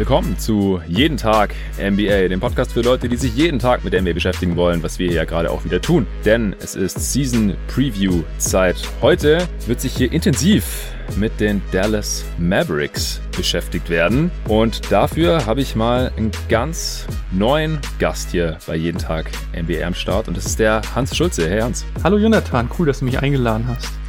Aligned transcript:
Willkommen 0.00 0.38
zu 0.38 0.80
Jeden 0.88 1.18
Tag 1.18 1.54
NBA, 1.78 2.28
dem 2.28 2.40
Podcast 2.40 2.72
für 2.72 2.80
Leute, 2.80 3.06
die 3.06 3.18
sich 3.18 3.34
jeden 3.34 3.58
Tag 3.58 3.84
mit 3.84 3.92
NBA 3.92 4.14
beschäftigen 4.14 4.56
wollen, 4.56 4.82
was 4.82 4.98
wir 4.98 5.12
ja 5.12 5.24
gerade 5.26 5.50
auch 5.50 5.62
wieder 5.66 5.82
tun. 5.82 6.06
Denn 6.24 6.56
es 6.58 6.74
ist 6.74 7.12
Season 7.12 7.54
Preview 7.68 8.22
Zeit. 8.38 8.76
Heute 9.02 9.46
wird 9.66 9.82
sich 9.82 9.94
hier 9.94 10.10
intensiv 10.10 10.90
mit 11.16 11.38
den 11.38 11.60
Dallas 11.70 12.24
Mavericks 12.38 13.20
beschäftigt 13.36 13.90
werden. 13.90 14.30
Und 14.48 14.90
dafür 14.90 15.44
habe 15.44 15.60
ich 15.60 15.76
mal 15.76 16.10
einen 16.16 16.30
ganz 16.48 17.06
neuen 17.30 17.78
Gast 17.98 18.30
hier 18.30 18.56
bei 18.66 18.76
Jeden 18.76 18.96
Tag 18.96 19.30
NBA 19.54 19.86
am 19.86 19.92
Start. 19.92 20.28
Und 20.28 20.36
das 20.38 20.46
ist 20.46 20.58
der 20.58 20.80
Hans 20.94 21.14
Schulze. 21.14 21.46
Hey 21.46 21.60
Hans. 21.60 21.84
Hallo 22.02 22.16
Jonathan, 22.16 22.70
cool, 22.78 22.86
dass 22.86 23.00
du 23.00 23.04
mich 23.04 23.18
eingeladen 23.18 23.68
hast. 23.68 23.99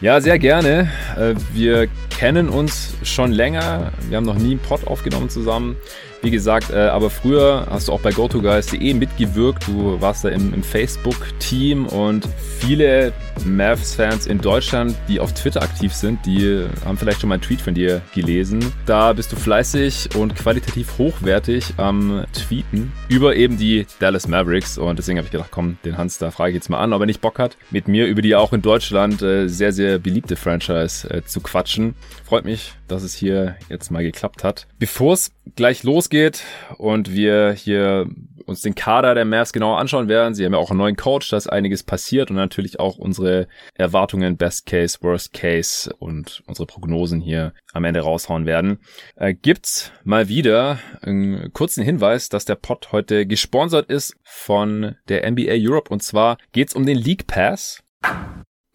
Ja, 0.00 0.20
sehr 0.20 0.38
gerne. 0.38 0.88
Äh, 1.16 1.34
wir 1.52 1.88
kennen 2.16 2.48
uns 2.48 2.94
schon 3.02 3.32
länger. 3.32 3.90
Wir 4.08 4.16
haben 4.16 4.24
noch 4.24 4.36
nie 4.36 4.52
einen 4.52 4.60
Pod 4.60 4.86
aufgenommen 4.86 5.28
zusammen. 5.28 5.76
Wie 6.22 6.30
gesagt, 6.30 6.70
äh, 6.70 6.76
aber 6.88 7.10
früher 7.10 7.66
hast 7.70 7.88
du 7.88 7.92
auch 7.92 8.00
bei 8.00 8.10
GoToGuys.de 8.10 8.94
mitgewirkt. 8.94 9.68
Du 9.68 10.00
warst 10.00 10.24
da 10.24 10.30
im, 10.30 10.52
im 10.52 10.62
Facebook-Team 10.62 11.86
und 11.86 12.28
viele 12.58 13.12
Mavs-Fans 13.44 14.26
in 14.26 14.40
Deutschland, 14.40 14.96
die 15.08 15.20
auf 15.20 15.32
Twitter 15.32 15.62
aktiv 15.62 15.92
sind, 15.92 16.24
die 16.26 16.66
haben 16.84 16.98
vielleicht 16.98 17.20
schon 17.20 17.28
mal 17.28 17.36
einen 17.36 17.42
Tweet 17.42 17.60
von 17.60 17.74
dir 17.74 18.02
gelesen. 18.14 18.72
Da 18.84 19.12
bist 19.12 19.30
du 19.30 19.36
fleißig 19.36 20.16
und 20.16 20.34
qualitativ 20.34 20.98
hochwertig 20.98 21.74
am 21.76 22.24
Tweeten 22.32 22.92
über 23.08 23.36
eben 23.36 23.56
die 23.56 23.86
Dallas 24.00 24.26
Mavericks 24.26 24.76
und 24.76 24.98
deswegen 24.98 25.18
habe 25.18 25.26
ich 25.26 25.32
gedacht, 25.32 25.50
komm, 25.52 25.78
den 25.84 25.98
Hans, 25.98 26.18
da 26.18 26.30
frage 26.30 26.50
ich 26.50 26.56
jetzt 26.56 26.68
mal 26.68 26.80
an, 26.80 26.92
ob 26.92 27.00
er 27.00 27.06
nicht 27.06 27.20
Bock 27.20 27.38
hat, 27.38 27.56
mit 27.70 27.88
mir 27.88 28.06
über 28.06 28.22
die 28.22 28.34
auch 28.34 28.52
in 28.52 28.62
Deutschland 28.62 29.22
äh, 29.22 29.48
sehr, 29.48 29.72
sehr 29.72 29.98
beliebte 29.98 30.36
Franchise 30.36 31.08
äh, 31.10 31.22
zu 31.24 31.40
quatschen. 31.40 31.94
Freut 32.24 32.44
mich, 32.44 32.72
dass 32.88 33.02
es 33.02 33.14
hier 33.14 33.56
jetzt 33.68 33.90
mal 33.90 34.02
geklappt 34.02 34.44
hat. 34.44 34.66
Bevor 34.78 35.14
es 35.14 35.32
gleich 35.56 35.82
losgeht 35.82 36.42
und 36.78 37.12
wir 37.12 37.52
hier 37.52 38.08
uns 38.48 38.62
den 38.62 38.74
Kader 38.74 39.14
der 39.14 39.24
Mavs 39.24 39.52
genauer 39.52 39.78
anschauen 39.78 40.08
werden. 40.08 40.34
Sie 40.34 40.44
haben 40.44 40.54
ja 40.54 40.58
auch 40.58 40.70
einen 40.70 40.78
neuen 40.78 40.96
Coach, 40.96 41.28
da 41.30 41.36
ist 41.36 41.48
einiges 41.48 41.82
passiert 41.82 42.30
und 42.30 42.36
natürlich 42.36 42.80
auch 42.80 42.96
unsere 42.96 43.46
Erwartungen, 43.74 44.36
Best 44.36 44.66
Case, 44.66 44.98
Worst 45.02 45.32
Case 45.32 45.94
und 45.98 46.42
unsere 46.46 46.66
Prognosen 46.66 47.20
hier 47.20 47.52
am 47.72 47.84
Ende 47.84 48.00
raushauen 48.00 48.46
werden. 48.46 48.78
Äh, 49.16 49.34
gibt's 49.34 49.92
mal 50.02 50.28
wieder 50.28 50.78
einen 51.02 51.52
kurzen 51.52 51.84
Hinweis, 51.84 52.28
dass 52.28 52.46
der 52.46 52.56
Pod 52.56 52.90
heute 52.90 53.26
gesponsert 53.26 53.90
ist 53.90 54.16
von 54.24 54.96
der 55.08 55.30
NBA 55.30 55.56
Europe 55.58 55.92
und 55.92 56.02
zwar 56.02 56.38
geht's 56.52 56.74
um 56.74 56.86
den 56.86 56.96
League 56.96 57.26
Pass 57.26 57.82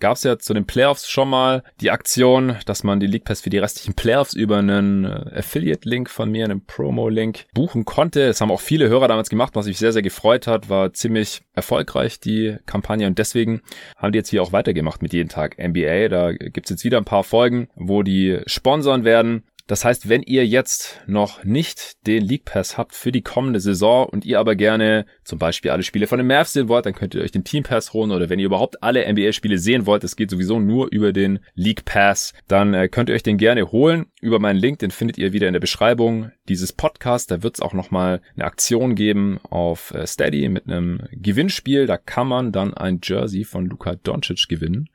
gab 0.03 0.17
es 0.17 0.23
ja 0.23 0.37
zu 0.37 0.53
den 0.53 0.65
Playoffs 0.65 1.09
schon 1.09 1.29
mal 1.29 1.63
die 1.79 1.89
Aktion, 1.89 2.57
dass 2.65 2.83
man 2.83 2.99
die 2.99 3.07
League 3.07 3.23
Pass 3.23 3.39
für 3.39 3.49
die 3.49 3.57
restlichen 3.57 3.93
Playoffs 3.93 4.33
über 4.33 4.57
einen 4.57 5.05
äh, 5.05 5.37
Affiliate-Link 5.37 6.09
von 6.09 6.29
mir, 6.29 6.43
einen 6.43 6.65
Promo-Link 6.65 7.45
buchen 7.53 7.85
konnte. 7.85 8.27
Das 8.27 8.41
haben 8.41 8.51
auch 8.51 8.59
viele 8.59 8.89
Hörer 8.89 9.07
damals 9.07 9.29
gemacht, 9.29 9.55
was 9.55 9.65
mich 9.65 9.77
sehr, 9.77 9.93
sehr 9.93 10.01
gefreut 10.01 10.45
hat. 10.45 10.67
War 10.67 10.91
ziemlich 10.91 11.43
erfolgreich, 11.53 12.19
die 12.19 12.57
Kampagne. 12.65 13.07
Und 13.07 13.17
deswegen 13.17 13.61
haben 13.95 14.11
die 14.11 14.17
jetzt 14.17 14.27
hier 14.27 14.43
auch 14.43 14.51
weitergemacht 14.51 15.01
mit 15.01 15.13
jeden 15.13 15.29
Tag 15.29 15.57
NBA. 15.57 16.09
Da 16.09 16.33
gibt's 16.33 16.69
jetzt 16.69 16.83
wieder 16.83 16.97
ein 16.97 17.05
paar 17.05 17.23
Folgen, 17.23 17.69
wo 17.75 18.03
die 18.03 18.41
sponsern 18.45 19.05
werden. 19.05 19.43
Das 19.67 19.85
heißt, 19.85 20.09
wenn 20.09 20.23
ihr 20.23 20.45
jetzt 20.45 21.01
noch 21.07 21.45
nicht 21.45 22.05
den 22.05 22.21
League 22.21 22.43
Pass 22.43 22.77
habt 22.77 22.93
für 22.93 23.13
die 23.13 23.21
kommende 23.21 23.61
Saison 23.61 24.07
und 24.07 24.25
ihr 24.25 24.39
aber 24.39 24.55
gerne 24.55 25.05
zum 25.23 25.39
Beispiel 25.39 25.71
alle 25.71 25.83
Spiele 25.83 26.07
von 26.07 26.17
den 26.17 26.27
Mavs 26.27 26.51
sehen 26.51 26.67
wollt, 26.67 26.85
dann 26.85 26.93
könnt 26.93 27.15
ihr 27.15 27.21
euch 27.21 27.31
den 27.31 27.45
Team 27.45 27.63
Pass 27.63 27.93
holen 27.93 28.11
oder 28.11 28.29
wenn 28.29 28.39
ihr 28.39 28.47
überhaupt 28.47 28.83
alle 28.83 29.09
NBA-Spiele 29.09 29.57
sehen 29.57 29.85
wollt, 29.85 30.03
das 30.03 30.17
geht 30.17 30.29
sowieso 30.29 30.59
nur 30.59 30.91
über 30.91 31.13
den 31.13 31.39
League 31.55 31.85
Pass, 31.85 32.33
dann 32.49 32.73
äh, 32.73 32.89
könnt 32.89 33.07
ihr 33.07 33.15
euch 33.15 33.23
den 33.23 33.37
gerne 33.37 33.71
holen 33.71 34.07
über 34.21 34.39
meinen 34.39 34.59
Link, 34.59 34.79
den 34.79 34.91
findet 34.91 35.17
ihr 35.17 35.33
wieder 35.33 35.47
in 35.47 35.53
der 35.53 35.59
Beschreibung 35.59 36.31
dieses 36.47 36.73
Podcasts. 36.73 37.27
Da 37.27 37.43
wird 37.43 37.55
es 37.55 37.61
auch 37.61 37.73
nochmal 37.73 38.21
eine 38.35 38.45
Aktion 38.45 38.95
geben 38.95 39.39
auf 39.49 39.93
äh, 39.93 40.05
Steady 40.07 40.49
mit 40.49 40.67
einem 40.67 41.01
Gewinnspiel. 41.11 41.87
Da 41.87 41.97
kann 41.97 42.27
man 42.27 42.51
dann 42.51 42.73
ein 42.73 42.99
Jersey 43.03 43.43
von 43.43 43.65
Luka 43.65 43.95
Doncic 43.95 44.47
gewinnen. 44.47 44.89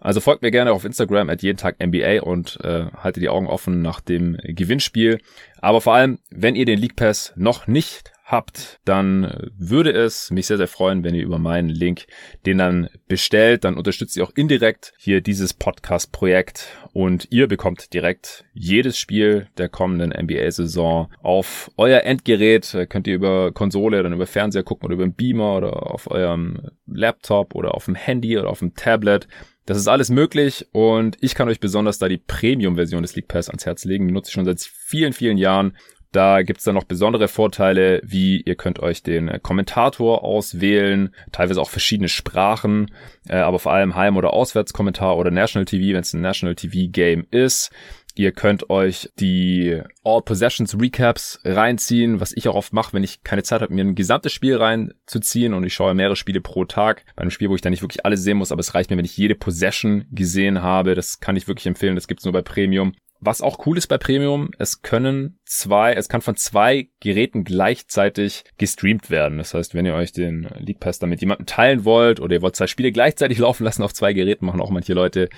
Also 0.00 0.20
folgt 0.20 0.42
mir 0.42 0.50
gerne 0.50 0.72
auf 0.72 0.84
Instagram 0.84 1.30
at 1.30 1.42
jeden 1.42 1.58
Tag 1.58 1.76
NBA 1.84 2.22
und 2.22 2.58
äh, 2.62 2.86
haltet 2.94 3.22
die 3.22 3.28
Augen 3.28 3.46
offen 3.46 3.82
nach 3.82 4.00
dem 4.00 4.13
Gewinnspiel. 4.20 5.18
Aber 5.60 5.80
vor 5.80 5.94
allem, 5.94 6.18
wenn 6.30 6.56
ihr 6.56 6.66
den 6.66 6.78
League 6.78 6.96
Pass 6.96 7.32
noch 7.36 7.66
nicht 7.66 8.12
habt, 8.24 8.80
dann 8.84 9.50
würde 9.56 9.92
es 9.92 10.30
mich 10.30 10.46
sehr, 10.46 10.56
sehr 10.56 10.68
freuen, 10.68 11.04
wenn 11.04 11.14
ihr 11.14 11.22
über 11.22 11.38
meinen 11.38 11.68
Link 11.68 12.06
den 12.46 12.58
dann 12.58 12.88
bestellt. 13.06 13.64
Dann 13.64 13.76
unterstützt 13.76 14.16
ihr 14.16 14.24
auch 14.24 14.32
indirekt 14.34 14.94
hier 14.96 15.20
dieses 15.20 15.52
Podcast-Projekt 15.52 16.66
und 16.92 17.28
ihr 17.30 17.46
bekommt 17.46 17.92
direkt 17.92 18.44
jedes 18.54 18.98
Spiel 18.98 19.48
der 19.58 19.68
kommenden 19.68 20.10
NBA-Saison 20.10 21.12
auf 21.22 21.70
euer 21.76 22.00
Endgerät. 22.00 22.86
Könnt 22.88 23.06
ihr 23.06 23.14
über 23.14 23.52
Konsole, 23.52 24.02
dann 24.02 24.14
über 24.14 24.26
Fernseher 24.26 24.62
gucken 24.62 24.86
oder 24.86 24.94
über 24.94 25.04
einen 25.04 25.14
Beamer 25.14 25.56
oder 25.56 25.90
auf 25.92 26.10
eurem 26.10 26.70
Laptop 26.94 27.54
oder 27.54 27.74
auf 27.74 27.84
dem 27.84 27.94
Handy 27.94 28.38
oder 28.38 28.48
auf 28.48 28.60
dem 28.60 28.74
Tablet. 28.74 29.28
Das 29.66 29.78
ist 29.78 29.88
alles 29.88 30.10
möglich 30.10 30.66
und 30.72 31.16
ich 31.20 31.34
kann 31.34 31.48
euch 31.48 31.60
besonders 31.60 31.98
da 31.98 32.08
die 32.08 32.18
Premium-Version 32.18 33.02
des 33.02 33.16
League 33.16 33.28
Pass 33.28 33.48
ans 33.48 33.64
Herz 33.66 33.84
legen. 33.84 34.06
Die 34.06 34.14
nutze 34.14 34.28
ich 34.28 34.34
schon 34.34 34.44
seit 34.44 34.60
vielen, 34.60 35.12
vielen 35.12 35.38
Jahren 35.38 35.74
da 36.14 36.42
gibt's 36.42 36.62
dann 36.62 36.76
noch 36.76 36.84
besondere 36.84 37.26
Vorteile, 37.26 38.00
wie 38.04 38.40
ihr 38.40 38.54
könnt 38.54 38.78
euch 38.78 39.02
den 39.02 39.28
äh, 39.28 39.40
Kommentator 39.42 40.22
auswählen, 40.22 41.12
teilweise 41.32 41.60
auch 41.60 41.70
verschiedene 41.70 42.08
Sprachen, 42.08 42.92
äh, 43.28 43.36
aber 43.36 43.58
vor 43.58 43.72
allem 43.72 43.96
Heim- 43.96 44.16
oder 44.16 44.32
Auswärtskommentar 44.32 45.16
oder 45.16 45.32
National 45.32 45.64
TV, 45.64 45.94
wenn 45.94 46.02
es 46.02 46.12
ein 46.12 46.20
National 46.20 46.54
TV 46.54 46.88
Game 46.90 47.26
ist. 47.32 47.72
Ihr 48.16 48.30
könnt 48.30 48.70
euch 48.70 49.10
die 49.18 49.80
All 50.04 50.22
Possessions 50.22 50.80
Recaps 50.80 51.40
reinziehen, 51.44 52.20
was 52.20 52.32
ich 52.32 52.46
auch 52.46 52.54
oft 52.54 52.72
mache, 52.72 52.92
wenn 52.92 53.02
ich 53.02 53.24
keine 53.24 53.42
Zeit 53.42 53.60
habe, 53.60 53.74
mir 53.74 53.84
ein 53.84 53.96
gesamtes 53.96 54.32
Spiel 54.32 54.56
reinzuziehen 54.56 55.52
und 55.52 55.64
ich 55.64 55.74
schaue 55.74 55.94
mehrere 55.94 56.14
Spiele 56.14 56.40
pro 56.40 56.64
Tag. 56.64 57.04
Bei 57.16 57.22
einem 57.22 57.32
Spiel, 57.32 57.50
wo 57.50 57.56
ich 57.56 57.60
dann 57.60 57.72
nicht 57.72 57.82
wirklich 57.82 58.06
alles 58.06 58.22
sehen 58.22 58.36
muss, 58.36 58.52
aber 58.52 58.60
es 58.60 58.74
reicht 58.74 58.90
mir, 58.90 58.96
wenn 58.96 59.04
ich 59.04 59.16
jede 59.16 59.34
Possession 59.34 60.06
gesehen 60.12 60.62
habe. 60.62 60.94
Das 60.94 61.18
kann 61.18 61.34
ich 61.34 61.48
wirklich 61.48 61.66
empfehlen. 61.66 61.96
Das 61.96 62.06
gibt's 62.06 62.24
nur 62.24 62.32
bei 62.32 62.42
Premium. 62.42 62.94
Was 63.20 63.40
auch 63.40 63.66
cool 63.66 63.78
ist 63.78 63.86
bei 63.86 63.96
Premium, 63.96 64.50
es 64.58 64.82
können 64.82 65.38
zwei, 65.46 65.94
es 65.94 66.10
kann 66.10 66.20
von 66.20 66.36
zwei 66.36 66.90
Geräten 67.00 67.42
gleichzeitig 67.42 68.44
gestreamt 68.58 69.08
werden. 69.08 69.38
Das 69.38 69.54
heißt, 69.54 69.74
wenn 69.74 69.86
ihr 69.86 69.94
euch 69.94 70.12
den 70.12 70.46
League 70.58 70.78
Pass 70.78 70.98
dann 70.98 71.08
mit 71.08 71.22
jemandem 71.22 71.46
teilen 71.46 71.86
wollt 71.86 72.20
oder 72.20 72.34
ihr 72.34 72.42
wollt 72.42 72.54
zwei 72.54 72.66
Spiele 72.66 72.92
gleichzeitig 72.92 73.38
laufen 73.38 73.64
lassen 73.64 73.82
auf 73.82 73.94
zwei 73.94 74.12
Geräten, 74.12 74.44
machen 74.44 74.60
auch 74.60 74.68
manche 74.68 74.92
Leute, 74.92 75.30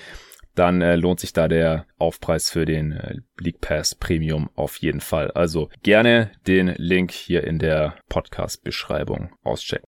dann 0.57 0.81
äh, 0.81 0.95
lohnt 0.95 1.19
sich 1.19 1.33
da 1.33 1.47
der 1.47 1.85
Aufpreis 1.97 2.49
für 2.49 2.65
den 2.65 2.91
äh, 2.91 3.15
League 3.39 3.61
Pass 3.61 3.95
Premium 3.95 4.49
auf 4.55 4.77
jeden 4.77 5.01
Fall. 5.01 5.31
Also 5.31 5.69
gerne 5.83 6.31
den 6.47 6.67
Link 6.77 7.11
hier 7.11 7.43
in 7.43 7.59
der 7.59 7.95
Podcast-Beschreibung 8.09 9.35
auschecken. 9.43 9.85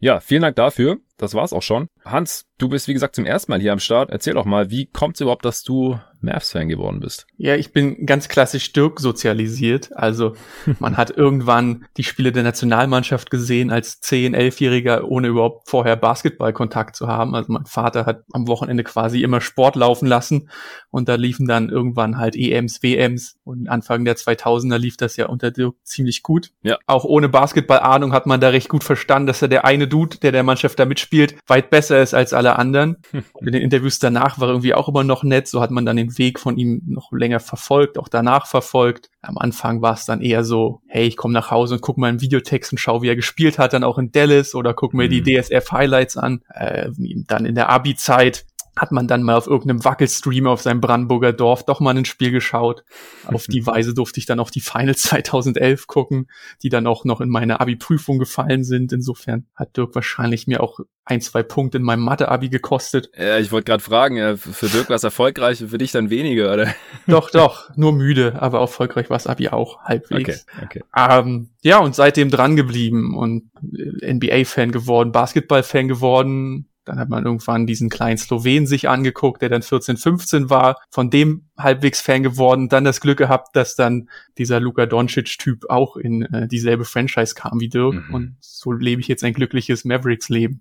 Ja, 0.00 0.20
vielen 0.20 0.42
Dank 0.42 0.56
dafür. 0.56 0.98
Das 1.16 1.34
war's 1.34 1.52
auch 1.52 1.62
schon. 1.62 1.88
Hans, 2.04 2.46
du 2.58 2.68
bist 2.68 2.88
wie 2.88 2.92
gesagt 2.92 3.14
zum 3.14 3.24
ersten 3.24 3.52
Mal 3.52 3.60
hier 3.60 3.72
am 3.72 3.78
Start. 3.78 4.10
Erzähl 4.10 4.34
doch 4.34 4.44
mal, 4.44 4.70
wie 4.70 4.86
kommt 4.86 5.16
es 5.16 5.20
überhaupt, 5.20 5.44
dass 5.44 5.62
du 5.62 5.98
Mavs-Fan 6.20 6.68
geworden 6.68 7.00
bist? 7.00 7.26
Ja, 7.36 7.54
ich 7.54 7.72
bin 7.72 8.06
ganz 8.06 8.28
klassisch 8.28 8.72
Dirk 8.72 8.98
sozialisiert. 9.00 9.90
Also 9.96 10.34
man 10.80 10.96
hat 10.96 11.10
irgendwann 11.10 11.86
die 11.96 12.04
Spiele 12.04 12.32
der 12.32 12.42
Nationalmannschaft 12.42 13.30
gesehen 13.30 13.70
als 13.70 14.02
10-, 14.02 14.36
11-Jähriger, 14.36 15.02
ohne 15.02 15.28
überhaupt 15.28 15.68
vorher 15.68 15.96
Basketballkontakt 15.96 16.96
zu 16.96 17.06
haben. 17.06 17.34
Also 17.34 17.52
mein 17.52 17.66
Vater 17.66 18.06
hat 18.06 18.24
am 18.32 18.48
Wochenende 18.48 18.84
quasi 18.84 19.22
immer 19.22 19.40
Sport 19.40 19.76
laufen 19.76 20.06
lassen 20.06 20.50
und 20.90 21.08
da 21.08 21.14
liefen 21.14 21.46
dann 21.46 21.68
irgendwann 21.68 22.18
halt 22.18 22.36
EMs, 22.36 22.82
WMs 22.82 23.36
und 23.44 23.68
Anfang 23.68 24.04
der 24.04 24.16
2000er 24.16 24.78
lief 24.78 24.96
das 24.96 25.16
ja 25.16 25.26
unter 25.26 25.50
Dirk 25.50 25.76
ziemlich 25.84 26.22
gut. 26.22 26.50
Ja. 26.62 26.78
Auch 26.86 27.04
ohne 27.04 27.28
Basketball-Ahnung 27.28 28.12
hat 28.12 28.26
man 28.26 28.40
da 28.40 28.48
recht 28.48 28.68
gut 28.68 28.84
verstanden, 28.84 29.26
dass 29.26 29.42
er 29.42 29.48
der 29.48 29.64
eine 29.64 29.86
Dude, 29.86 30.18
der 30.18 30.32
der 30.32 30.42
Mannschaft 30.42 30.78
da 30.78 30.84
mitspielt, 30.84 31.03
spielt, 31.04 31.36
weit 31.46 31.70
besser 31.70 32.02
ist 32.02 32.14
als 32.14 32.32
alle 32.32 32.58
anderen. 32.58 32.96
Und 33.12 33.46
in 33.46 33.52
den 33.52 33.62
Interviews 33.62 33.98
danach 33.98 34.40
war 34.40 34.48
irgendwie 34.48 34.74
auch 34.74 34.88
immer 34.88 35.04
noch 35.04 35.22
nett. 35.22 35.46
So 35.46 35.60
hat 35.60 35.70
man 35.70 35.86
dann 35.86 35.96
den 35.96 36.18
Weg 36.18 36.40
von 36.40 36.56
ihm 36.56 36.82
noch 36.86 37.12
länger 37.12 37.40
verfolgt, 37.40 37.98
auch 37.98 38.08
danach 38.08 38.46
verfolgt. 38.46 39.10
Am 39.22 39.38
Anfang 39.38 39.80
war 39.82 39.94
es 39.94 40.04
dann 40.04 40.20
eher 40.20 40.44
so, 40.44 40.80
hey, 40.86 41.06
ich 41.06 41.16
komme 41.16 41.34
nach 41.34 41.50
Hause 41.50 41.74
und 41.74 41.80
gucke 41.80 42.00
mal 42.00 42.08
einen 42.08 42.20
Videotext 42.20 42.72
und 42.72 42.78
schau, 42.78 43.02
wie 43.02 43.08
er 43.08 43.16
gespielt 43.16 43.58
hat, 43.58 43.72
dann 43.72 43.84
auch 43.84 43.98
in 43.98 44.10
Dallas 44.10 44.54
oder 44.54 44.74
guck 44.74 44.94
mir 44.94 45.08
die 45.08 45.20
mhm. 45.20 45.42
DSF-Highlights 45.42 46.16
an. 46.16 46.42
Äh, 46.48 46.90
dann 47.26 47.46
in 47.46 47.54
der 47.54 47.70
Abi-Zeit 47.70 48.46
hat 48.76 48.92
man 48.92 49.06
dann 49.06 49.22
mal 49.22 49.36
auf 49.36 49.46
irgendeinem 49.46 49.84
Wackelstream 49.84 50.46
auf 50.46 50.62
seinem 50.62 50.80
Brandenburger 50.80 51.32
Dorf 51.32 51.64
doch 51.64 51.80
mal 51.80 51.96
ein 51.96 52.04
Spiel 52.04 52.30
geschaut. 52.30 52.84
Auf 53.26 53.46
die 53.46 53.66
Weise 53.66 53.94
durfte 53.94 54.18
ich 54.18 54.26
dann 54.26 54.40
auch 54.40 54.50
die 54.50 54.60
Finals 54.60 55.02
2011 55.02 55.86
gucken, 55.86 56.28
die 56.62 56.68
dann 56.68 56.86
auch 56.86 57.04
noch 57.04 57.20
in 57.20 57.28
meine 57.28 57.60
Abi-Prüfung 57.60 58.18
gefallen 58.18 58.64
sind. 58.64 58.92
Insofern 58.92 59.46
hat 59.54 59.76
Dirk 59.76 59.94
wahrscheinlich 59.94 60.46
mir 60.46 60.62
auch 60.62 60.80
ein, 61.04 61.20
zwei 61.20 61.42
Punkte 61.42 61.78
in 61.78 61.84
meinem 61.84 62.02
Mathe-Abi 62.02 62.48
gekostet. 62.48 63.10
Ja, 63.16 63.38
ich 63.38 63.52
wollte 63.52 63.66
gerade 63.66 63.82
fragen, 63.82 64.36
für 64.38 64.68
Dirk 64.68 64.88
war 64.88 64.96
es 64.96 65.04
erfolgreich, 65.04 65.58
für 65.58 65.78
dich 65.78 65.92
dann 65.92 66.10
weniger, 66.10 66.52
oder? 66.52 66.74
Doch, 67.06 67.30
doch, 67.30 67.68
nur 67.76 67.92
müde, 67.92 68.40
aber 68.40 68.60
erfolgreich 68.60 69.10
war 69.10 69.18
es 69.18 69.26
Abi 69.26 69.48
auch, 69.48 69.82
halbwegs. 69.82 70.46
Okay, 70.62 70.80
okay. 70.80 70.84
Ähm, 70.96 71.50
ja, 71.62 71.78
und 71.78 71.94
seitdem 71.94 72.30
dran 72.30 72.56
geblieben 72.56 73.14
und 73.14 73.50
äh, 73.76 74.12
NBA-Fan 74.14 74.72
geworden, 74.72 75.12
Basketball-Fan 75.12 75.88
geworden, 75.88 76.68
dann 76.84 76.98
hat 76.98 77.08
man 77.08 77.24
irgendwann 77.24 77.66
diesen 77.66 77.88
kleinen 77.88 78.18
Slowen 78.18 78.66
sich 78.66 78.88
angeguckt, 78.88 79.42
der 79.42 79.48
dann 79.48 79.62
14, 79.62 79.96
15 79.96 80.50
war, 80.50 80.76
von 80.90 81.10
dem 81.10 81.48
halbwegs 81.56 82.00
Fan 82.00 82.22
geworden, 82.22 82.68
dann 82.68 82.84
das 82.84 83.00
Glück 83.00 83.18
gehabt, 83.18 83.56
dass 83.56 83.76
dann 83.76 84.08
dieser 84.38 84.60
Luka 84.60 84.86
Doncic-Typ 84.86 85.70
auch 85.70 85.96
in 85.96 86.22
äh, 86.22 86.48
dieselbe 86.48 86.84
Franchise 86.84 87.34
kam 87.34 87.60
wie 87.60 87.68
Dirk. 87.68 88.08
Mhm. 88.08 88.14
Und 88.14 88.36
so 88.40 88.72
lebe 88.72 89.00
ich 89.00 89.08
jetzt 89.08 89.24
ein 89.24 89.34
glückliches 89.34 89.84
Mavericks-Leben. 89.84 90.60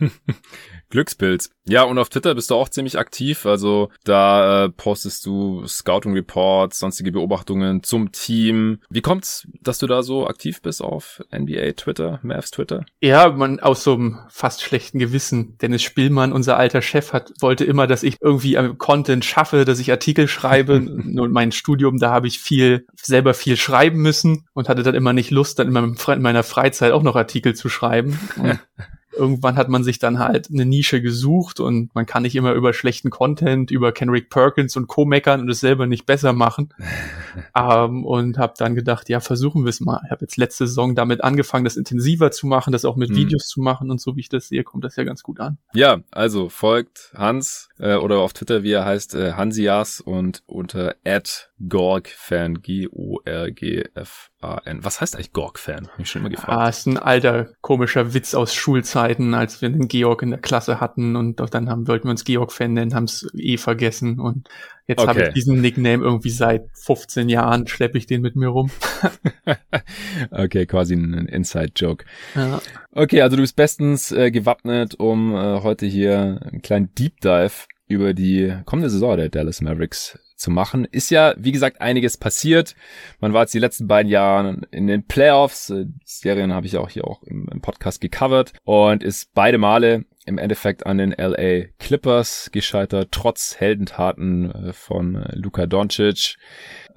Glückspilz. 0.94 1.50
Ja, 1.66 1.82
und 1.82 1.98
auf 1.98 2.08
Twitter 2.08 2.36
bist 2.36 2.50
du 2.50 2.54
auch 2.54 2.68
ziemlich 2.68 2.98
aktiv. 2.98 3.46
Also 3.46 3.90
da 4.04 4.64
äh, 4.64 4.68
postest 4.68 5.26
du 5.26 5.66
Scouting 5.66 6.12
Reports, 6.12 6.78
sonstige 6.78 7.10
Beobachtungen 7.10 7.82
zum 7.82 8.12
Team. 8.12 8.78
Wie 8.90 9.00
kommt's, 9.00 9.48
dass 9.60 9.78
du 9.78 9.88
da 9.88 10.04
so 10.04 10.28
aktiv 10.28 10.62
bist 10.62 10.82
auf 10.82 11.20
NBA 11.34 11.72
Twitter, 11.72 12.20
Mavs 12.22 12.52
Twitter? 12.52 12.86
Ja, 13.00 13.28
man 13.30 13.58
aus 13.58 13.82
so 13.82 13.94
einem 13.94 14.20
fast 14.28 14.62
schlechten 14.62 15.00
Gewissen. 15.00 15.58
Dennis 15.58 15.82
Spielmann, 15.82 16.32
unser 16.32 16.56
alter 16.56 16.80
Chef, 16.80 17.12
hat 17.12 17.32
wollte 17.40 17.64
immer, 17.64 17.88
dass 17.88 18.04
ich 18.04 18.18
irgendwie 18.20 18.56
am 18.56 18.78
Content 18.78 19.24
schaffe, 19.24 19.64
dass 19.64 19.80
ich 19.80 19.90
Artikel 19.90 20.28
schreibe. 20.28 20.76
und 20.76 21.32
mein 21.32 21.50
Studium, 21.50 21.98
da 21.98 22.12
habe 22.12 22.28
ich 22.28 22.38
viel 22.38 22.86
selber 22.94 23.34
viel 23.34 23.56
schreiben 23.56 24.00
müssen 24.00 24.46
und 24.52 24.68
hatte 24.68 24.84
dann 24.84 24.94
immer 24.94 25.12
nicht 25.12 25.32
Lust, 25.32 25.58
dann 25.58 25.74
in 25.74 26.22
meiner 26.22 26.42
Freizeit 26.44 26.92
auch 26.92 27.02
noch 27.02 27.16
Artikel 27.16 27.56
zu 27.56 27.68
schreiben. 27.68 28.16
irgendwann 29.16 29.56
hat 29.56 29.68
man 29.68 29.84
sich 29.84 29.98
dann 29.98 30.18
halt 30.18 30.50
eine 30.50 30.64
Nische 30.64 31.00
gesucht 31.00 31.60
und 31.60 31.94
man 31.94 32.06
kann 32.06 32.22
nicht 32.22 32.36
immer 32.36 32.52
über 32.52 32.72
schlechten 32.72 33.10
Content, 33.10 33.70
über 33.70 33.92
Kenrick 33.92 34.30
Perkins 34.30 34.76
und 34.76 34.86
Co. 34.86 35.04
meckern 35.04 35.40
und 35.40 35.48
es 35.48 35.60
selber 35.60 35.86
nicht 35.86 36.06
besser 36.06 36.32
machen. 36.32 36.72
ähm, 37.56 38.04
und 38.04 38.38
habe 38.38 38.54
dann 38.56 38.74
gedacht, 38.74 39.08
ja, 39.08 39.20
versuchen 39.20 39.64
wir 39.64 39.70
es 39.70 39.80
mal. 39.80 40.00
Ich 40.04 40.10
habe 40.10 40.22
jetzt 40.22 40.36
letzte 40.36 40.66
Saison 40.66 40.94
damit 40.94 41.22
angefangen, 41.22 41.64
das 41.64 41.76
intensiver 41.76 42.30
zu 42.30 42.46
machen, 42.46 42.72
das 42.72 42.84
auch 42.84 42.96
mit 42.96 43.10
mhm. 43.10 43.16
Videos 43.16 43.48
zu 43.48 43.60
machen 43.60 43.90
und 43.90 44.00
so 44.00 44.16
wie 44.16 44.20
ich 44.20 44.28
das 44.28 44.48
sehe, 44.48 44.64
kommt 44.64 44.84
das 44.84 44.96
ja 44.96 45.04
ganz 45.04 45.22
gut 45.22 45.40
an. 45.40 45.58
Ja, 45.74 46.00
also 46.10 46.48
folgt 46.48 47.12
Hans 47.14 47.68
äh, 47.78 47.96
oder 47.96 48.18
auf 48.18 48.32
Twitter, 48.32 48.62
wie 48.62 48.72
er 48.72 48.84
heißt, 48.84 49.14
äh, 49.14 49.32
Hansias 49.32 50.00
und 50.00 50.42
unter 50.46 50.96
@gorgfan 51.68 52.62
G 52.62 52.88
O 52.90 53.20
R 53.24 53.50
G 53.50 53.84
F 53.94 54.30
A 54.40 54.58
N. 54.64 54.84
Was 54.84 55.00
heißt 55.00 55.14
eigentlich 55.14 55.32
Gorg-Fan? 55.32 55.88
Hab 55.88 55.98
ich 55.98 56.10
schon 56.10 56.22
immer 56.22 56.30
gefragt. 56.30 56.52
Ah, 56.52 56.68
ist 56.68 56.86
ein 56.86 56.98
alter 56.98 57.48
komischer 57.60 58.14
Witz 58.14 58.34
aus 58.34 58.54
Schulzeiten, 58.54 59.34
als 59.34 59.62
wir 59.62 59.70
den 59.70 59.88
Georg 59.88 60.22
in 60.22 60.30
der 60.30 60.40
Klasse 60.40 60.80
hatten 60.80 61.16
und 61.16 61.40
doch 61.40 61.48
dann 61.48 61.68
haben, 61.68 61.88
wollten 61.88 62.04
wir 62.04 62.10
uns 62.10 62.24
Georg-Fan 62.24 62.72
nennen, 62.72 62.94
haben 62.94 63.04
es 63.04 63.26
eh 63.34 63.56
vergessen 63.56 64.20
und 64.20 64.48
jetzt 64.86 65.00
okay. 65.00 65.08
habe 65.08 65.22
ich 65.24 65.34
diesen 65.34 65.60
Nickname 65.60 66.02
irgendwie 66.02 66.30
seit 66.30 66.66
15 66.74 67.28
Jahren, 67.28 67.66
schleppe 67.66 67.98
ich 67.98 68.06
den 68.06 68.20
mit 68.20 68.36
mir 68.36 68.48
rum. 68.48 68.70
okay, 70.30 70.66
quasi 70.66 70.94
ein 70.94 71.14
Inside-Joke. 71.26 72.04
Ja. 72.34 72.60
Okay, 72.92 73.22
also 73.22 73.36
du 73.36 73.42
bist 73.42 73.56
bestens 73.56 74.12
äh, 74.12 74.30
gewappnet, 74.30 74.94
um 74.98 75.34
äh, 75.34 75.60
heute 75.62 75.86
hier 75.86 76.40
einen 76.42 76.62
kleinen 76.62 76.94
Deep 76.94 77.20
Dive 77.20 77.66
über 77.86 78.14
die 78.14 78.54
kommende 78.64 78.90
Saison 78.90 79.16
der 79.16 79.28
Dallas 79.28 79.60
Mavericks 79.60 80.18
zu 80.44 80.50
machen. 80.50 80.84
Ist 80.84 81.10
ja, 81.10 81.34
wie 81.36 81.52
gesagt, 81.52 81.80
einiges 81.80 82.16
passiert. 82.16 82.76
Man 83.20 83.32
war 83.32 83.42
jetzt 83.42 83.54
die 83.54 83.58
letzten 83.58 83.88
beiden 83.88 84.10
Jahre 84.10 84.60
in 84.70 84.86
den 84.86 85.06
Playoffs. 85.06 85.68
Die 85.68 85.92
Serien 86.04 86.52
habe 86.52 86.66
ich 86.66 86.76
auch 86.76 86.90
hier 86.90 87.06
auch 87.06 87.22
im, 87.22 87.48
im 87.50 87.60
Podcast 87.60 88.00
gecovert 88.00 88.52
und 88.64 89.02
ist 89.02 89.32
beide 89.34 89.58
Male 89.58 90.04
im 90.26 90.38
Endeffekt 90.38 90.86
an 90.86 90.98
den 90.98 91.12
LA 91.12 91.66
Clippers 91.78 92.50
gescheitert, 92.52 93.08
trotz 93.10 93.56
Heldentaten 93.58 94.50
äh, 94.50 94.72
von 94.72 95.16
äh, 95.16 95.36
Luka 95.36 95.66
Doncic. 95.66 96.36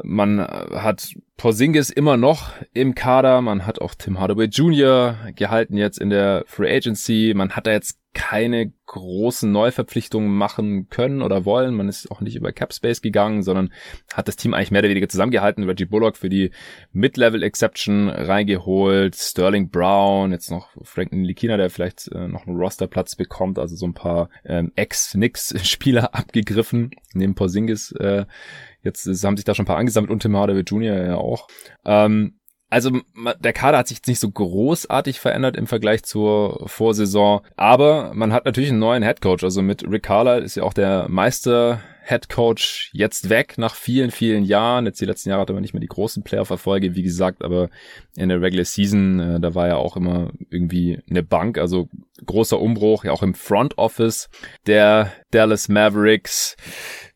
Man 0.01 0.39
äh, 0.39 0.43
hat 0.43 1.13
Porzingis 1.35 1.89
immer 1.89 2.17
noch 2.17 2.51
im 2.73 2.95
Kader, 2.95 3.41
man 3.41 3.65
hat 3.65 3.79
auch 3.79 3.95
Tim 3.95 4.19
Hardaway 4.19 4.45
Jr. 4.45 5.17
gehalten 5.35 5.77
jetzt 5.77 5.99
in 5.99 6.09
der 6.09 6.43
Free 6.47 6.73
Agency, 6.73 7.33
man 7.35 7.51
hat 7.51 7.67
da 7.67 7.71
jetzt 7.71 7.99
keine 8.17 8.73
großen 8.87 9.51
Neuverpflichtungen 9.51 10.35
machen 10.35 10.89
können 10.89 11.21
oder 11.21 11.45
wollen. 11.45 11.75
Man 11.75 11.87
ist 11.87 12.09
auch 12.09 12.19
nicht 12.19 12.35
über 12.35 12.51
Capspace 12.51 13.03
gegangen, 13.03 13.43
sondern 13.43 13.71
hat 14.11 14.27
das 14.27 14.37
Team 14.37 14.55
eigentlich 14.55 14.71
mehr 14.71 14.79
oder 14.79 14.89
weniger 14.89 15.07
zusammengehalten. 15.07 15.65
Reggie 15.65 15.85
Bullock 15.85 16.17
für 16.17 16.27
die 16.27 16.49
Mid-Level 16.93 17.43
Exception 17.43 18.09
reingeholt, 18.09 19.15
Sterling 19.15 19.69
Brown, 19.69 20.31
jetzt 20.31 20.49
noch 20.49 20.69
Frank 20.81 21.11
Likina, 21.11 21.57
der 21.57 21.69
vielleicht 21.69 22.07
äh, 22.11 22.27
noch 22.27 22.47
einen 22.47 22.57
Rosterplatz 22.57 23.15
bekommt, 23.15 23.59
also 23.59 23.75
so 23.75 23.85
ein 23.85 23.93
paar 23.93 24.31
ähm, 24.45 24.71
Ex-Nix-Spieler 24.75 26.15
abgegriffen, 26.15 26.89
neben 27.13 27.35
Porzingis. 27.35 27.91
Äh, 27.91 28.25
jetzt 28.81 29.05
haben 29.23 29.37
sich 29.37 29.45
da 29.45 29.53
schon 29.53 29.65
ein 29.65 29.67
paar 29.67 29.77
angesammelt 29.77 30.11
und 30.11 30.23
Tim 30.23 30.35
Hardaway 30.35 30.61
Jr. 30.61 31.05
ja 31.05 31.17
auch. 31.17 31.47
Ähm, 31.85 32.36
also 32.69 32.91
der 33.39 33.53
Kader 33.53 33.77
hat 33.77 33.87
sich 33.87 33.97
jetzt 33.97 34.07
nicht 34.07 34.19
so 34.19 34.29
großartig 34.29 35.19
verändert 35.19 35.55
im 35.55 35.67
Vergleich 35.67 36.03
zur 36.03 36.67
Vorsaison, 36.67 37.41
aber 37.55 38.11
man 38.13 38.33
hat 38.33 38.45
natürlich 38.45 38.71
einen 38.71 38.79
neuen 38.79 39.03
Headcoach. 39.03 39.43
Also 39.43 39.61
mit 39.61 39.89
Rick 39.89 40.03
Carlisle 40.03 40.43
ist 40.43 40.55
ja 40.55 40.63
auch 40.63 40.73
der 40.73 41.07
Meister 41.07 41.81
Headcoach 42.07 42.89
jetzt 42.93 43.29
weg 43.29 43.57
nach 43.57 43.75
vielen, 43.75 44.11
vielen 44.11 44.43
Jahren. 44.43 44.85
Jetzt 44.85 45.01
die 45.01 45.05
letzten 45.05 45.29
Jahre 45.29 45.41
hatte 45.41 45.53
man 45.53 45.61
nicht 45.61 45.73
mehr 45.73 45.81
die 45.81 45.87
großen 45.87 46.23
Playoff-Erfolge, 46.23 46.95
wie 46.95 47.03
gesagt, 47.03 47.43
aber 47.43 47.69
in 48.15 48.29
der 48.29 48.41
Regular 48.41 48.65
Season, 48.65 49.19
äh, 49.19 49.39
da 49.39 49.55
war 49.55 49.67
ja 49.67 49.75
auch 49.75 49.97
immer 49.97 50.31
irgendwie 50.49 50.99
eine 51.09 51.21
Bank, 51.23 51.57
also 51.57 51.89
großer 52.25 52.59
Umbruch, 52.59 53.03
ja 53.03 53.11
auch 53.11 53.23
im 53.23 53.33
Front 53.33 53.77
Office 53.77 54.29
der 54.65 55.11
Dallas 55.31 55.67
Mavericks. 55.67 56.55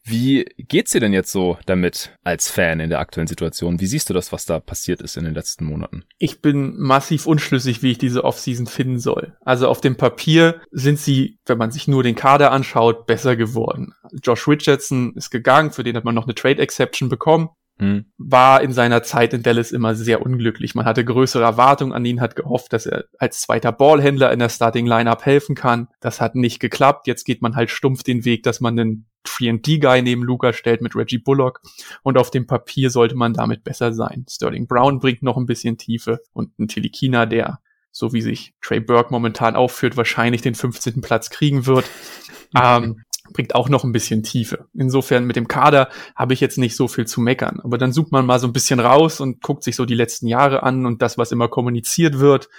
Wie 0.03 0.45
geht's 0.57 0.91
dir 0.91 0.99
denn 0.99 1.13
jetzt 1.13 1.31
so 1.31 1.57
damit 1.65 2.17
als 2.23 2.49
Fan 2.49 2.79
in 2.79 2.89
der 2.89 2.99
aktuellen 2.99 3.27
Situation? 3.27 3.79
Wie 3.79 3.85
siehst 3.85 4.09
du 4.09 4.13
das, 4.13 4.31
was 4.31 4.45
da 4.45 4.59
passiert 4.59 5.01
ist 5.01 5.15
in 5.15 5.25
den 5.25 5.33
letzten 5.33 5.65
Monaten? 5.65 6.03
Ich 6.17 6.41
bin 6.41 6.75
massiv 6.77 7.27
unschlüssig, 7.27 7.83
wie 7.83 7.91
ich 7.91 7.97
diese 7.97 8.23
Offseason 8.23 8.67
finden 8.67 8.99
soll. 8.99 9.37
Also 9.41 9.67
auf 9.67 9.79
dem 9.79 9.97
Papier 9.97 10.61
sind 10.71 10.97
sie, 10.97 11.39
wenn 11.45 11.57
man 11.57 11.71
sich 11.71 11.87
nur 11.87 12.03
den 12.03 12.15
Kader 12.15 12.51
anschaut, 12.51 13.05
besser 13.05 13.35
geworden. 13.35 13.93
Josh 14.23 14.47
Richardson 14.47 15.13
ist 15.15 15.29
gegangen, 15.29 15.71
für 15.71 15.83
den 15.83 15.95
hat 15.95 16.03
man 16.03 16.15
noch 16.15 16.25
eine 16.25 16.35
Trade 16.35 16.61
Exception 16.61 17.09
bekommen 17.09 17.49
hm. 17.81 18.05
war 18.19 18.61
in 18.61 18.73
seiner 18.73 19.01
Zeit 19.01 19.33
in 19.33 19.41
Dallas 19.41 19.71
immer 19.71 19.95
sehr 19.95 20.21
unglücklich. 20.21 20.75
Man 20.75 20.85
hatte 20.85 21.03
größere 21.03 21.43
Erwartungen 21.43 21.93
an 21.93 22.05
ihn, 22.05 22.21
hat 22.21 22.35
gehofft, 22.35 22.73
dass 22.73 22.85
er 22.85 23.05
als 23.17 23.41
zweiter 23.41 23.71
Ballhändler 23.71 24.31
in 24.31 24.37
der 24.37 24.49
Starting 24.49 24.85
Lineup 24.85 25.25
helfen 25.25 25.55
kann. 25.55 25.87
Das 25.99 26.21
hat 26.21 26.35
nicht 26.35 26.59
geklappt. 26.59 27.07
Jetzt 27.07 27.23
geht 27.23 27.41
man 27.41 27.55
halt 27.55 27.71
stumpf 27.71 28.03
den 28.03 28.23
Weg, 28.23 28.43
dass 28.43 28.61
man 28.61 28.79
einen 28.79 29.07
3D-Guy 29.25 30.01
neben 30.01 30.23
Luca 30.23 30.53
stellt 30.53 30.81
mit 30.81 30.95
Reggie 30.95 31.17
Bullock 31.17 31.61
und 32.03 32.17
auf 32.17 32.31
dem 32.31 32.47
Papier 32.47 32.89
sollte 32.89 33.15
man 33.15 33.33
damit 33.33 33.63
besser 33.63 33.93
sein. 33.93 34.25
Sterling 34.29 34.67
Brown 34.67 34.99
bringt 34.99 35.23
noch 35.23 35.37
ein 35.37 35.45
bisschen 35.45 35.77
Tiefe 35.77 36.21
und 36.33 36.57
ein 36.59 36.67
Tilikina, 36.67 37.25
der 37.25 37.59
so 37.91 38.13
wie 38.13 38.21
sich 38.21 38.53
Trey 38.61 38.79
Burke 38.79 39.11
momentan 39.11 39.55
aufführt, 39.55 39.97
wahrscheinlich 39.97 40.41
den 40.41 40.55
15. 40.55 41.01
Platz 41.01 41.29
kriegen 41.29 41.65
wird. 41.65 41.85
ähm, 42.61 43.03
bringt 43.33 43.55
auch 43.55 43.69
noch 43.69 43.83
ein 43.83 43.91
bisschen 43.91 44.23
Tiefe. 44.23 44.67
Insofern 44.73 45.25
mit 45.25 45.35
dem 45.35 45.47
Kader 45.47 45.89
habe 46.15 46.33
ich 46.33 46.39
jetzt 46.39 46.57
nicht 46.57 46.75
so 46.75 46.87
viel 46.87 47.05
zu 47.05 47.21
meckern. 47.21 47.59
Aber 47.63 47.77
dann 47.77 47.93
sucht 47.93 48.11
man 48.11 48.25
mal 48.25 48.39
so 48.39 48.47
ein 48.47 48.53
bisschen 48.53 48.79
raus 48.79 49.19
und 49.19 49.41
guckt 49.41 49.63
sich 49.63 49.75
so 49.75 49.85
die 49.85 49.95
letzten 49.95 50.27
Jahre 50.27 50.63
an 50.63 50.85
und 50.85 51.01
das, 51.01 51.17
was 51.17 51.31
immer 51.31 51.47
kommuniziert 51.47 52.19
wird. 52.19 52.49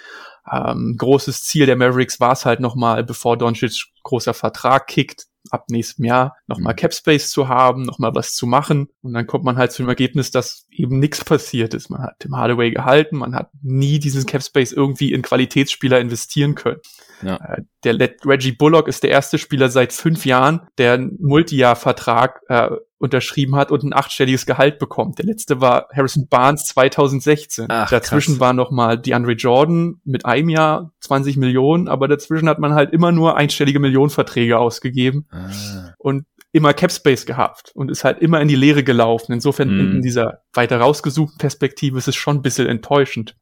Ähm, 0.51 0.95
großes 0.97 1.43
Ziel 1.43 1.65
der 1.65 1.75
Mavericks 1.75 2.19
war 2.19 2.33
es 2.33 2.45
halt 2.45 2.59
nochmal, 2.59 3.03
bevor 3.03 3.37
Doncic 3.37 3.85
großer 4.03 4.33
Vertrag 4.33 4.87
kickt, 4.87 5.27
ab 5.49 5.65
nächstem 5.69 6.05
Jahr 6.05 6.37
nochmal 6.47 6.73
mhm. 6.73 6.77
Capspace 6.77 7.31
zu 7.31 7.47
haben, 7.47 7.83
nochmal 7.83 8.13
was 8.15 8.35
zu 8.35 8.47
machen. 8.47 8.89
Und 9.01 9.13
dann 9.13 9.27
kommt 9.27 9.43
man 9.43 9.57
halt 9.57 9.71
zu 9.71 9.83
dem 9.83 9.89
Ergebnis, 9.89 10.31
dass 10.31 10.67
eben 10.71 10.99
nichts 10.99 11.23
passiert 11.23 11.73
ist. 11.73 11.89
Man 11.89 12.01
hat 12.01 12.19
Tim 12.19 12.35
Hardaway 12.35 12.71
gehalten, 12.71 13.17
man 13.17 13.35
hat 13.35 13.51
nie 13.61 13.99
diesen 13.99 14.25
Capspace 14.25 14.71
irgendwie 14.71 15.13
in 15.13 15.21
Qualitätsspieler 15.21 15.99
investieren 15.99 16.55
können. 16.55 16.79
Ja. 17.25 17.35
Äh, 17.35 17.61
der 17.83 17.97
Reggie 18.25 18.53
Bullock 18.53 18.87
ist 18.87 19.03
der 19.03 19.09
erste 19.09 19.37
Spieler 19.37 19.69
seit 19.69 19.93
fünf 19.93 20.25
Jahren, 20.25 20.61
der 20.77 20.93
einen 20.93 21.17
Multijahr-Vertrag 21.19 22.41
äh, 22.47 22.69
unterschrieben 23.03 23.57
hat 23.57 23.69
und 23.69 23.83
ein 23.83 23.93
achtstelliges 23.93 24.45
Gehalt 24.45 24.79
bekommt. 24.79 25.19
Der 25.19 25.25
letzte 25.25 25.59
war 25.59 25.89
Harrison 25.93 26.27
Barnes 26.29 26.65
2016. 26.67 27.65
Ach, 27.67 27.89
dazwischen 27.89 28.35
krass. 28.35 28.39
war 28.39 28.53
noch 28.53 28.71
mal 28.71 28.97
DeAndre 28.97 29.33
Jordan 29.33 29.99
mit 30.05 30.25
einem 30.25 30.47
Jahr 30.47 30.93
20 31.01 31.35
Millionen, 31.35 31.89
aber 31.89 32.07
dazwischen 32.07 32.47
hat 32.47 32.59
man 32.59 32.73
halt 32.73 32.93
immer 32.93 33.11
nur 33.11 33.35
einstellige 33.35 33.79
Millionenverträge 33.79 34.57
ausgegeben 34.57 35.27
ah. 35.31 35.49
und 35.97 36.25
immer 36.53 36.73
Capspace 36.73 37.25
gehabt 37.25 37.71
und 37.73 37.91
ist 37.91 38.03
halt 38.03 38.19
immer 38.19 38.39
in 38.39 38.47
die 38.47 38.55
Leere 38.55 38.83
gelaufen. 38.83 39.33
Insofern 39.33 39.69
mm. 39.69 39.79
in, 39.79 39.91
in 39.95 40.01
dieser 40.01 40.43
weiter 40.53 40.79
rausgesuchten 40.79 41.39
Perspektive 41.39 41.97
ist 41.97 42.07
es 42.07 42.15
schon 42.15 42.37
ein 42.37 42.41
bisschen 42.43 42.67
enttäuschend. 42.67 43.35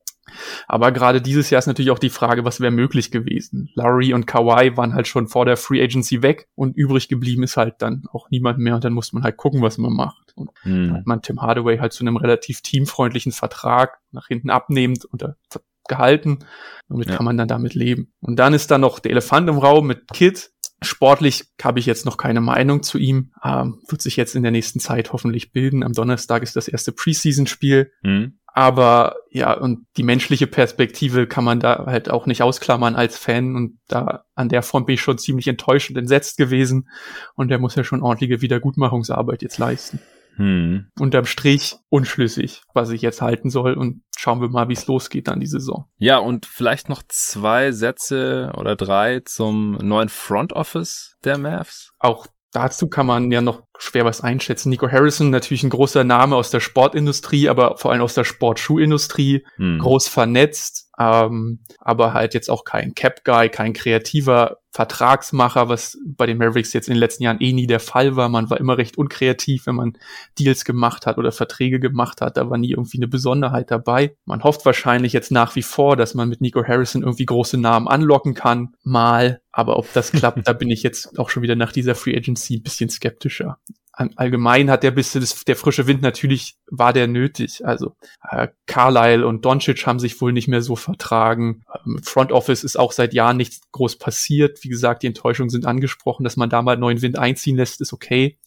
Aber 0.67 0.91
gerade 0.91 1.21
dieses 1.21 1.49
Jahr 1.49 1.59
ist 1.59 1.67
natürlich 1.67 1.91
auch 1.91 1.99
die 1.99 2.09
Frage, 2.09 2.45
was 2.45 2.59
wäre 2.61 2.71
möglich 2.71 3.11
gewesen. 3.11 3.69
Larry 3.75 4.13
und 4.13 4.27
Kawhi 4.27 4.77
waren 4.77 4.93
halt 4.93 5.07
schon 5.07 5.27
vor 5.27 5.45
der 5.45 5.57
Free 5.57 5.81
Agency 5.81 6.21
weg 6.21 6.47
und 6.55 6.77
übrig 6.77 7.09
geblieben 7.09 7.43
ist 7.43 7.57
halt 7.57 7.75
dann 7.79 8.03
auch 8.11 8.29
niemand 8.29 8.59
mehr 8.59 8.75
und 8.75 8.83
dann 8.83 8.93
muss 8.93 9.13
man 9.13 9.23
halt 9.23 9.37
gucken, 9.37 9.61
was 9.61 9.77
man 9.77 9.93
macht. 9.93 10.33
Und 10.35 10.51
hm. 10.61 10.93
hat 10.93 11.07
man 11.07 11.21
Tim 11.21 11.41
Hardaway 11.41 11.79
halt 11.79 11.93
zu 11.93 12.03
einem 12.03 12.17
relativ 12.17 12.61
teamfreundlichen 12.61 13.31
Vertrag 13.31 13.99
nach 14.11 14.27
hinten 14.27 14.49
abnehmend 14.49 15.05
unter 15.05 15.35
gehalten. 15.87 16.39
Damit 16.89 17.09
ja. 17.09 17.15
kann 17.15 17.25
man 17.25 17.37
dann 17.37 17.47
damit 17.47 17.73
leben. 17.73 18.13
Und 18.21 18.37
dann 18.37 18.53
ist 18.53 18.71
da 18.71 18.77
noch 18.77 18.99
der 18.99 19.11
Elefant 19.11 19.49
im 19.49 19.57
Raum 19.57 19.87
mit 19.87 20.07
Kid. 20.13 20.51
Sportlich 20.83 21.45
habe 21.61 21.79
ich 21.79 21.85
jetzt 21.85 22.05
noch 22.05 22.17
keine 22.17 22.41
Meinung 22.41 22.81
zu 22.81 22.97
ihm. 22.97 23.33
Ähm, 23.43 23.81
wird 23.87 24.01
sich 24.01 24.15
jetzt 24.15 24.35
in 24.35 24.41
der 24.41 24.51
nächsten 24.51 24.79
Zeit 24.79 25.13
hoffentlich 25.13 25.51
bilden. 25.51 25.83
Am 25.83 25.93
Donnerstag 25.93 26.41
ist 26.41 26.55
das 26.55 26.67
erste 26.67 26.91
Preseason-Spiel. 26.91 27.91
Mhm. 28.01 28.39
Aber 28.53 29.15
ja, 29.29 29.53
und 29.53 29.85
die 29.97 30.03
menschliche 30.03 30.47
Perspektive 30.47 31.25
kann 31.25 31.43
man 31.43 31.59
da 31.59 31.85
halt 31.85 32.09
auch 32.09 32.25
nicht 32.25 32.43
ausklammern 32.43 32.95
als 32.95 33.17
Fan. 33.17 33.55
Und 33.55 33.79
da 33.87 34.25
an 34.35 34.49
der 34.49 34.61
Front 34.61 34.87
bin 34.87 34.95
ich 34.95 35.01
schon 35.01 35.17
ziemlich 35.17 35.47
enttäuscht 35.47 35.89
und 35.89 35.97
entsetzt 35.97 36.37
gewesen. 36.37 36.89
Und 37.35 37.49
der 37.49 37.59
muss 37.59 37.75
ja 37.75 37.83
schon 37.83 38.03
ordentliche 38.03 38.41
Wiedergutmachungsarbeit 38.41 39.41
jetzt 39.41 39.57
leisten. 39.57 39.99
Hm. 40.35 40.87
Unterm 40.99 41.25
Strich 41.25 41.75
unschlüssig, 41.89 42.63
was 42.73 42.89
ich 42.89 43.01
jetzt 43.01 43.21
halten 43.21 43.49
soll. 43.49 43.73
Und 43.73 44.01
schauen 44.17 44.41
wir 44.41 44.49
mal, 44.49 44.67
wie 44.69 44.73
es 44.73 44.87
losgeht 44.87 45.27
dann 45.27 45.39
die 45.39 45.47
Saison. 45.47 45.85
Ja, 45.97 46.17
und 46.17 46.45
vielleicht 46.45 46.89
noch 46.89 47.03
zwei 47.07 47.71
Sätze 47.71 48.51
oder 48.57 48.75
drei 48.75 49.21
zum 49.21 49.73
neuen 49.73 50.09
Front 50.09 50.53
Office 50.53 51.15
der 51.23 51.37
Mavs. 51.37 51.91
Auch 51.99 52.27
dazu 52.51 52.87
kann 52.87 53.05
man 53.05 53.31
ja 53.31 53.41
noch 53.41 53.63
schwer 53.81 54.05
was 54.05 54.21
einschätzen. 54.21 54.69
Nico 54.69 54.89
Harrison, 54.89 55.31
natürlich 55.31 55.63
ein 55.63 55.69
großer 55.69 56.03
Name 56.03 56.35
aus 56.35 56.51
der 56.51 56.59
Sportindustrie, 56.59 57.49
aber 57.49 57.77
vor 57.77 57.91
allem 57.91 58.01
aus 58.01 58.13
der 58.13 58.23
Sportschuhindustrie, 58.23 59.43
hm. 59.55 59.79
groß 59.79 60.07
vernetzt, 60.07 60.89
ähm, 60.99 61.59
aber 61.79 62.13
halt 62.13 62.33
jetzt 62.33 62.49
auch 62.49 62.63
kein 62.63 62.93
Cap-Guy, 62.93 63.49
kein 63.49 63.73
kreativer 63.73 64.57
Vertragsmacher, 64.73 65.67
was 65.67 65.97
bei 66.05 66.25
den 66.25 66.37
Mavericks 66.37 66.71
jetzt 66.71 66.87
in 66.87 66.93
den 66.93 66.99
letzten 66.99 67.23
Jahren 67.23 67.41
eh 67.41 67.51
nie 67.51 67.67
der 67.67 67.81
Fall 67.81 68.15
war. 68.15 68.29
Man 68.29 68.49
war 68.49 68.59
immer 68.59 68.77
recht 68.77 68.97
unkreativ, 68.97 69.65
wenn 69.65 69.75
man 69.75 69.97
Deals 70.39 70.63
gemacht 70.63 71.05
hat 71.05 71.17
oder 71.17 71.33
Verträge 71.33 71.79
gemacht 71.79 72.21
hat. 72.21 72.37
Da 72.37 72.49
war 72.49 72.57
nie 72.57 72.71
irgendwie 72.71 72.97
eine 72.97 73.09
Besonderheit 73.09 73.69
dabei. 73.69 74.15
Man 74.25 74.43
hofft 74.43 74.65
wahrscheinlich 74.65 75.11
jetzt 75.11 75.31
nach 75.31 75.55
wie 75.55 75.61
vor, 75.61 75.97
dass 75.97 76.13
man 76.13 76.29
mit 76.29 76.39
Nico 76.39 76.63
Harrison 76.65 77.01
irgendwie 77.01 77.25
große 77.25 77.57
Namen 77.57 77.89
anlocken 77.89 78.33
kann. 78.33 78.75
Mal. 78.83 79.41
Aber 79.51 79.77
ob 79.77 79.91
das 79.91 80.13
klappt, 80.13 80.39
da 80.47 80.53
bin 80.53 80.69
ich 80.69 80.83
jetzt 80.83 81.19
auch 81.19 81.29
schon 81.29 81.43
wieder 81.43 81.55
nach 81.55 81.73
dieser 81.73 81.95
Free 81.95 82.15
Agency 82.15 82.57
ein 82.57 82.63
bisschen 82.63 82.89
skeptischer 82.89 83.57
allgemein 84.15 84.69
hat 84.69 84.83
der 84.83 84.91
bisschen 84.91 85.21
das, 85.21 85.43
der 85.45 85.55
frische 85.55 85.87
Wind 85.87 86.01
natürlich 86.01 86.57
war 86.69 86.93
der 86.93 87.07
nötig. 87.07 87.65
Also 87.65 87.95
äh, 88.29 88.47
Carlyle 88.65 89.25
und 89.25 89.45
Doncic 89.45 89.85
haben 89.85 89.99
sich 89.99 90.19
wohl 90.21 90.33
nicht 90.33 90.47
mehr 90.47 90.61
so 90.61 90.75
vertragen. 90.75 91.63
Ähm, 91.85 92.01
Front 92.03 92.31
Office 92.31 92.63
ist 92.63 92.77
auch 92.77 92.91
seit 92.91 93.13
Jahren 93.13 93.37
nichts 93.37 93.61
groß 93.71 93.97
passiert. 93.97 94.63
Wie 94.63 94.69
gesagt, 94.69 95.03
die 95.03 95.07
Enttäuschungen 95.07 95.49
sind 95.49 95.65
angesprochen, 95.65 96.23
dass 96.23 96.37
man 96.37 96.49
da 96.49 96.61
mal 96.61 96.77
neuen 96.77 97.01
Wind 97.01 97.17
einziehen 97.17 97.57
lässt, 97.57 97.81
ist 97.81 97.93
okay. 97.93 98.37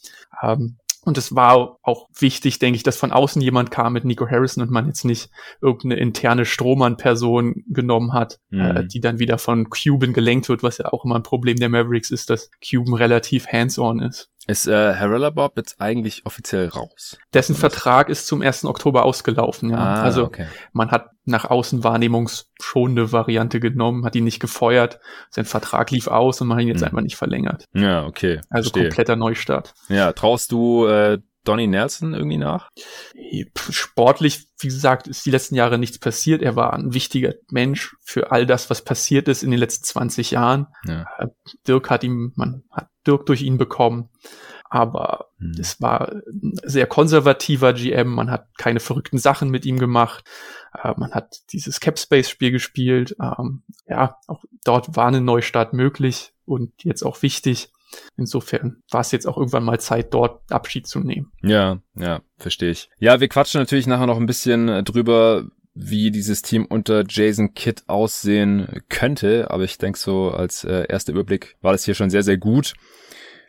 Ähm, 0.43 0.79
und 1.05 1.19
es 1.19 1.35
war 1.35 1.79
auch 1.83 2.09
wichtig, 2.19 2.59
denke 2.59 2.77
ich, 2.77 2.83
dass 2.83 2.97
von 2.97 3.13
außen 3.13 3.43
jemand 3.43 3.71
kam 3.71 3.93
mit 3.93 4.05
Nico 4.05 4.29
Harrison 4.29 4.63
und 4.63 4.71
man 4.71 4.87
jetzt 4.87 5.05
nicht 5.05 5.29
irgendeine 5.61 5.97
interne 5.97 6.47
Strohmann-Person 6.47 7.65
genommen 7.69 8.13
hat, 8.15 8.41
äh, 8.51 8.57
mhm. 8.57 8.77
äh, 8.77 8.87
die 8.87 9.01
dann 9.01 9.19
wieder 9.19 9.39
von 9.39 9.69
Cuban 9.69 10.15
gelenkt 10.15 10.49
wird, 10.49 10.63
was 10.63 10.79
ja 10.79 10.93
auch 10.93 11.05
immer 11.05 11.17
ein 11.17 11.23
Problem 11.23 11.59
der 11.59 11.69
Mavericks 11.69 12.11
ist, 12.11 12.31
dass 12.31 12.51
Cuban 12.67 12.95
relativ 12.95 13.47
hands-on 13.47 14.01
ist. 14.01 14.31
Ist 14.47 14.67
äh, 14.67 14.95
Harrella 14.95 15.31
Bob 15.31 15.57
jetzt 15.57 15.81
eigentlich 15.81 16.27
offiziell 16.27 16.69
raus? 16.69 17.17
Dessen 17.33 17.55
Vertrag 17.55 18.09
ist 18.09 18.27
zum 18.27 18.43
1. 18.43 18.67
Oktober 18.67 19.05
ausgelaufen, 19.05 19.71
ja. 19.71 19.79
Ah, 19.79 20.03
also 20.03 20.25
okay. 20.25 20.47
man 20.73 20.91
hat 20.91 21.11
nach 21.25 21.47
außen 21.47 21.83
wahrnehmungsschonende 21.83 23.11
Variante 23.11 23.59
genommen, 23.59 24.05
hat 24.05 24.15
ihn 24.17 24.25
nicht 24.25 24.41
gefeuert, 24.41 25.01
sein 25.31 25.47
Vertrag 25.47 25.91
lief 25.91 26.09
aus 26.09 26.41
und 26.41 26.49
man 26.49 26.59
hat 26.59 26.63
ihn 26.63 26.69
jetzt 26.69 26.81
hm. 26.81 26.89
einfach 26.89 27.01
nicht 27.01 27.17
verlängert. 27.17 27.65
Ja, 27.73 28.05
okay. 28.05 28.41
Also 28.51 28.69
verstehe. 28.69 28.89
kompletter 28.89 29.17
Neustart. 29.17 29.73
Ja, 29.89 30.13
traust 30.13 30.53
du 30.53 30.87
äh, 30.87 31.19
Donny 31.45 31.67
Nelson 31.67 32.15
irgendwie 32.15 32.39
nach? 32.39 32.71
Sportlich, 33.71 34.49
wie 34.59 34.69
gesagt, 34.69 35.07
ist 35.07 35.25
die 35.27 35.31
letzten 35.31 35.55
Jahre 35.55 35.79
nichts 35.79 35.99
passiert. 35.99 36.43
Er 36.43 36.57
war 36.57 36.73
ein 36.73 36.95
wichtiger 36.95 37.35
Mensch 37.51 37.97
für 38.03 38.33
all 38.33 38.47
das, 38.47 38.71
was 38.71 38.83
passiert 38.83 39.29
ist 39.29 39.43
in 39.43 39.51
den 39.51 39.61
letzten 39.61 39.85
20 39.85 40.31
Jahren. 40.33 40.67
Ja. 40.87 41.07
Äh, 41.19 41.29
Dirk 41.69 41.91
hat 41.91 42.05
ihm, 42.05 42.33
man 42.37 42.65
hat 42.71 42.89
Dirk 43.07 43.27
durch 43.27 43.43
ihn 43.43 43.59
bekommen. 43.59 44.09
Aber 44.71 45.29
hm. 45.39 45.53
es 45.61 45.81
war 45.81 46.11
ein 46.27 46.55
sehr 46.65 46.87
konservativer 46.87 47.75
GM. 47.75 48.09
Man 48.09 48.31
hat 48.31 48.49
keine 48.59 48.81
verrückten 48.81 49.19
Sachen 49.19 49.51
mit 49.51 49.67
ihm 49.67 49.79
gemacht. 49.79 50.25
Äh, 50.83 50.95
man 50.97 51.13
hat 51.13 51.43
dieses 51.53 51.79
Capspace-Spiel 51.79 52.51
gespielt. 52.51 53.15
Ähm, 53.21 53.63
ja, 53.87 54.19
auch 54.27 54.43
dort 54.65 54.97
war 54.97 55.07
eine 55.07 55.21
Neustart 55.21 55.75
möglich 55.75 56.33
und 56.45 56.73
jetzt 56.83 57.05
auch 57.05 57.23
wichtig. 57.23 57.71
Insofern 58.17 58.83
war 58.91 59.01
es 59.01 59.13
jetzt 59.13 59.27
auch 59.27 59.37
irgendwann 59.37 59.65
mal 59.65 59.81
Zeit, 59.81 60.15
dort 60.15 60.51
Abschied 60.51 60.87
zu 60.87 61.01
nehmen. 61.01 61.33
Ja, 61.43 61.81
ja, 61.97 62.23
verstehe 62.37 62.71
ich. 62.71 62.91
Ja, 62.99 63.21
wir 63.21 63.29
quatschen 63.29 63.61
natürlich 63.61 63.87
nachher 63.87 64.07
noch 64.07 64.19
ein 64.19 64.27
bisschen 64.27 64.85
drüber, 64.85 65.47
wie 65.75 66.11
dieses 66.11 66.43
Team 66.43 66.65
unter 66.67 67.05
Jason 67.09 67.55
Kidd 67.55 67.83
aussehen 67.89 68.83
könnte. 68.89 69.51
Aber 69.51 69.65
ich 69.65 69.79
denke 69.79 69.99
so 69.99 70.31
als 70.31 70.65
äh, 70.65 70.87
erster 70.89 71.13
Überblick 71.13 71.57
war 71.61 71.73
das 71.73 71.85
hier 71.85 71.95
schon 71.95 72.11
sehr, 72.11 72.23
sehr 72.23 72.39
gut. 72.39 72.75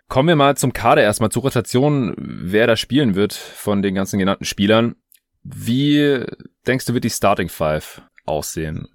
Kommen 0.08 0.30
wir 0.30 0.36
mal 0.36 0.56
zum 0.58 0.74
Kader 0.74 1.02
erstmal 1.02 1.32
zur 1.32 1.44
Rotation, 1.44 2.14
wer 2.18 2.68
da 2.68 2.76
spielen 2.76 3.16
wird 3.16 3.34
von 3.34 3.82
den 3.82 3.96
ganzen 3.96 4.20
genannten 4.20 4.46
Spielern. 4.46 4.96
Wie 5.44 6.24
denkst 6.68 6.86
du, 6.86 6.94
wird 6.94 7.04
die 7.04 7.10
Starting 7.10 7.50
Five 7.50 8.02
aussehen? 8.26 8.88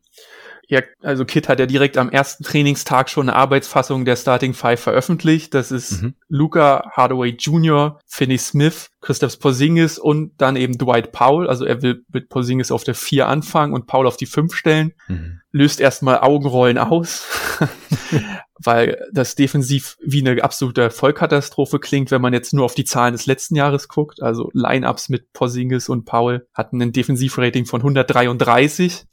Ja, 0.71 0.83
also 1.03 1.25
Kit 1.25 1.49
hat 1.49 1.59
ja 1.59 1.67
direkt 1.67 1.99
am 1.99 2.11
ersten 2.11 2.45
Trainingstag 2.45 3.11
schon 3.11 3.29
eine 3.29 3.37
Arbeitsfassung 3.37 4.05
der 4.05 4.15
Starting 4.15 4.55
Five 4.55 4.79
veröffentlicht. 4.79 5.53
Das 5.53 5.73
ist 5.73 6.01
mhm. 6.01 6.15
Luca 6.29 6.89
Hardaway 6.93 7.31
Jr., 7.31 7.99
Finney 8.07 8.39
Smith, 8.39 8.89
Christoph 9.01 9.41
Porzingis 9.41 9.99
und 9.99 10.31
dann 10.39 10.55
eben 10.55 10.79
Dwight 10.79 11.11
Powell. 11.11 11.49
Also 11.49 11.65
er 11.65 11.83
will 11.83 12.05
mit 12.13 12.29
Porzingis 12.29 12.71
auf 12.71 12.85
der 12.85 12.95
vier 12.95 13.27
anfangen 13.27 13.75
und 13.75 13.89
Powell 13.89 14.07
auf 14.07 14.17
die 14.17 14.27
fünf 14.27 14.55
stellen. 14.55 14.93
Mhm. 15.09 15.41
Löst 15.51 15.81
erstmal 15.81 16.21
Augenrollen 16.21 16.79
aus, 16.79 17.27
weil 18.61 19.05
das 19.13 19.35
defensiv 19.35 19.97
wie 20.01 20.25
eine 20.25 20.45
absolute 20.45 20.91
Vollkatastrophe 20.91 21.81
klingt, 21.81 22.13
wenn 22.13 22.23
man 22.23 22.33
jetzt 22.33 22.55
nur 22.55 22.65
auf 22.65 22.77
die 22.77 22.85
Zahlen 22.85 23.15
des 23.15 23.27
letzten 23.27 23.57
Jahres 23.57 23.89
guckt. 23.89 24.23
Also 24.23 24.51
Lineups 24.53 25.09
mit 25.09 25.33
Porzingis 25.33 25.89
und 25.89 26.05
Powell 26.05 26.47
hatten 26.55 26.81
ein 26.81 26.93
Defensivrating 26.93 27.67
von 27.67 27.81
133. 27.81 29.07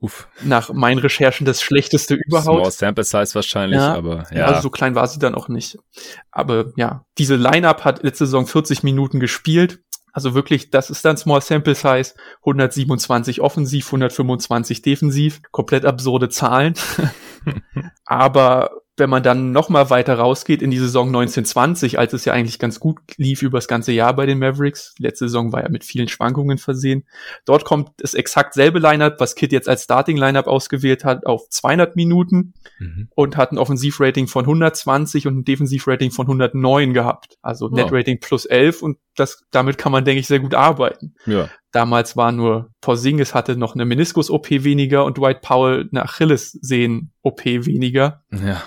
Uff. 0.00 0.28
Nach 0.42 0.72
meinen 0.72 0.98
Recherchen 0.98 1.46
das 1.46 1.62
schlechteste 1.62 2.14
überhaupt. 2.14 2.60
Small 2.60 2.70
Sample 2.70 3.04
Size 3.04 3.34
wahrscheinlich, 3.34 3.80
ja, 3.80 3.94
aber 3.94 4.26
ja. 4.32 4.46
Also 4.46 4.62
so 4.62 4.70
klein 4.70 4.94
war 4.94 5.06
sie 5.06 5.18
dann 5.18 5.34
auch 5.34 5.48
nicht. 5.48 5.78
Aber 6.30 6.72
ja, 6.76 7.04
diese 7.16 7.36
Lineup 7.36 7.84
hat 7.84 8.02
letzte 8.02 8.26
Saison 8.26 8.46
40 8.46 8.82
Minuten 8.82 9.20
gespielt. 9.20 9.80
Also 10.12 10.34
wirklich, 10.34 10.70
das 10.70 10.90
ist 10.90 11.04
dann 11.04 11.16
Small 11.16 11.40
Sample 11.40 11.74
Size, 11.74 12.14
127 12.40 13.40
offensiv, 13.40 13.86
125 13.86 14.82
defensiv, 14.82 15.40
komplett 15.50 15.84
absurde 15.84 16.28
Zahlen. 16.28 16.74
aber 18.04 18.70
wenn 18.96 19.10
man 19.10 19.22
dann 19.22 19.50
noch 19.50 19.68
mal 19.68 19.90
weiter 19.90 20.14
rausgeht 20.14 20.62
in 20.62 20.70
die 20.70 20.78
Saison 20.78 21.08
1920, 21.08 21.98
als 21.98 22.12
es 22.12 22.24
ja 22.24 22.32
eigentlich 22.32 22.60
ganz 22.60 22.78
gut 22.78 23.00
lief 23.16 23.42
über 23.42 23.58
das 23.58 23.66
ganze 23.66 23.90
Jahr 23.90 24.14
bei 24.14 24.24
den 24.24 24.38
Mavericks, 24.38 24.94
letzte 24.98 25.26
Saison 25.26 25.52
war 25.52 25.62
ja 25.62 25.68
mit 25.68 25.84
vielen 25.84 26.08
Schwankungen 26.08 26.58
versehen. 26.58 27.04
Dort 27.44 27.64
kommt 27.64 27.90
das 27.96 28.14
exakt 28.14 28.54
selbe 28.54 28.78
Lineup, 28.78 29.18
was 29.18 29.34
Kit 29.34 29.52
jetzt 29.52 29.68
als 29.68 29.84
Starting 29.84 30.16
Lineup 30.16 30.46
ausgewählt 30.46 31.04
hat, 31.04 31.26
auf 31.26 31.48
200 31.48 31.96
Minuten 31.96 32.54
mhm. 32.78 33.08
und 33.16 33.36
hat 33.36 33.50
ein 33.50 33.58
Offensivrating 33.58 34.28
von 34.28 34.44
120 34.44 35.26
und 35.26 35.38
ein 35.38 35.44
Defensivrating 35.44 36.12
von 36.12 36.26
109 36.26 36.94
gehabt. 36.94 37.36
Also 37.42 37.70
wow. 37.70 37.76
Netrating 37.76 38.20
plus 38.20 38.46
11 38.46 38.82
und 38.82 38.98
das 39.16 39.42
damit 39.50 39.78
kann 39.78 39.92
man 39.92 40.04
denke 40.04 40.20
ich 40.20 40.26
sehr 40.26 40.40
gut 40.40 40.54
arbeiten. 40.54 41.14
Ja. 41.26 41.48
Damals 41.72 42.16
war 42.16 42.30
nur 42.30 42.70
Porzingis 42.80 43.34
hatte 43.34 43.56
noch 43.56 43.74
eine 43.74 43.84
Meniskus-OP 43.84 44.50
weniger 44.50 45.04
und 45.04 45.18
Dwight 45.18 45.42
Powell 45.42 45.88
eine 45.90 46.04
Achillessehnen-OP 46.04 47.44
weniger. 47.44 48.22
Ja. 48.32 48.62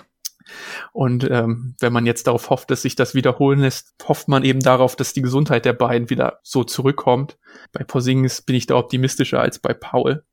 Und 0.92 1.30
ähm, 1.30 1.76
wenn 1.80 1.94
man 1.94 2.06
jetzt 2.06 2.28
darauf 2.28 2.50
hofft, 2.50 2.72
dass 2.72 2.82
sich 2.82 2.96
das 2.96 3.14
wiederholen 3.14 3.60
lässt, 3.60 3.96
hofft 4.08 4.28
man 4.28 4.44
eben 4.44 4.60
darauf, 4.60 4.96
dass 4.96 5.14
die 5.14 5.22
Gesundheit 5.22 5.66
der 5.66 5.74
beiden 5.74 6.10
wieder 6.10 6.40
so 6.44 6.64
zurückkommt. 6.64 7.38
Bei 7.72 7.84
Porzingis 7.84 8.42
bin 8.42 8.56
ich 8.56 8.68
da 8.68 8.76
optimistischer 8.76 9.40
als 9.40 9.60
bei 9.60 9.74
Paul. 9.74 10.24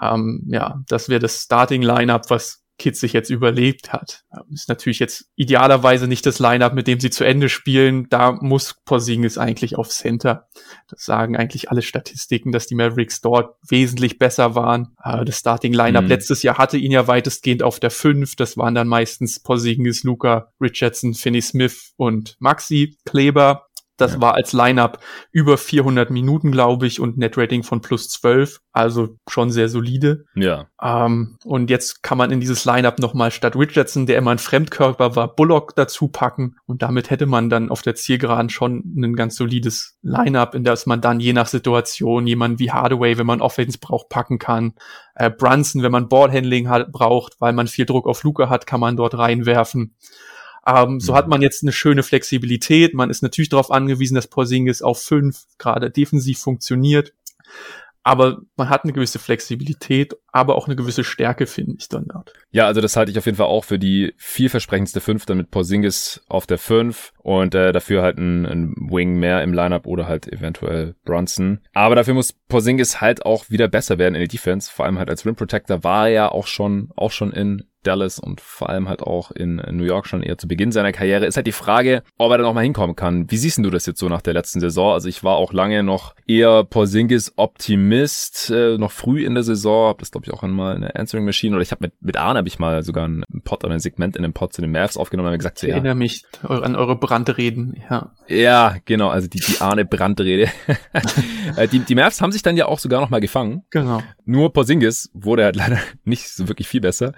Ähm, 0.00 0.44
ja, 0.48 0.82
das 0.88 1.08
wäre 1.08 1.20
das 1.20 1.42
Starting 1.42 1.82
Lineup, 1.82 2.30
was 2.30 2.64
Kids 2.78 3.00
sich 3.00 3.12
jetzt 3.12 3.28
überlebt 3.28 3.92
hat. 3.92 4.24
Ist 4.50 4.68
natürlich 4.68 5.00
jetzt 5.00 5.26
idealerweise 5.34 6.06
nicht 6.06 6.24
das 6.24 6.38
Lineup, 6.38 6.74
mit 6.74 6.86
dem 6.86 7.00
sie 7.00 7.10
zu 7.10 7.24
Ende 7.24 7.48
spielen. 7.48 8.06
Da 8.08 8.32
muss 8.32 8.76
Porzingis 8.84 9.36
eigentlich 9.36 9.76
auf 9.76 9.88
Center. 9.88 10.48
Das 10.88 11.04
sagen 11.04 11.36
eigentlich 11.36 11.70
alle 11.70 11.82
Statistiken, 11.82 12.52
dass 12.52 12.66
die 12.66 12.76
Mavericks 12.76 13.20
dort 13.20 13.56
wesentlich 13.68 14.18
besser 14.18 14.54
waren. 14.54 14.94
Äh, 15.02 15.24
das 15.24 15.38
Starting 15.38 15.72
Lineup 15.72 16.04
mhm. 16.04 16.08
letztes 16.08 16.42
Jahr 16.42 16.56
hatte 16.56 16.78
ihn 16.78 16.92
ja 16.92 17.06
weitestgehend 17.08 17.62
auf 17.62 17.80
der 17.80 17.90
5. 17.90 18.36
Das 18.36 18.56
waren 18.56 18.74
dann 18.74 18.88
meistens 18.88 19.40
Porzingis, 19.40 20.04
Luca, 20.04 20.52
Richardson, 20.60 21.14
Finney 21.14 21.42
Smith 21.42 21.92
und 21.96 22.36
Maxi 22.38 22.96
Kleber. 23.04 23.67
Das 23.98 24.14
ja. 24.14 24.20
war 24.20 24.34
als 24.34 24.52
Lineup 24.52 25.00
über 25.32 25.58
400 25.58 26.10
Minuten, 26.10 26.52
glaube 26.52 26.86
ich, 26.86 27.00
und 27.00 27.18
Netrating 27.18 27.64
von 27.64 27.82
plus 27.82 28.08
12. 28.08 28.60
Also 28.72 29.16
schon 29.28 29.50
sehr 29.50 29.68
solide. 29.68 30.24
Ja. 30.36 30.68
Ähm, 30.80 31.36
und 31.44 31.68
jetzt 31.68 32.04
kann 32.04 32.16
man 32.16 32.30
in 32.30 32.38
dieses 32.38 32.64
Lineup 32.64 33.00
nochmal 33.00 33.32
statt 33.32 33.56
Richardson, 33.56 34.06
der 34.06 34.16
immer 34.16 34.30
ein 34.30 34.38
Fremdkörper 34.38 35.16
war, 35.16 35.34
Bullock 35.34 35.74
dazu 35.74 36.06
packen. 36.06 36.56
Und 36.66 36.82
damit 36.82 37.10
hätte 37.10 37.26
man 37.26 37.50
dann 37.50 37.70
auf 37.70 37.82
der 37.82 37.96
Zielgeraden 37.96 38.50
schon 38.50 38.84
ein 38.96 39.16
ganz 39.16 39.34
solides 39.34 39.98
Lineup, 40.02 40.54
in 40.54 40.62
das 40.62 40.86
man 40.86 41.00
dann 41.00 41.18
je 41.18 41.32
nach 41.32 41.48
Situation 41.48 42.28
jemanden 42.28 42.60
wie 42.60 42.70
Hardaway, 42.70 43.18
wenn 43.18 43.26
man 43.26 43.40
Offense 43.40 43.78
braucht, 43.80 44.08
packen 44.10 44.38
kann. 44.38 44.74
Äh, 45.16 45.30
Brunson, 45.30 45.82
wenn 45.82 45.92
man 45.92 46.08
Ballhandling 46.08 46.68
hat, 46.68 46.92
braucht, 46.92 47.40
weil 47.40 47.52
man 47.52 47.66
viel 47.66 47.84
Druck 47.84 48.06
auf 48.06 48.22
Luca 48.22 48.48
hat, 48.48 48.68
kann 48.68 48.78
man 48.78 48.96
dort 48.96 49.18
reinwerfen. 49.18 49.96
Ähm, 50.68 51.00
so 51.00 51.14
hat 51.14 51.26
mhm. 51.26 51.30
man 51.30 51.42
jetzt 51.42 51.62
eine 51.62 51.72
schöne 51.72 52.02
Flexibilität. 52.02 52.92
Man 52.92 53.10
ist 53.10 53.22
natürlich 53.22 53.48
darauf 53.48 53.70
angewiesen, 53.70 54.14
dass 54.14 54.26
Porzingis 54.26 54.82
auf 54.82 55.02
fünf 55.02 55.44
gerade 55.56 55.90
defensiv 55.90 56.38
funktioniert. 56.38 57.14
Aber 58.02 58.42
man 58.56 58.68
hat 58.68 58.84
eine 58.84 58.92
gewisse 58.92 59.18
Flexibilität, 59.18 60.16
aber 60.38 60.56
auch 60.56 60.66
eine 60.66 60.76
gewisse 60.76 61.04
Stärke, 61.04 61.46
finde 61.46 61.76
ich 61.78 61.88
dann 61.88 62.06
dort. 62.06 62.32
Ja, 62.50 62.66
also 62.66 62.80
das 62.80 62.96
halte 62.96 63.10
ich 63.10 63.18
auf 63.18 63.26
jeden 63.26 63.36
Fall 63.36 63.46
auch 63.46 63.64
für 63.64 63.78
die 63.78 64.14
vielversprechendste 64.16 65.00
Fünf, 65.00 65.26
dann 65.26 65.36
mit 65.36 65.50
Porzingis 65.50 66.22
auf 66.28 66.46
der 66.46 66.58
Fünf 66.58 67.12
und 67.22 67.54
äh, 67.54 67.72
dafür 67.72 68.02
halt 68.02 68.18
ein, 68.18 68.46
ein 68.46 68.74
Wing 68.76 69.18
mehr 69.18 69.42
im 69.42 69.52
Lineup 69.52 69.86
oder 69.86 70.06
halt 70.06 70.32
eventuell 70.32 70.94
Bronson. 71.04 71.60
Aber 71.74 71.94
dafür 71.94 72.14
muss 72.14 72.32
Porzingis 72.32 73.00
halt 73.00 73.26
auch 73.26 73.50
wieder 73.50 73.68
besser 73.68 73.98
werden 73.98 74.14
in 74.14 74.20
der 74.20 74.28
Defense. 74.28 74.70
Vor 74.70 74.86
allem 74.86 74.98
halt 74.98 75.10
als 75.10 75.26
Rim 75.26 75.36
Protector 75.36 75.84
war 75.84 76.08
er 76.08 76.12
ja 76.12 76.28
auch 76.30 76.46
schon, 76.46 76.90
auch 76.96 77.10
schon 77.10 77.32
in 77.32 77.64
Dallas 77.82 78.18
und 78.18 78.40
vor 78.40 78.68
allem 78.68 78.88
halt 78.88 79.02
auch 79.02 79.30
in 79.30 79.56
New 79.56 79.84
York 79.84 80.06
schon 80.06 80.22
eher 80.22 80.36
zu 80.36 80.48
Beginn 80.48 80.72
seiner 80.72 80.92
Karriere, 80.92 81.26
ist 81.26 81.36
halt 81.36 81.46
die 81.46 81.52
Frage, 81.52 82.02
ob 82.18 82.30
er 82.30 82.38
da 82.38 82.44
nochmal 82.44 82.64
hinkommen 82.64 82.96
kann. 82.96 83.30
Wie 83.30 83.36
siehst 83.36 83.58
du 83.58 83.70
das 83.70 83.86
jetzt 83.86 84.00
so 84.00 84.08
nach 84.08 84.22
der 84.22 84.34
letzten 84.34 84.60
Saison? 84.60 84.92
Also 84.92 85.08
ich 85.08 85.24
war 85.24 85.36
auch 85.36 85.52
lange 85.52 85.82
noch 85.82 86.14
eher 86.26 86.64
Porzingis 86.64 87.32
Optimist, 87.36 88.50
äh, 88.50 88.76
noch 88.78 88.92
früh 88.92 89.24
in 89.24 89.34
der 89.34 89.44
Saison, 89.44 89.88
hab 89.88 89.98
das 89.98 90.10
glaube 90.10 90.26
ich 90.26 90.27
auch 90.32 90.42
einmal 90.42 90.76
in 90.76 90.82
der 90.82 90.96
Answering 90.96 91.24
Machine 91.24 91.54
oder 91.54 91.62
ich 91.62 91.70
habe 91.70 91.86
mit, 91.86 92.02
mit 92.02 92.16
Arne 92.16 92.38
habe 92.38 92.48
ich 92.48 92.58
mal 92.58 92.82
sogar 92.82 93.04
einen 93.04 93.24
Pod 93.44 93.64
oder 93.64 93.74
ein 93.74 93.80
Segment 93.80 94.16
in 94.16 94.22
dem 94.22 94.32
Pod 94.32 94.52
zu 94.52 94.60
den 94.60 94.72
Mavs 94.72 94.96
aufgenommen 94.96 95.32
und 95.32 95.38
gesagt, 95.38 95.62
ich 95.62 95.68
erinnere 95.68 95.88
ja, 95.88 95.94
mich 95.94 96.24
an 96.42 96.76
eure 96.76 96.96
Brandreden, 96.96 97.76
ja. 97.90 98.12
Ja, 98.28 98.76
genau, 98.84 99.08
also 99.08 99.28
die, 99.28 99.40
die 99.40 99.60
Arne 99.60 99.84
Brandrede. 99.84 100.48
Äh, 101.56 101.66
die, 101.66 101.78
die 101.78 101.94
Mavs 101.94 102.20
haben 102.20 102.30
sich 102.30 102.42
dann 102.42 102.56
ja 102.56 102.66
auch 102.66 102.78
sogar 102.78 103.00
noch 103.00 103.08
mal 103.08 103.20
gefangen. 103.20 103.64
Genau. 103.70 104.02
Nur 104.26 104.52
Porzingis 104.52 105.10
wurde 105.14 105.44
halt 105.44 105.56
leider 105.56 105.78
nicht 106.04 106.28
so 106.28 106.46
wirklich 106.46 106.68
viel 106.68 106.80
besser. 106.80 107.14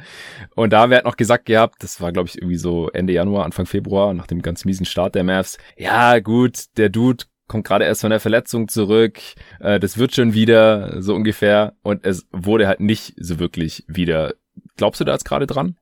Und 0.55 0.73
da 0.73 0.89
wird 0.89 1.05
noch 1.05 1.17
gesagt 1.17 1.47
gehabt, 1.47 1.83
das 1.83 2.01
war 2.01 2.13
glaube 2.13 2.29
ich 2.29 2.39
irgendwie 2.39 2.57
so 2.57 2.89
Ende 2.91 3.13
Januar, 3.13 3.45
Anfang 3.45 3.67
Februar, 3.67 4.15
nach 4.15 4.29
dem 4.29 4.41
ganz 4.41 4.65
miesen 4.65 4.87
Start 4.87 5.17
der 5.17 5.25
Mavs. 5.25 5.59
Ja, 5.77 6.21
gut, 6.21 6.67
der 6.77 6.91
Dude 6.91 7.25
kommt 7.51 7.67
gerade 7.67 7.85
erst 7.85 8.03
von 8.03 8.11
der 8.11 8.21
Verletzung 8.21 8.69
zurück, 8.69 9.19
äh, 9.59 9.81
das 9.81 9.99
wird 9.99 10.15
schon 10.15 10.33
wieder, 10.33 11.03
so 11.03 11.15
ungefähr. 11.15 11.75
Und 11.83 12.07
es 12.07 12.29
wurde 12.31 12.69
halt 12.69 12.79
nicht 12.81 13.15
so 13.19 13.41
wirklich 13.41 13.85
wieder. 13.89 14.35
Glaubst 14.77 15.01
du 15.01 15.05
da 15.05 15.13
jetzt 15.13 15.25
gerade 15.25 15.47
dran? 15.47 15.77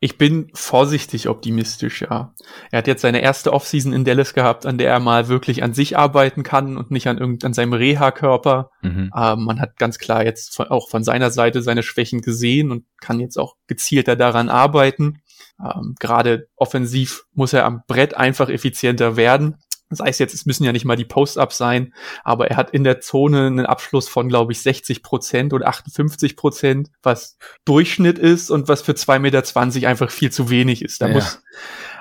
Ich 0.00 0.18
bin 0.18 0.50
vorsichtig 0.54 1.28
optimistisch, 1.28 2.02
ja. 2.02 2.34
Er 2.70 2.78
hat 2.78 2.86
jetzt 2.88 3.02
seine 3.02 3.20
erste 3.20 3.52
Offseason 3.52 3.92
in 3.92 4.04
Dallas 4.04 4.34
gehabt, 4.34 4.66
an 4.66 4.78
der 4.78 4.90
er 4.90 5.00
mal 5.00 5.28
wirklich 5.28 5.62
an 5.62 5.72
sich 5.72 5.96
arbeiten 5.96 6.42
kann 6.42 6.76
und 6.76 6.90
nicht 6.90 7.06
an 7.06 7.18
irgend 7.18 7.44
an 7.44 7.54
seinem 7.54 7.72
Reha-Körper. 7.72 8.70
Mhm. 8.82 9.10
Ähm, 9.16 9.44
man 9.44 9.60
hat 9.60 9.76
ganz 9.76 9.98
klar 9.98 10.24
jetzt 10.24 10.54
von, 10.54 10.66
auch 10.66 10.88
von 10.88 11.04
seiner 11.04 11.30
Seite 11.30 11.62
seine 11.62 11.82
Schwächen 11.84 12.22
gesehen 12.22 12.72
und 12.72 12.84
kann 13.00 13.20
jetzt 13.20 13.38
auch 13.38 13.54
gezielter 13.68 14.16
daran 14.16 14.48
arbeiten. 14.48 15.20
Ähm, 15.60 15.94
Gerade 15.98 16.48
offensiv 16.56 17.24
muss 17.34 17.52
er 17.52 17.64
am 17.64 17.82
Brett 17.86 18.16
einfach 18.16 18.48
effizienter 18.48 19.16
werden. 19.16 19.56
Sei 19.90 20.08
es 20.08 20.18
jetzt, 20.18 20.34
es 20.34 20.46
müssen 20.46 20.64
ja 20.64 20.72
nicht 20.72 20.84
mal 20.84 20.96
die 20.96 21.04
Post-Ups 21.04 21.56
sein, 21.56 21.94
aber 22.24 22.48
er 22.48 22.56
hat 22.56 22.70
in 22.70 22.84
der 22.84 23.00
Zone 23.00 23.46
einen 23.46 23.66
Abschluss 23.66 24.08
von, 24.08 24.28
glaube 24.28 24.52
ich, 24.52 24.60
60 24.60 25.02
Prozent 25.02 25.52
oder 25.52 25.68
58 25.68 26.36
Prozent, 26.36 26.90
was 27.02 27.38
Durchschnitt 27.64 28.18
ist 28.18 28.50
und 28.50 28.68
was 28.68 28.82
für 28.82 28.92
2,20 28.92 29.18
Meter 29.20 29.88
einfach 29.88 30.10
viel 30.10 30.30
zu 30.30 30.50
wenig 30.50 30.82
ist. 30.82 31.00
Da 31.00 31.08
ja. 31.08 31.14
muss 31.14 31.42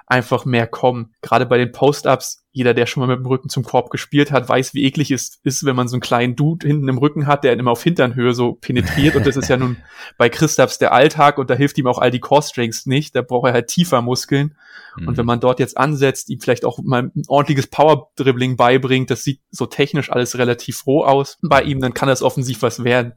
einfach 0.08 0.46
mehr 0.46 0.68
kommen. 0.68 1.14
Gerade 1.22 1.46
bei 1.46 1.58
den 1.58 1.74
Post-Ups, 1.74 2.46
jeder, 2.54 2.74
der 2.74 2.86
schon 2.86 3.02
mal 3.02 3.08
mit 3.08 3.20
dem 3.20 3.26
Rücken 3.26 3.50
zum 3.50 3.64
Korb 3.64 3.90
gespielt 3.90 4.32
hat, 4.32 4.48
weiß, 4.48 4.74
wie 4.74 4.86
eklig 4.86 5.12
es 5.12 5.40
ist, 5.44 5.66
wenn 5.66 5.76
man 5.76 5.90
so 5.90 5.96
einen 5.96 6.02
kleinen 6.02 6.38
Dude 6.38 6.66
hinten 6.66 6.88
im 6.88 6.98
Rücken 6.98 7.28
hat, 7.28 7.44
der 7.44 7.54
immer 7.54 7.72
auf 7.72 7.84
Hinternhöhe 7.84 8.34
so 8.34 8.54
penetriert. 8.54 9.18
und 9.18 9.28
das 9.28 9.36
ist 9.36 9.50
ja 9.50 9.58
nun 9.58 9.76
bei 10.18 10.30
Christaps 10.30 10.78
der 10.78 10.94
Alltag 10.94 11.38
und 11.38 11.50
da 11.50 11.56
hilft 11.56 11.78
ihm 11.78 11.88
auch 11.88 12.00
all 12.00 12.10
die 12.10 12.22
Core-Strengths 12.22 12.86
nicht. 12.86 13.16
Da 13.16 13.22
braucht 13.22 13.48
er 13.50 13.54
halt 13.54 13.68
tiefer 13.68 14.02
Muskeln. 14.02 14.56
Mhm. 14.96 15.10
Und 15.10 15.18
wenn 15.18 15.26
man 15.26 15.42
dort 15.42 15.60
jetzt 15.60 15.78
ansetzt, 15.78 16.30
ihm 16.30 16.40
vielleicht 16.40 16.64
auch 16.64 16.80
mal 16.82 17.04
ein 17.04 17.24
ordentliches 17.28 17.68
Power-Dribbling 17.68 18.56
beibringt, 18.56 19.12
das 19.12 19.24
sieht 19.24 19.42
so 19.52 19.66
technisch 19.66 20.10
alles 20.10 20.38
relativ 20.38 20.88
roh 20.88 21.04
aus 21.04 21.38
bei 21.42 21.64
ihm, 21.64 21.82
dann 21.82 21.94
kann 21.94 22.08
das 22.08 22.22
offensiv 22.22 22.62
was 22.62 22.86
werden. 22.86 23.14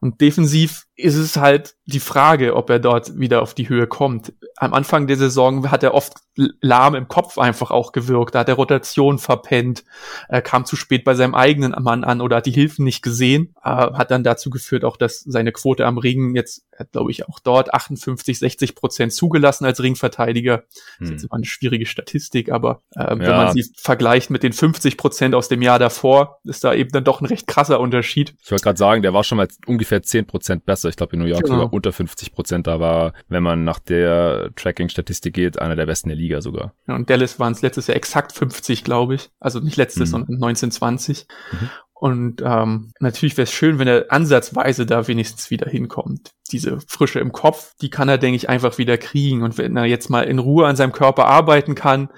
Und 0.00 0.22
defensiv 0.22 0.85
ist 0.96 1.16
es 1.16 1.36
halt 1.36 1.76
die 1.84 2.00
Frage, 2.00 2.56
ob 2.56 2.70
er 2.70 2.78
dort 2.78 3.18
wieder 3.18 3.42
auf 3.42 3.54
die 3.54 3.68
Höhe 3.68 3.86
kommt. 3.86 4.32
Am 4.56 4.72
Anfang 4.72 5.06
der 5.06 5.16
Saison 5.16 5.70
hat 5.70 5.82
er 5.82 5.94
oft 5.94 6.14
lahm 6.60 6.94
im 6.94 7.08
Kopf 7.08 7.38
einfach 7.38 7.70
auch 7.70 7.92
gewirkt. 7.92 8.34
Da 8.34 8.40
hat 8.40 8.48
er 8.48 8.54
Rotation 8.54 9.18
verpennt, 9.18 9.84
er 10.28 10.42
kam 10.42 10.64
zu 10.64 10.76
spät 10.76 11.04
bei 11.04 11.14
seinem 11.14 11.34
eigenen 11.34 11.74
Mann 11.82 12.04
an 12.04 12.20
oder 12.20 12.36
hat 12.36 12.46
die 12.46 12.50
Hilfen 12.50 12.84
nicht 12.84 13.02
gesehen. 13.02 13.54
Äh, 13.62 13.68
hat 13.68 14.10
dann 14.10 14.24
dazu 14.24 14.50
geführt 14.50 14.84
auch, 14.84 14.96
dass 14.96 15.20
seine 15.20 15.52
Quote 15.52 15.86
am 15.86 15.98
Ring 15.98 16.34
jetzt, 16.34 16.66
glaube 16.92 17.10
ich, 17.10 17.28
auch 17.28 17.40
dort 17.40 17.72
58, 17.72 18.38
60 18.38 18.74
Prozent 18.74 19.12
zugelassen 19.12 19.64
als 19.64 19.82
Ringverteidiger. 19.82 20.64
Das 20.98 21.08
ist 21.08 21.10
jetzt 21.10 21.22
hm. 21.22 21.28
immer 21.30 21.36
eine 21.36 21.46
schwierige 21.46 21.86
Statistik, 21.86 22.50
aber 22.50 22.82
äh, 22.94 23.02
ja. 23.02 23.18
wenn 23.18 23.28
man 23.28 23.52
sie 23.52 23.64
vergleicht 23.76 24.30
mit 24.30 24.42
den 24.42 24.52
50 24.52 24.96
Prozent 24.96 25.34
aus 25.34 25.48
dem 25.48 25.62
Jahr 25.62 25.78
davor, 25.78 26.40
ist 26.44 26.64
da 26.64 26.74
eben 26.74 26.90
dann 26.90 27.04
doch 27.04 27.20
ein 27.20 27.26
recht 27.26 27.46
krasser 27.46 27.80
Unterschied. 27.80 28.34
Ich 28.42 28.50
wollte 28.50 28.64
gerade 28.64 28.78
sagen, 28.78 29.02
der 29.02 29.14
war 29.14 29.24
schon 29.24 29.36
mal 29.36 29.48
ungefähr 29.66 30.02
10 30.02 30.26
Prozent 30.26 30.66
besser 30.66 30.85
besser. 30.86 30.90
Ich 30.90 30.96
glaube, 30.96 31.14
in 31.14 31.20
New 31.20 31.26
York 31.26 31.44
genau. 31.44 31.56
sogar 31.56 31.72
unter 31.72 31.92
50 31.92 32.32
Prozent. 32.32 32.66
Da 32.66 32.80
war, 32.80 33.12
wenn 33.28 33.42
man 33.42 33.64
nach 33.64 33.78
der 33.78 34.50
Tracking-Statistik 34.56 35.34
geht, 35.34 35.58
einer 35.58 35.76
der 35.76 35.86
besten 35.86 36.08
der 36.08 36.16
Liga 36.16 36.40
sogar. 36.40 36.74
Ja, 36.86 36.94
und 36.94 37.10
Dallas 37.10 37.38
waren 37.38 37.52
es 37.52 37.62
letztes 37.62 37.86
Jahr 37.86 37.96
exakt 37.96 38.32
50, 38.32 38.84
glaube 38.84 39.16
ich. 39.16 39.30
Also 39.40 39.60
nicht 39.60 39.76
letztes, 39.76 40.08
mhm. 40.08 40.12
sondern 40.12 40.34
1920. 40.36 41.26
Mhm. 41.52 41.70
Und 41.98 42.42
ähm, 42.44 42.92
natürlich 43.00 43.36
wäre 43.38 43.44
es 43.44 43.52
schön, 43.52 43.78
wenn 43.78 43.88
er 43.88 44.06
ansatzweise 44.10 44.84
da 44.84 45.08
wenigstens 45.08 45.50
wieder 45.50 45.68
hinkommt. 45.68 46.32
Diese 46.46 46.78
Frische 46.86 47.20
im 47.20 47.32
Kopf, 47.32 47.74
die 47.80 47.90
kann 47.90 48.08
er, 48.08 48.18
denke 48.18 48.36
ich, 48.36 48.48
einfach 48.48 48.78
wieder 48.78 48.98
kriegen. 48.98 49.42
Und 49.42 49.58
wenn 49.58 49.76
er 49.76 49.84
jetzt 49.84 50.10
mal 50.10 50.22
in 50.22 50.38
Ruhe 50.38 50.66
an 50.66 50.76
seinem 50.76 50.92
Körper 50.92 51.26
arbeiten 51.26 51.74
kann, 51.74 52.08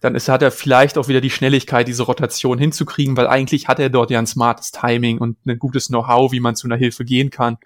dann 0.00 0.14
ist, 0.14 0.28
hat 0.28 0.42
er 0.42 0.50
vielleicht 0.50 0.98
auch 0.98 1.08
wieder 1.08 1.20
die 1.20 1.30
Schnelligkeit, 1.30 1.88
diese 1.88 2.04
Rotation 2.04 2.58
hinzukriegen, 2.58 3.16
weil 3.16 3.26
eigentlich 3.26 3.68
hat 3.68 3.78
er 3.78 3.90
dort 3.90 4.10
ja 4.10 4.18
ein 4.18 4.26
smartes 4.26 4.70
Timing 4.70 5.18
und 5.18 5.38
ein 5.46 5.58
gutes 5.58 5.88
Know-how, 5.88 6.32
wie 6.32 6.40
man 6.40 6.56
zu 6.56 6.66
einer 6.66 6.76
Hilfe 6.76 7.04
gehen 7.04 7.30
kann. 7.30 7.58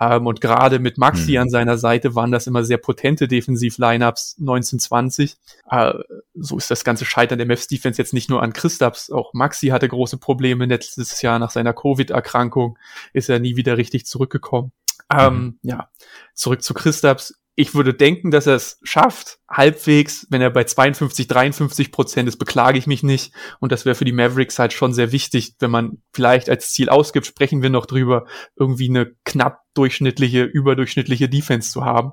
Ähm, 0.00 0.26
und 0.26 0.40
gerade 0.40 0.78
mit 0.78 0.98
Maxi 0.98 1.32
mhm. 1.32 1.38
an 1.38 1.50
seiner 1.50 1.78
Seite 1.78 2.14
waren 2.14 2.30
das 2.30 2.46
immer 2.46 2.64
sehr 2.64 2.78
potente 2.78 3.26
Defensiv-Lineups 3.26 4.36
1920. 4.38 5.36
Äh, 5.70 5.94
so 6.34 6.56
ist 6.56 6.70
das 6.70 6.84
ganze 6.84 7.04
Scheitern 7.04 7.38
der 7.38 7.46
Mavs 7.46 7.66
Defense 7.66 8.00
jetzt 8.00 8.14
nicht 8.14 8.30
nur 8.30 8.42
an 8.42 8.52
Christaps. 8.52 9.10
Auch 9.10 9.32
Maxi 9.34 9.68
hatte 9.68 9.88
große 9.88 10.18
Probleme 10.18 10.66
letztes 10.66 11.20
Jahr 11.22 11.38
nach 11.38 11.50
seiner 11.50 11.72
Covid-Erkrankung. 11.72 12.78
Ist 13.12 13.28
er 13.28 13.40
nie 13.40 13.56
wieder 13.56 13.76
richtig 13.76 14.06
zurückgekommen. 14.06 14.72
Ähm, 15.10 15.34
mhm. 15.34 15.58
Ja, 15.62 15.90
zurück 16.34 16.62
zu 16.62 16.74
Christaps 16.74 17.40
ich 17.58 17.74
würde 17.74 17.92
denken, 17.92 18.30
dass 18.30 18.46
er 18.46 18.54
es 18.54 18.78
schafft, 18.84 19.40
halbwegs, 19.50 20.28
wenn 20.30 20.40
er 20.40 20.50
bei 20.50 20.62
52, 20.62 21.26
53 21.26 21.90
Prozent 21.90 22.28
ist, 22.28 22.36
beklage 22.36 22.78
ich 22.78 22.86
mich 22.86 23.02
nicht. 23.02 23.32
Und 23.58 23.72
das 23.72 23.84
wäre 23.84 23.96
für 23.96 24.04
die 24.04 24.12
Mavericks 24.12 24.60
halt 24.60 24.72
schon 24.72 24.92
sehr 24.92 25.10
wichtig, 25.10 25.56
wenn 25.58 25.72
man 25.72 25.98
vielleicht 26.12 26.48
als 26.48 26.70
Ziel 26.70 26.88
ausgibt, 26.88 27.26
sprechen 27.26 27.60
wir 27.60 27.68
noch 27.68 27.86
drüber, 27.86 28.26
irgendwie 28.54 28.88
eine 28.88 29.10
knapp 29.24 29.62
durchschnittliche, 29.74 30.44
überdurchschnittliche 30.44 31.28
Defense 31.28 31.72
zu 31.72 31.84
haben. 31.84 32.12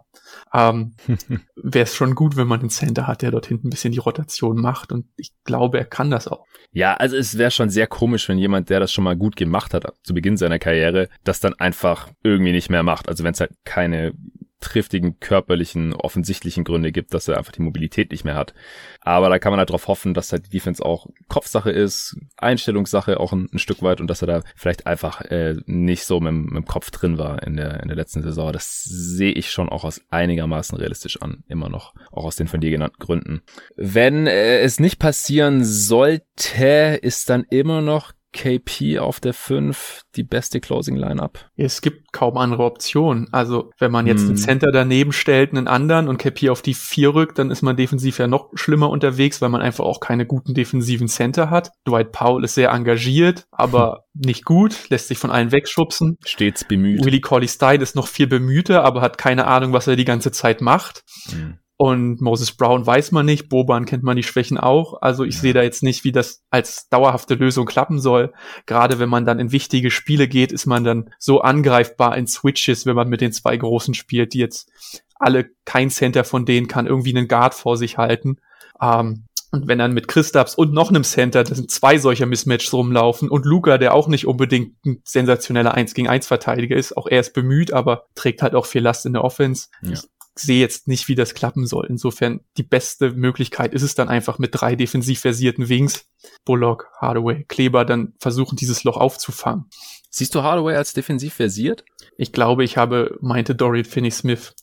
Ähm, 0.52 0.96
wäre 1.56 1.84
es 1.84 1.96
schon 1.96 2.16
gut, 2.16 2.38
wenn 2.38 2.48
man 2.48 2.62
einen 2.62 2.72
Center 2.72 3.06
hat, 3.06 3.22
der 3.22 3.30
dort 3.30 3.46
hinten 3.46 3.68
ein 3.68 3.70
bisschen 3.70 3.92
die 3.92 4.00
Rotation 4.00 4.60
macht. 4.60 4.92
Und 4.92 5.06
ich 5.16 5.32
glaube, 5.44 5.78
er 5.78 5.86
kann 5.86 6.10
das 6.10 6.28
auch. 6.28 6.48
Ja, 6.72 6.96
also 6.96 7.18
es 7.18 7.38
wäre 7.38 7.52
schon 7.52 7.70
sehr 7.70 7.86
komisch, 7.86 8.28
wenn 8.30 8.40
jemand, 8.40 8.72
der 8.72 8.80
das 8.80 8.92
schon 8.92 9.04
mal 9.04 9.16
gut 9.16 9.36
gemacht 9.36 9.76
hat 9.76 9.86
zu 10.02 10.16
Beginn 10.16 10.38
seiner 10.38 10.58
Karriere, 10.58 11.08
das 11.24 11.40
dann 11.40 11.54
einfach 11.54 12.10
irgendwie 12.24 12.52
nicht 12.52 12.72
mehr 12.72 12.82
macht. 12.82 13.08
Also 13.08 13.24
wenn 13.24 13.34
es 13.34 13.40
halt 13.40 13.52
keine 13.64 14.16
triftigen, 14.60 15.20
körperlichen, 15.20 15.94
offensichtlichen 15.94 16.64
Gründe 16.64 16.92
gibt, 16.92 17.14
dass 17.14 17.28
er 17.28 17.38
einfach 17.38 17.52
die 17.52 17.62
Mobilität 17.62 18.12
nicht 18.12 18.26
mehr 18.26 18.36
hat. 18.36 18.54
Aber 19.02 19.30
da 19.30 19.38
kann 19.38 19.52
man 19.52 19.60
halt 19.60 19.70
darauf 19.70 19.88
hoffen, 19.88 20.14
dass 20.14 20.32
halt 20.32 20.48
die 20.48 20.50
Defense 20.50 20.84
auch 20.84 21.08
Kopfsache 21.28 21.72
ist, 21.72 22.18
Einstellungssache 22.38 23.20
auch 23.20 23.34
ein, 23.34 23.48
ein 23.54 23.60
Stück 23.60 23.82
weit 23.82 24.02
und 24.02 24.08
dass 24.08 24.22
er 24.22 24.28
da 24.28 24.42
vielleicht 24.56 24.88
einfach 24.88 25.22
äh, 25.22 25.56
nicht 25.66 26.06
so 26.06 26.20
mit, 26.20 26.34
mit 26.34 26.56
dem 26.56 26.66
Kopf 26.66 26.90
drin 26.90 27.18
war 27.18 27.44
in 27.44 27.58
der, 27.58 27.82
in 27.82 27.90
der 27.90 27.98
letzten 27.98 28.24
Saison. 28.24 28.52
Das 28.52 28.84
sehe 28.84 29.34
ich 29.34 29.52
schon 29.52 29.70
auch 29.70 29.84
aus 29.84 30.02
einigermaßen 30.10 30.78
realistisch 30.78 31.22
an, 31.22 31.44
immer 31.48 31.70
noch, 31.70 31.94
auch 32.12 32.26
aus 32.26 32.36
den 32.36 32.48
von 32.48 32.62
dir 32.62 32.72
genannten 32.72 33.00
Gründen. 33.00 33.42
Wenn 33.76 34.26
äh, 34.26 34.60
es 34.60 34.80
nicht 34.80 35.00
passieren 35.00 35.64
sollte, 35.64 37.00
ist 37.02 37.30
dann 37.30 37.46
immer 37.50 37.82
noch 37.82 38.15
KP 38.36 39.00
auf 39.00 39.20
der 39.20 39.34
5 39.34 40.02
die 40.16 40.24
beste 40.24 40.60
Closing 40.60 40.98
Lineup? 40.98 41.50
Es 41.56 41.82
gibt 41.82 42.12
kaum 42.12 42.38
andere 42.38 42.64
Optionen. 42.64 43.28
Also, 43.32 43.72
wenn 43.80 43.92
man 43.92 44.06
jetzt 44.06 44.22
hm. 44.22 44.28
einen 44.28 44.38
Center 44.38 44.72
daneben 44.72 45.14
stellt, 45.14 45.52
einen 45.52 45.68
anderen 45.68 46.10
und 46.10 46.18
KP 46.18 46.50
auf 46.50 46.62
die 46.62 46.74
4 46.74 47.16
rückt, 47.16 47.40
dann 47.40 47.50
ist 47.50 47.62
man 47.62 47.78
defensiv 47.78 48.20
ja 48.20 48.28
noch 48.28 48.52
schlimmer 48.54 48.90
unterwegs, 48.90 49.42
weil 49.42 49.50
man 49.50 49.62
einfach 49.62 49.86
auch 49.86 50.02
keine 50.02 50.26
guten 50.26 50.54
defensiven 50.54 51.08
Center 51.08 51.50
hat. 51.50 51.72
Dwight 51.88 52.12
Powell 52.12 52.44
ist 52.44 52.56
sehr 52.56 52.72
engagiert, 52.72 53.46
aber 53.52 54.04
hm. 54.14 54.22
nicht 54.26 54.46
gut, 54.46 54.90
lässt 54.90 55.08
sich 55.08 55.18
von 55.18 55.32
allen 55.32 55.52
wegschubsen. 55.52 56.18
Stets 56.26 56.66
bemüht. 56.66 57.06
Willie 57.06 57.22
Colley 57.22 57.48
Stein 57.48 57.82
ist 57.82 57.96
noch 57.96 58.08
viel 58.08 58.28
bemühter, 58.28 58.84
aber 58.84 59.02
hat 59.02 59.18
keine 59.18 59.48
Ahnung, 59.48 59.72
was 59.72 59.88
er 59.88 59.96
die 59.96 60.06
ganze 60.06 60.32
Zeit 60.32 60.60
macht. 60.60 61.04
Hm. 61.30 61.60
Und 61.78 62.22
Moses 62.22 62.54
Brown 62.54 62.86
weiß 62.86 63.12
man 63.12 63.26
nicht, 63.26 63.50
Boban 63.50 63.86
kennt 63.86 64.04
man 64.04 64.16
die 64.16 64.24
Schwächen 64.24 64.58
auch. 64.58 65.02
Also 65.02 65.26
ich 65.26 65.36
ja. 65.36 65.42
sehe 65.42 65.54
da 65.54 65.62
jetzt 65.62 65.84
nicht, 65.84 66.06
wie 66.06 66.14
das 66.14 66.42
als 66.50 66.88
dauerhafte 66.88 67.36
Lösung 67.36 67.66
klappen 67.66 68.00
soll. 68.00 68.32
Gerade 68.66 68.98
wenn 68.98 69.10
man 69.10 69.26
dann 69.26 69.40
in 69.40 69.52
wichtige 69.52 69.92
Spiele 69.92 70.30
geht, 70.30 70.54
ist 70.54 70.68
man 70.68 70.86
dann 70.86 71.10
so 71.20 71.42
angreifbar 71.42 72.18
in 72.18 72.28
Switches, 72.28 72.86
wenn 72.86 72.96
man 72.96 73.10
mit 73.10 73.20
den 73.20 73.34
zwei 73.34 73.58
Großen 73.58 73.94
spielt, 73.94 74.34
die 74.34 74.40
jetzt 74.40 74.72
alle, 75.16 75.50
kein 75.66 75.90
Center 75.90 76.24
von 76.24 76.46
denen 76.46 76.68
kann 76.68 76.88
irgendwie 76.88 77.16
einen 77.16 77.28
Guard 77.28 77.54
vor 77.54 77.76
sich 77.76 77.98
halten. 77.98 78.38
Ähm, 78.82 79.26
und 79.52 79.68
wenn 79.68 79.80
dann 79.80 79.94
mit 79.94 80.08
Christaps 80.08 80.56
und 80.56 80.74
noch 80.74 80.90
einem 80.90 81.04
Center, 81.04 81.44
das 81.44 81.58
sind 81.58 81.72
zwei 81.72 81.98
solcher 81.98 82.26
Mismatches 82.26 82.74
rumlaufen 82.74 83.30
und 83.30 83.46
Luca, 83.46 83.78
der 83.78 83.94
auch 83.94 84.08
nicht 84.08 84.28
unbedingt 84.28 84.76
ein 84.86 85.02
sensationeller 85.06 85.74
1 85.74 85.94
gegen 85.94 86.10
1 86.10 86.28
Verteidiger 86.28 86.76
ist, 86.76 86.96
auch 86.96 87.08
er 87.08 87.22
ist 87.22 87.34
bemüht, 87.34 87.72
aber 87.72 88.06
trägt 88.16 88.42
halt 88.42 88.56
auch 88.56 88.66
viel 88.66 88.82
Last 88.82 89.06
in 89.06 89.14
der 89.14 89.24
Offense. 89.24 89.68
Ja 89.82 89.98
sehe 90.38 90.60
jetzt 90.60 90.88
nicht, 90.88 91.08
wie 91.08 91.16
das 91.16 91.34
klappen 91.34 91.66
soll. 91.66 91.88
Insofern 91.90 92.42
die 92.58 92.64
beste 92.64 93.12
Möglichkeit 93.12 93.74
ist 93.74 93.84
es 93.84 93.96
dann 93.96 94.10
einfach 94.10 94.38
mit 94.38 94.52
drei 94.54 94.76
defensiv 94.76 95.22
versierten 95.22 95.70
Wings, 95.70 96.06
Bullock, 96.44 96.90
Hardaway, 97.00 97.46
Kleber, 97.48 97.86
dann 97.86 98.14
versuchen, 98.20 98.56
dieses 98.58 98.84
Loch 98.84 98.98
aufzufangen. 98.98 99.66
Siehst 100.10 100.36
du 100.36 100.44
Hardaway 100.44 100.76
als 100.76 100.94
defensiv 100.94 101.34
versiert? 101.34 101.86
Ich 102.18 102.32
glaube, 102.32 102.64
ich 102.64 102.78
habe, 102.78 103.18
meinte 103.22 103.56
Dorian 103.56 103.86
Finney-Smith. 103.86 104.56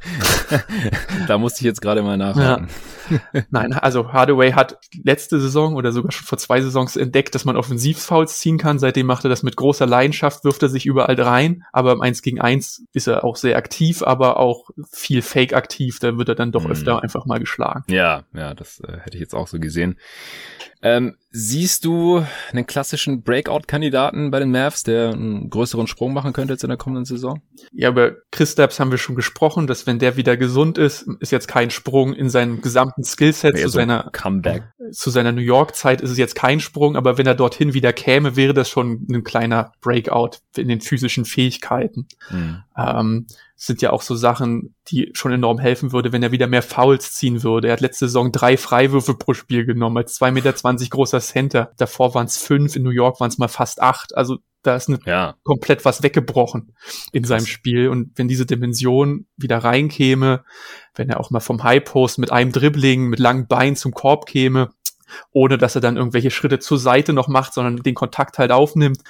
da 1.28 1.38
musste 1.38 1.60
ich 1.60 1.64
jetzt 1.64 1.80
gerade 1.80 2.02
mal 2.02 2.16
nachhaken. 2.16 2.68
Ja. 3.32 3.42
Nein, 3.50 3.72
also 3.72 4.12
Hardaway 4.12 4.52
hat 4.52 4.78
letzte 5.02 5.40
Saison 5.40 5.74
oder 5.74 5.92
sogar 5.92 6.12
schon 6.12 6.26
vor 6.26 6.38
zwei 6.38 6.60
Saisons 6.60 6.96
entdeckt, 6.96 7.34
dass 7.34 7.44
man 7.44 7.56
Offensivfouls 7.56 8.38
ziehen 8.38 8.58
kann. 8.58 8.78
Seitdem 8.78 9.06
macht 9.06 9.24
er 9.24 9.30
das 9.30 9.42
mit 9.42 9.56
großer 9.56 9.86
Leidenschaft, 9.86 10.44
wirft 10.44 10.62
er 10.62 10.68
sich 10.68 10.86
überall 10.86 11.20
rein. 11.20 11.64
Aber 11.72 11.92
im 11.92 12.00
1 12.00 12.22
gegen 12.22 12.40
1 12.40 12.84
ist 12.92 13.08
er 13.08 13.24
auch 13.24 13.36
sehr 13.36 13.56
aktiv, 13.56 14.02
aber 14.02 14.38
auch 14.38 14.70
viel 14.90 15.22
Fake 15.22 15.54
aktiv. 15.54 15.98
Da 16.00 16.18
wird 16.18 16.28
er 16.28 16.34
dann 16.34 16.52
doch 16.52 16.64
mhm. 16.64 16.72
öfter 16.72 17.02
einfach 17.02 17.26
mal 17.26 17.38
geschlagen. 17.38 17.84
Ja, 17.88 18.24
ja, 18.34 18.54
das 18.54 18.80
äh, 18.80 18.98
hätte 19.00 19.16
ich 19.16 19.20
jetzt 19.20 19.34
auch 19.34 19.48
so 19.48 19.58
gesehen. 19.58 19.96
Ähm, 20.80 21.16
siehst 21.30 21.84
du 21.84 22.24
einen 22.52 22.66
klassischen 22.66 23.22
Breakout-Kandidaten 23.22 24.30
bei 24.30 24.38
den 24.38 24.52
Mavs, 24.52 24.84
der 24.84 25.10
einen 25.10 25.50
größeren 25.50 25.88
Sprung 25.88 26.12
machen 26.12 26.32
könnte 26.32 26.52
jetzt 26.52 26.62
in 26.62 26.68
der 26.68 26.78
kommenden 26.78 27.04
Saison? 27.04 27.42
Ja, 27.72 27.88
über 27.88 28.12
Chris 28.30 28.54
Dabbs 28.54 28.78
haben 28.78 28.92
wir 28.92 28.98
schon 28.98 29.16
gesprochen, 29.16 29.66
dass 29.66 29.87
wenn 29.88 29.98
der 29.98 30.16
wieder 30.16 30.36
gesund 30.36 30.78
ist, 30.78 31.08
ist 31.18 31.32
jetzt 31.32 31.48
kein 31.48 31.70
Sprung 31.70 32.14
in 32.14 32.30
seinem 32.30 32.60
gesamten 32.60 33.02
Skillset 33.02 33.56
ja, 33.56 33.62
zu 33.62 33.70
so 33.70 33.78
seiner 33.78 34.10
Comeback. 34.12 34.62
Zu 34.92 35.10
seiner 35.10 35.32
New 35.32 35.40
York-Zeit 35.40 36.00
ist 36.00 36.10
es 36.10 36.18
jetzt 36.18 36.36
kein 36.36 36.60
Sprung, 36.60 36.96
aber 36.96 37.18
wenn 37.18 37.26
er 37.26 37.34
dorthin 37.34 37.74
wieder 37.74 37.92
käme, 37.92 38.36
wäre 38.36 38.54
das 38.54 38.68
schon 38.68 39.06
ein 39.10 39.24
kleiner 39.24 39.72
Breakout 39.80 40.38
in 40.56 40.68
den 40.68 40.80
physischen 40.80 41.24
Fähigkeiten. 41.24 42.06
Mhm. 42.30 42.62
Ähm, 42.76 43.26
sind 43.56 43.82
ja 43.82 43.90
auch 43.90 44.02
so 44.02 44.14
Sachen, 44.14 44.74
die 44.86 45.10
schon 45.14 45.32
enorm 45.32 45.58
helfen 45.58 45.90
würde, 45.90 46.12
wenn 46.12 46.22
er 46.22 46.30
wieder 46.30 46.46
mehr 46.46 46.62
Fouls 46.62 47.14
ziehen 47.14 47.42
würde. 47.42 47.66
Er 47.66 47.72
hat 47.72 47.80
letzte 47.80 48.06
Saison 48.06 48.30
drei 48.30 48.56
Freiwürfe 48.56 49.14
pro 49.14 49.34
Spiel 49.34 49.66
genommen, 49.66 49.96
als 49.96 50.14
zwei 50.14 50.30
Meter 50.30 50.54
zwanzig 50.54 50.90
großer 50.90 51.20
Center. 51.20 51.72
Davor 51.76 52.14
waren 52.14 52.26
es 52.26 52.38
fünf, 52.38 52.76
in 52.76 52.84
New 52.84 52.90
York 52.90 53.18
waren 53.18 53.30
es 53.30 53.38
mal 53.38 53.48
fast 53.48 53.82
acht. 53.82 54.16
Also 54.16 54.38
da 54.68 54.76
ist 54.76 54.88
eine, 54.88 54.98
ja. 55.06 55.34
komplett 55.42 55.84
was 55.84 56.02
weggebrochen 56.02 56.74
in 57.12 57.24
seinem 57.24 57.46
Spiel. 57.46 57.88
Und 57.88 58.12
wenn 58.16 58.28
diese 58.28 58.46
Dimension 58.46 59.26
wieder 59.36 59.58
reinkäme, 59.58 60.44
wenn 60.94 61.08
er 61.08 61.20
auch 61.20 61.30
mal 61.30 61.40
vom 61.40 61.64
High 61.64 61.84
Post 61.84 62.18
mit 62.18 62.30
einem 62.30 62.52
Dribbling, 62.52 63.06
mit 63.06 63.18
langen 63.18 63.46
Beinen 63.48 63.76
zum 63.76 63.92
Korb 63.92 64.26
käme, 64.26 64.70
ohne 65.32 65.56
dass 65.56 65.74
er 65.74 65.80
dann 65.80 65.96
irgendwelche 65.96 66.30
Schritte 66.30 66.58
zur 66.58 66.78
Seite 66.78 67.12
noch 67.12 67.28
macht, 67.28 67.54
sondern 67.54 67.78
den 67.78 67.94
Kontakt 67.94 68.38
halt 68.38 68.52
aufnimmt 68.52 69.02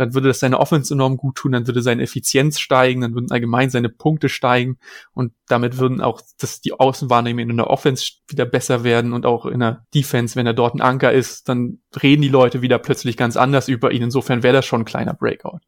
dann 0.00 0.14
würde 0.14 0.28
das 0.28 0.40
seine 0.40 0.58
Offense 0.58 0.94
enorm 0.94 1.18
gut 1.18 1.36
tun, 1.36 1.52
dann 1.52 1.66
würde 1.66 1.82
seine 1.82 2.02
Effizienz 2.02 2.58
steigen, 2.58 3.02
dann 3.02 3.14
würden 3.14 3.30
allgemein 3.30 3.68
seine 3.68 3.90
Punkte 3.90 4.30
steigen 4.30 4.78
und 5.12 5.32
damit 5.46 5.76
würden 5.76 6.00
auch 6.00 6.22
das, 6.38 6.62
die 6.62 6.72
Außenwahrnehmung 6.72 7.50
in 7.50 7.56
der 7.58 7.68
Offense 7.68 8.12
wieder 8.26 8.46
besser 8.46 8.82
werden 8.82 9.12
und 9.12 9.26
auch 9.26 9.44
in 9.44 9.60
der 9.60 9.84
Defense, 9.94 10.36
wenn 10.36 10.46
er 10.46 10.54
dort 10.54 10.74
ein 10.74 10.80
Anker 10.80 11.12
ist, 11.12 11.50
dann 11.50 11.80
reden 12.02 12.22
die 12.22 12.28
Leute 12.28 12.62
wieder 12.62 12.78
plötzlich 12.78 13.18
ganz 13.18 13.36
anders 13.36 13.68
über 13.68 13.92
ihn. 13.92 14.02
Insofern 14.02 14.42
wäre 14.42 14.54
das 14.54 14.64
schon 14.64 14.82
ein 14.82 14.86
kleiner 14.86 15.12
Breakout. 15.12 15.60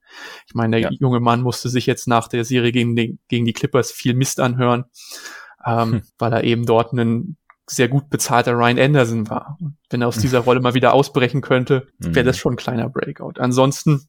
Ich 0.46 0.54
meine, 0.54 0.80
der 0.80 0.90
ja. 0.90 0.96
junge 0.98 1.20
Mann 1.20 1.42
musste 1.42 1.68
sich 1.68 1.84
jetzt 1.84 2.08
nach 2.08 2.26
der 2.26 2.46
Serie 2.46 2.72
gegen, 2.72 2.96
den, 2.96 3.18
gegen 3.28 3.44
die 3.44 3.52
Clippers 3.52 3.92
viel 3.92 4.14
Mist 4.14 4.40
anhören, 4.40 4.86
ähm, 5.66 5.92
hm. 5.92 6.02
weil 6.18 6.32
er 6.32 6.44
eben 6.44 6.64
dort 6.64 6.92
einen 6.92 7.36
sehr 7.66 7.88
gut 7.88 8.10
bezahlter 8.10 8.52
Ryan 8.52 8.78
Anderson 8.78 9.30
war. 9.30 9.58
Wenn 9.90 10.02
er 10.02 10.08
aus 10.08 10.16
dieser 10.18 10.40
Rolle 10.40 10.60
mal 10.60 10.74
wieder 10.74 10.92
ausbrechen 10.94 11.40
könnte, 11.40 11.88
wäre 11.98 12.24
das 12.24 12.36
mhm. 12.36 12.40
schon 12.40 12.52
ein 12.54 12.56
kleiner 12.56 12.88
Breakout. 12.88 13.34
Ansonsten 13.38 14.08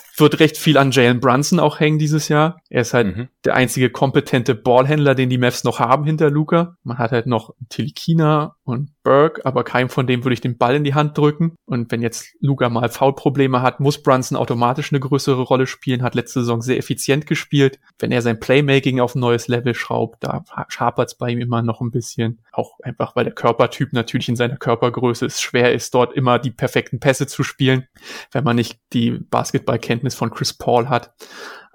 wird 0.21 0.39
recht 0.39 0.57
viel 0.57 0.77
an 0.77 0.91
Jalen 0.91 1.19
Brunson 1.19 1.59
auch 1.59 1.79
hängen 1.79 1.99
dieses 1.99 2.29
Jahr. 2.29 2.61
Er 2.69 2.81
ist 2.81 2.93
halt 2.93 3.17
mhm. 3.17 3.27
der 3.43 3.55
einzige 3.55 3.89
kompetente 3.89 4.55
Ballhändler, 4.55 5.15
den 5.15 5.29
die 5.29 5.37
Mavs 5.37 5.63
noch 5.63 5.79
haben 5.79 6.05
hinter 6.05 6.29
Luca. 6.29 6.77
Man 6.83 6.97
hat 6.97 7.11
halt 7.11 7.27
noch 7.27 7.53
Tilikina 7.69 8.55
und 8.63 8.91
Burke, 9.03 9.45
aber 9.45 9.63
keinem 9.63 9.89
von 9.89 10.07
dem 10.07 10.23
würde 10.23 10.33
ich 10.33 10.41
den 10.41 10.57
Ball 10.57 10.75
in 10.75 10.83
die 10.83 10.93
Hand 10.93 11.17
drücken. 11.17 11.55
Und 11.65 11.91
wenn 11.91 12.01
jetzt 12.01 12.35
Luca 12.39 12.69
mal 12.69 12.89
Foulprobleme 12.89 13.61
hat, 13.61 13.79
muss 13.79 14.01
Brunson 14.01 14.37
automatisch 14.37 14.91
eine 14.91 14.99
größere 14.99 15.41
Rolle 15.41 15.67
spielen, 15.67 16.03
hat 16.03 16.15
letzte 16.15 16.41
Saison 16.41 16.61
sehr 16.61 16.77
effizient 16.77 17.25
gespielt. 17.25 17.79
Wenn 17.99 18.11
er 18.11 18.21
sein 18.21 18.39
Playmaking 18.39 18.99
auf 18.99 19.15
ein 19.15 19.19
neues 19.19 19.47
Level 19.47 19.73
schraubt, 19.73 20.23
da 20.23 20.43
schapert 20.69 21.09
es 21.09 21.15
bei 21.15 21.29
ihm 21.29 21.41
immer 21.41 21.61
noch 21.61 21.81
ein 21.81 21.91
bisschen. 21.91 22.39
Auch 22.51 22.79
einfach, 22.83 23.15
weil 23.15 23.25
der 23.25 23.33
Körpertyp 23.33 23.93
natürlich 23.93 24.29
in 24.29 24.35
seiner 24.35 24.57
Körpergröße 24.57 25.25
es 25.25 25.41
schwer 25.41 25.73
ist, 25.73 25.93
dort 25.93 26.13
immer 26.13 26.39
die 26.39 26.51
perfekten 26.51 26.99
Pässe 26.99 27.27
zu 27.27 27.43
spielen, 27.43 27.87
wenn 28.31 28.43
man 28.43 28.55
nicht 28.55 28.79
die 28.93 29.11
Basketballkenntnis 29.11 30.10
von 30.15 30.31
Chris 30.31 30.53
Paul 30.53 30.89
hat. 30.89 31.13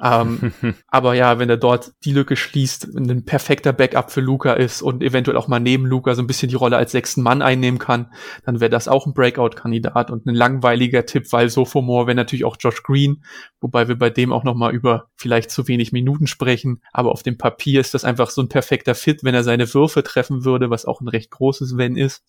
Ähm, 0.02 0.52
aber 0.88 1.14
ja, 1.14 1.38
wenn 1.38 1.48
er 1.48 1.56
dort 1.56 1.92
die 2.04 2.12
Lücke 2.12 2.36
schließt, 2.36 2.96
ein 2.96 3.24
perfekter 3.24 3.72
Backup 3.72 4.10
für 4.10 4.20
Luca 4.20 4.52
ist 4.52 4.82
und 4.82 5.02
eventuell 5.02 5.36
auch 5.36 5.48
mal 5.48 5.60
neben 5.60 5.86
Luca 5.86 6.14
so 6.14 6.22
ein 6.22 6.26
bisschen 6.26 6.48
die 6.48 6.54
Rolle 6.54 6.76
als 6.76 6.92
sechsten 6.92 7.22
Mann 7.22 7.42
einnehmen 7.42 7.78
kann, 7.78 8.12
dann 8.44 8.60
wäre 8.60 8.70
das 8.70 8.88
auch 8.88 9.06
ein 9.06 9.14
Breakout-Kandidat 9.14 10.10
und 10.10 10.26
ein 10.26 10.34
langweiliger 10.34 11.06
Tipp, 11.06 11.32
weil 11.32 11.48
Sophomore 11.48 12.06
wäre 12.06 12.16
natürlich 12.16 12.44
auch 12.44 12.56
Josh 12.58 12.82
Green, 12.82 13.24
wobei 13.60 13.88
wir 13.88 13.98
bei 13.98 14.10
dem 14.10 14.32
auch 14.32 14.44
nochmal 14.44 14.74
über 14.74 15.08
vielleicht 15.16 15.50
zu 15.50 15.68
wenig 15.68 15.92
Minuten 15.92 16.26
sprechen. 16.26 16.82
Aber 16.92 17.12
auf 17.12 17.22
dem 17.22 17.38
Papier 17.38 17.80
ist 17.80 17.94
das 17.94 18.04
einfach 18.04 18.30
so 18.30 18.42
ein 18.42 18.48
perfekter 18.48 18.94
Fit, 18.94 19.24
wenn 19.24 19.34
er 19.34 19.44
seine 19.44 19.72
Würfe 19.72 20.02
treffen 20.02 20.44
würde, 20.44 20.70
was 20.70 20.84
auch 20.84 21.00
ein 21.00 21.08
recht 21.08 21.30
großes 21.30 21.76
Wenn 21.76 21.96
ist. 21.96 22.22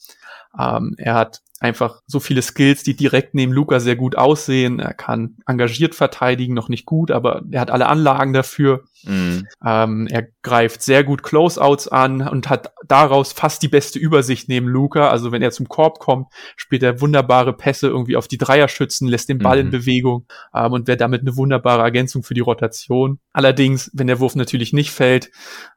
Ähm, 0.57 0.95
er 0.97 1.15
hat 1.15 1.41
einfach 1.59 2.01
so 2.05 2.19
viele 2.19 2.41
Skills, 2.41 2.83
die 2.83 2.95
direkt 2.95 3.33
neben 3.33 3.51
Luca 3.51 3.79
sehr 3.79 3.95
gut 3.95 4.15
aussehen. 4.15 4.79
Er 4.79 4.93
kann 4.93 5.37
engagiert 5.45 5.95
verteidigen, 5.95 6.53
noch 6.53 6.69
nicht 6.69 6.85
gut, 6.85 7.11
aber 7.11 7.41
er 7.57 7.61
hat 7.61 7.71
alle 7.71 7.87
Anlagen 7.87 8.33
dafür. 8.33 8.83
Mhm. 9.03 9.47
Ähm, 9.65 10.07
er 10.11 10.27
greift 10.43 10.83
sehr 10.83 11.03
gut 11.03 11.23
Closeouts 11.23 11.87
an 11.87 12.21
und 12.21 12.49
hat 12.49 12.71
daraus 12.87 13.33
fast 13.33 13.63
die 13.63 13.67
beste 13.67 13.97
Übersicht 13.97 14.47
neben 14.47 14.67
Luca. 14.67 15.09
Also 15.09 15.31
wenn 15.31 15.41
er 15.41 15.49
zum 15.49 15.67
Korb 15.67 15.97
kommt, 15.97 16.27
spielt 16.55 16.83
er 16.83 17.01
wunderbare 17.01 17.53
Pässe 17.53 17.87
irgendwie 17.87 18.15
auf 18.15 18.27
die 18.27 18.37
Dreierschützen, 18.37 19.07
lässt 19.07 19.29
den 19.29 19.39
Ball 19.39 19.57
mhm. 19.57 19.65
in 19.65 19.71
Bewegung 19.71 20.27
ähm, 20.53 20.71
und 20.71 20.87
wäre 20.87 20.97
damit 20.97 21.21
eine 21.21 21.35
wunderbare 21.35 21.81
Ergänzung 21.81 22.21
für 22.21 22.35
die 22.35 22.41
Rotation. 22.41 23.17
Allerdings, 23.33 23.89
wenn 23.93 24.05
der 24.05 24.19
Wurf 24.19 24.35
natürlich 24.35 24.71
nicht 24.71 24.91
fällt, 24.91 25.31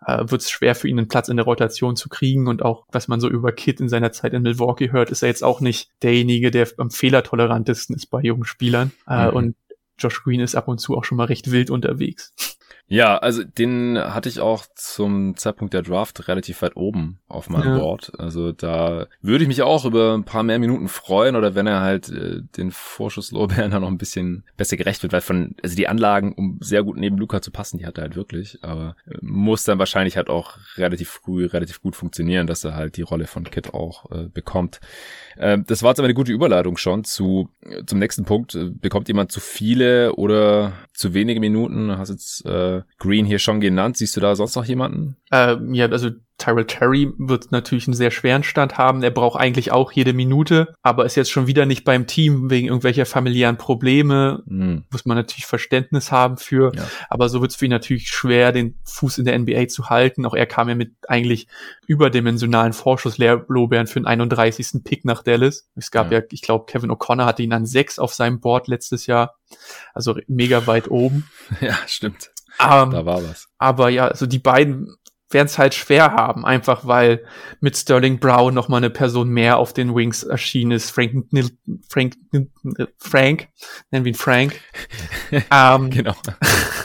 äh, 0.04 0.18
wird 0.26 0.42
es 0.42 0.50
schwer 0.50 0.74
für 0.74 0.88
ihn 0.88 0.98
einen 0.98 1.08
Platz 1.08 1.28
in 1.28 1.38
der 1.38 1.46
Rotation 1.46 1.96
zu 1.96 2.10
kriegen 2.10 2.46
und 2.46 2.62
auch, 2.62 2.84
was 2.92 3.08
man 3.08 3.20
so 3.20 3.28
über 3.30 3.52
Kit 3.52 3.80
in 3.80 3.88
seiner 3.88 4.12
Zeit 4.12 4.34
in 4.34 4.42
Milwaukee 4.42 4.92
hört, 4.92 5.10
ist 5.10 5.22
er 5.22 5.28
jetzt 5.28 5.44
auch 5.44 5.62
nicht 5.62 5.88
derjenige, 6.02 6.50
der 6.50 6.68
am 6.76 6.90
fehlertolerantesten 6.90 7.96
ist 7.96 8.10
bei 8.10 8.20
jungen 8.20 8.44
Spielern. 8.44 8.92
Äh, 9.08 9.28
mhm. 9.28 9.36
Und 9.36 9.56
Josh 10.00 10.22
Green 10.22 10.40
ist 10.40 10.54
ab 10.54 10.68
und 10.68 10.78
zu 10.78 10.96
auch 10.96 11.04
schon 11.04 11.16
mal 11.16 11.24
recht 11.24 11.50
wild 11.50 11.70
unterwegs. 11.70 12.34
Ja, 12.92 13.18
also 13.18 13.44
den 13.44 13.96
hatte 13.96 14.28
ich 14.28 14.40
auch 14.40 14.66
zum 14.74 15.36
Zeitpunkt 15.36 15.74
der 15.74 15.82
Draft 15.82 16.26
relativ 16.26 16.60
weit 16.60 16.74
oben 16.74 17.20
auf 17.28 17.48
meinem 17.48 17.76
ja. 17.76 17.78
Board. 17.78 18.10
Also 18.18 18.50
da 18.50 19.06
würde 19.22 19.44
ich 19.44 19.48
mich 19.48 19.62
auch 19.62 19.84
über 19.84 20.14
ein 20.14 20.24
paar 20.24 20.42
mehr 20.42 20.58
Minuten 20.58 20.88
freuen 20.88 21.36
oder 21.36 21.54
wenn 21.54 21.68
er 21.68 21.82
halt 21.82 22.08
äh, 22.08 22.42
den 22.56 22.72
Vorschusslorbeeren 22.72 23.70
dann 23.70 23.82
noch 23.82 23.88
ein 23.88 23.96
bisschen 23.96 24.42
besser 24.56 24.76
gerecht 24.76 25.04
wird, 25.04 25.12
weil 25.12 25.20
von, 25.20 25.54
also 25.62 25.76
die 25.76 25.86
Anlagen, 25.86 26.34
um 26.34 26.58
sehr 26.60 26.82
gut 26.82 26.96
neben 26.96 27.16
Luca 27.16 27.40
zu 27.40 27.52
passen, 27.52 27.78
die 27.78 27.86
hat 27.86 27.96
er 27.96 28.02
halt 28.02 28.16
wirklich, 28.16 28.58
aber 28.62 28.96
äh, 29.06 29.18
muss 29.20 29.62
dann 29.62 29.78
wahrscheinlich 29.78 30.16
halt 30.16 30.28
auch 30.28 30.58
relativ 30.76 31.10
früh, 31.10 31.46
relativ 31.46 31.80
gut 31.82 31.94
funktionieren, 31.94 32.48
dass 32.48 32.64
er 32.64 32.74
halt 32.74 32.96
die 32.96 33.02
Rolle 33.02 33.28
von 33.28 33.44
Kit 33.44 33.72
auch 33.72 34.10
äh, 34.10 34.24
bekommt. 34.24 34.80
Äh, 35.36 35.58
das 35.64 35.84
war 35.84 35.92
jetzt 35.92 36.00
aber 36.00 36.06
eine 36.06 36.14
gute 36.14 36.32
Überleitung 36.32 36.76
schon 36.76 37.04
zu, 37.04 37.50
äh, 37.62 37.84
zum 37.84 38.00
nächsten 38.00 38.24
Punkt. 38.24 38.58
Bekommt 38.80 39.06
jemand 39.06 39.30
zu 39.30 39.38
viele 39.38 40.16
oder 40.16 40.72
zu 40.92 41.14
wenige 41.14 41.38
Minuten? 41.38 41.96
Hast 41.96 42.10
jetzt 42.10 42.44
äh, 42.46 42.79
Green 42.98 43.26
hier 43.26 43.38
schon 43.38 43.60
genannt. 43.60 43.96
Siehst 43.96 44.16
du 44.16 44.20
da 44.20 44.34
sonst 44.34 44.56
noch 44.56 44.64
jemanden? 44.64 45.16
Ähm, 45.32 45.74
ja, 45.74 45.86
also 45.86 46.10
Tyrell 46.40 46.64
Terry 46.64 47.12
wird 47.18 47.52
natürlich 47.52 47.86
einen 47.86 47.94
sehr 47.94 48.10
schweren 48.10 48.42
Stand 48.42 48.78
haben. 48.78 49.02
Er 49.02 49.10
braucht 49.10 49.38
eigentlich 49.38 49.70
auch 49.72 49.92
jede 49.92 50.12
Minute, 50.12 50.74
aber 50.82 51.04
ist 51.04 51.14
jetzt 51.14 51.30
schon 51.30 51.46
wieder 51.46 51.66
nicht 51.66 51.84
beim 51.84 52.06
Team 52.06 52.50
wegen 52.50 52.66
irgendwelcher 52.66 53.04
familiären 53.06 53.58
Probleme. 53.58 54.42
Mhm. 54.46 54.84
Muss 54.90 55.04
man 55.04 55.16
natürlich 55.16 55.46
Verständnis 55.46 56.10
haben 56.10 56.38
für. 56.38 56.72
Ja. 56.74 56.84
Aber 57.10 57.28
so 57.28 57.42
wird 57.42 57.52
es 57.52 57.56
für 57.58 57.66
ihn 57.66 57.70
natürlich 57.70 58.08
schwer, 58.08 58.52
den 58.52 58.78
Fuß 58.84 59.18
in 59.18 59.26
der 59.26 59.38
NBA 59.38 59.68
zu 59.68 59.90
halten. 59.90 60.24
Auch 60.24 60.34
er 60.34 60.46
kam 60.46 60.68
ja 60.68 60.74
mit 60.74 60.92
eigentlich 61.06 61.46
überdimensionalen 61.86 62.72
Vorschusslorbeeren 62.72 63.86
für 63.86 64.00
den 64.00 64.06
31. 64.06 64.82
Pick 64.82 65.04
nach 65.04 65.22
Dallas. 65.22 65.68
Es 65.76 65.90
gab 65.90 66.10
ja, 66.10 66.20
ja 66.20 66.24
ich 66.32 66.42
glaube, 66.42 66.64
Kevin 66.66 66.90
O'Connor 66.90 67.26
hatte 67.26 67.42
ihn 67.42 67.52
an 67.52 67.66
sechs 67.66 67.98
auf 67.98 68.14
seinem 68.14 68.40
Board 68.40 68.66
letztes 68.66 69.06
Jahr. 69.06 69.36
Also 69.92 70.16
mega 70.26 70.66
weit 70.66 70.90
oben. 70.90 71.28
Ja, 71.60 71.76
stimmt. 71.86 72.30
Um, 72.62 72.70
ähm, 72.70 72.90
da 72.90 73.06
war 73.06 73.22
was. 73.22 73.48
Aber 73.58 73.88
ja, 73.88 74.08
also 74.08 74.26
die 74.26 74.38
beiden 74.38 74.96
werden 75.30 75.46
es 75.46 75.58
halt 75.58 75.74
schwer 75.74 76.12
haben, 76.12 76.44
einfach 76.44 76.86
weil 76.86 77.24
mit 77.60 77.76
Sterling 77.76 78.18
Brown 78.18 78.52
noch 78.52 78.68
mal 78.68 78.78
eine 78.78 78.90
Person 78.90 79.28
mehr 79.28 79.58
auf 79.58 79.72
den 79.72 79.94
Wings 79.94 80.24
erschienen 80.24 80.72
ist. 80.72 80.90
Frank, 80.90 81.26
Frank, 81.88 82.16
Frank, 82.98 83.48
nennen 83.90 84.04
wir 84.04 84.12
ihn 84.12 84.16
Frank. 84.16 84.60
ähm, 85.50 85.90
genau. 85.90 86.14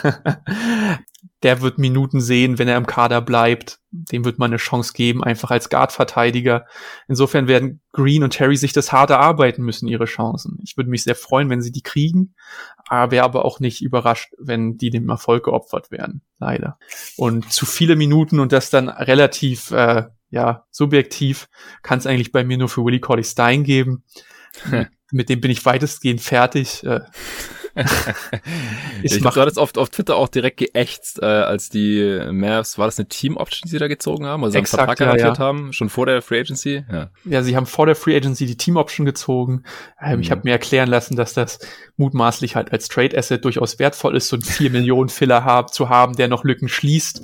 der 1.42 1.60
wird 1.60 1.78
Minuten 1.78 2.20
sehen, 2.20 2.58
wenn 2.58 2.68
er 2.68 2.76
im 2.76 2.86
Kader 2.86 3.20
bleibt. 3.20 3.78
Dem 3.90 4.24
wird 4.24 4.38
man 4.38 4.50
eine 4.50 4.58
Chance 4.58 4.92
geben, 4.94 5.22
einfach 5.22 5.50
als 5.50 5.68
Guard-Verteidiger. 5.68 6.66
Insofern 7.08 7.48
werden 7.48 7.80
Green 7.92 8.22
und 8.22 8.30
Terry 8.30 8.56
sich 8.56 8.72
das 8.72 8.92
hart 8.92 9.10
erarbeiten 9.10 9.62
müssen, 9.62 9.88
ihre 9.88 10.06
Chancen. 10.06 10.58
Ich 10.62 10.76
würde 10.76 10.90
mich 10.90 11.04
sehr 11.04 11.14
freuen, 11.14 11.48
wenn 11.50 11.62
sie 11.62 11.72
die 11.72 11.82
kriegen, 11.82 12.34
wäre 12.90 13.24
aber 13.24 13.44
auch 13.44 13.60
nicht 13.60 13.82
überrascht, 13.82 14.32
wenn 14.38 14.76
die 14.76 14.90
dem 14.90 15.08
Erfolg 15.08 15.44
geopfert 15.44 15.90
werden, 15.90 16.22
leider. 16.38 16.78
Und 17.16 17.52
zu 17.52 17.66
viele 17.66 17.96
Minuten 17.96 18.40
und 18.40 18.52
das 18.52 18.70
dann 18.70 18.88
relativ, 18.88 19.70
äh, 19.70 20.04
ja, 20.30 20.66
subjektiv, 20.70 21.48
kann 21.82 21.98
es 21.98 22.06
eigentlich 22.06 22.32
bei 22.32 22.44
mir 22.44 22.58
nur 22.58 22.68
für 22.68 22.84
Willie 22.84 23.00
Cordy 23.00 23.24
Stein 23.24 23.64
geben. 23.64 24.04
Mit 25.12 25.28
dem 25.28 25.40
bin 25.40 25.50
ich 25.50 25.64
weitestgehend 25.64 26.20
fertig. 26.20 26.84
Äh, 26.84 27.00
ich 29.02 29.20
mach, 29.20 29.34
du 29.34 29.40
hattest 29.40 29.58
oft 29.58 29.76
auf 29.76 29.90
Twitter 29.90 30.16
auch 30.16 30.28
direkt 30.28 30.56
geächtzt, 30.56 31.20
äh, 31.22 31.26
als 31.26 31.68
die 31.68 32.20
Mavs, 32.32 32.78
war 32.78 32.86
das 32.86 32.98
eine 32.98 33.08
Team-Option, 33.08 33.66
die 33.66 33.70
sie 33.70 33.78
da 33.78 33.86
gezogen 33.86 34.24
haben? 34.24 34.44
Also 34.44 34.58
Exakt, 34.58 34.80
einen 34.80 34.86
Vertrag 34.88 34.98
garantiert 34.98 35.38
ja, 35.38 35.44
ja. 35.44 35.46
haben, 35.46 35.72
schon 35.72 35.90
vor 35.90 36.06
der 36.06 36.22
Free 36.22 36.40
Agency? 36.40 36.84
Ja. 36.90 37.10
ja, 37.24 37.42
sie 37.42 37.54
haben 37.54 37.66
vor 37.66 37.84
der 37.84 37.94
Free 37.94 38.16
Agency 38.16 38.46
die 38.46 38.56
Team-Option 38.56 39.04
gezogen. 39.04 39.64
Ähm, 40.00 40.16
mhm. 40.16 40.22
Ich 40.22 40.30
habe 40.30 40.42
mir 40.44 40.52
erklären 40.52 40.88
lassen, 40.88 41.16
dass 41.16 41.34
das 41.34 41.58
mutmaßlich 41.96 42.56
halt 42.56 42.72
als 42.72 42.88
Trade-Asset 42.88 43.44
durchaus 43.44 43.78
wertvoll 43.78 44.16
ist, 44.16 44.28
so 44.28 44.36
einen 44.36 44.44
4 44.44 44.70
Millionen 44.70 45.10
Filler 45.10 45.44
hab, 45.44 45.72
zu 45.72 45.90
haben, 45.90 46.16
der 46.16 46.28
noch 46.28 46.44
Lücken 46.44 46.68
schließt. 46.68 47.22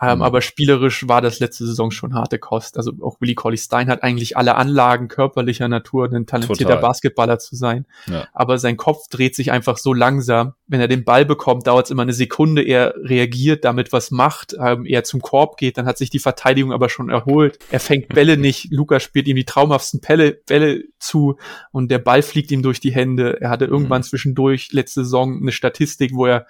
Ähm, 0.00 0.18
mhm. 0.18 0.22
Aber 0.22 0.40
spielerisch 0.40 1.08
war 1.08 1.20
das 1.20 1.40
letzte 1.40 1.66
Saison 1.66 1.90
schon 1.90 2.14
harte 2.14 2.38
Kost. 2.38 2.76
Also 2.76 2.92
auch 3.02 3.20
Willie 3.20 3.34
Colley 3.34 3.58
Stein 3.58 3.88
hat 3.88 4.02
eigentlich 4.02 4.36
alle 4.36 4.54
Anlagen 4.54 5.08
körperlicher 5.08 5.68
Natur, 5.68 6.10
ein 6.10 6.26
talentierter 6.26 6.64
Total. 6.64 6.80
Basketballer 6.80 7.38
zu 7.38 7.54
sein. 7.56 7.86
Ja. 8.06 8.26
Aber 8.32 8.58
sein 8.58 8.76
Kopf 8.76 9.08
dreht 9.08 9.34
sich 9.34 9.52
einfach 9.52 9.76
so 9.76 9.92
langsam. 9.92 10.54
Wenn 10.70 10.80
er 10.80 10.88
den 10.88 11.04
Ball 11.04 11.26
bekommt, 11.26 11.66
dauert 11.66 11.86
es 11.86 11.90
immer 11.90 12.02
eine 12.02 12.12
Sekunde. 12.12 12.62
Er 12.62 12.94
reagiert, 12.96 13.64
damit 13.64 13.92
was 13.92 14.10
macht. 14.10 14.54
Ähm, 14.58 14.86
er 14.86 15.04
zum 15.04 15.20
Korb 15.20 15.56
geht, 15.56 15.76
dann 15.76 15.86
hat 15.86 15.98
sich 15.98 16.10
die 16.10 16.20
Verteidigung 16.20 16.72
aber 16.72 16.88
schon 16.88 17.10
erholt. 17.10 17.58
Er 17.70 17.80
fängt 17.80 18.08
Bälle 18.08 18.36
nicht. 18.36 18.70
Lukas 18.70 19.02
spielt 19.02 19.26
ihm 19.26 19.36
die 19.36 19.44
traumhaftesten 19.44 20.00
Bälle, 20.00 20.32
Bälle 20.46 20.84
zu 21.00 21.36
und 21.72 21.90
der 21.90 21.98
Ball 21.98 22.22
fliegt 22.22 22.50
ihm 22.52 22.62
durch 22.62 22.78
die 22.78 22.92
Hände. 22.92 23.40
Er 23.40 23.50
hatte 23.50 23.64
irgendwann 23.64 24.02
mhm. 24.02 24.04
zwischendurch 24.04 24.72
letzte 24.72 25.02
Saison 25.02 25.40
eine 25.40 25.52
Statistik, 25.52 26.14
wo 26.14 26.26
er 26.26 26.46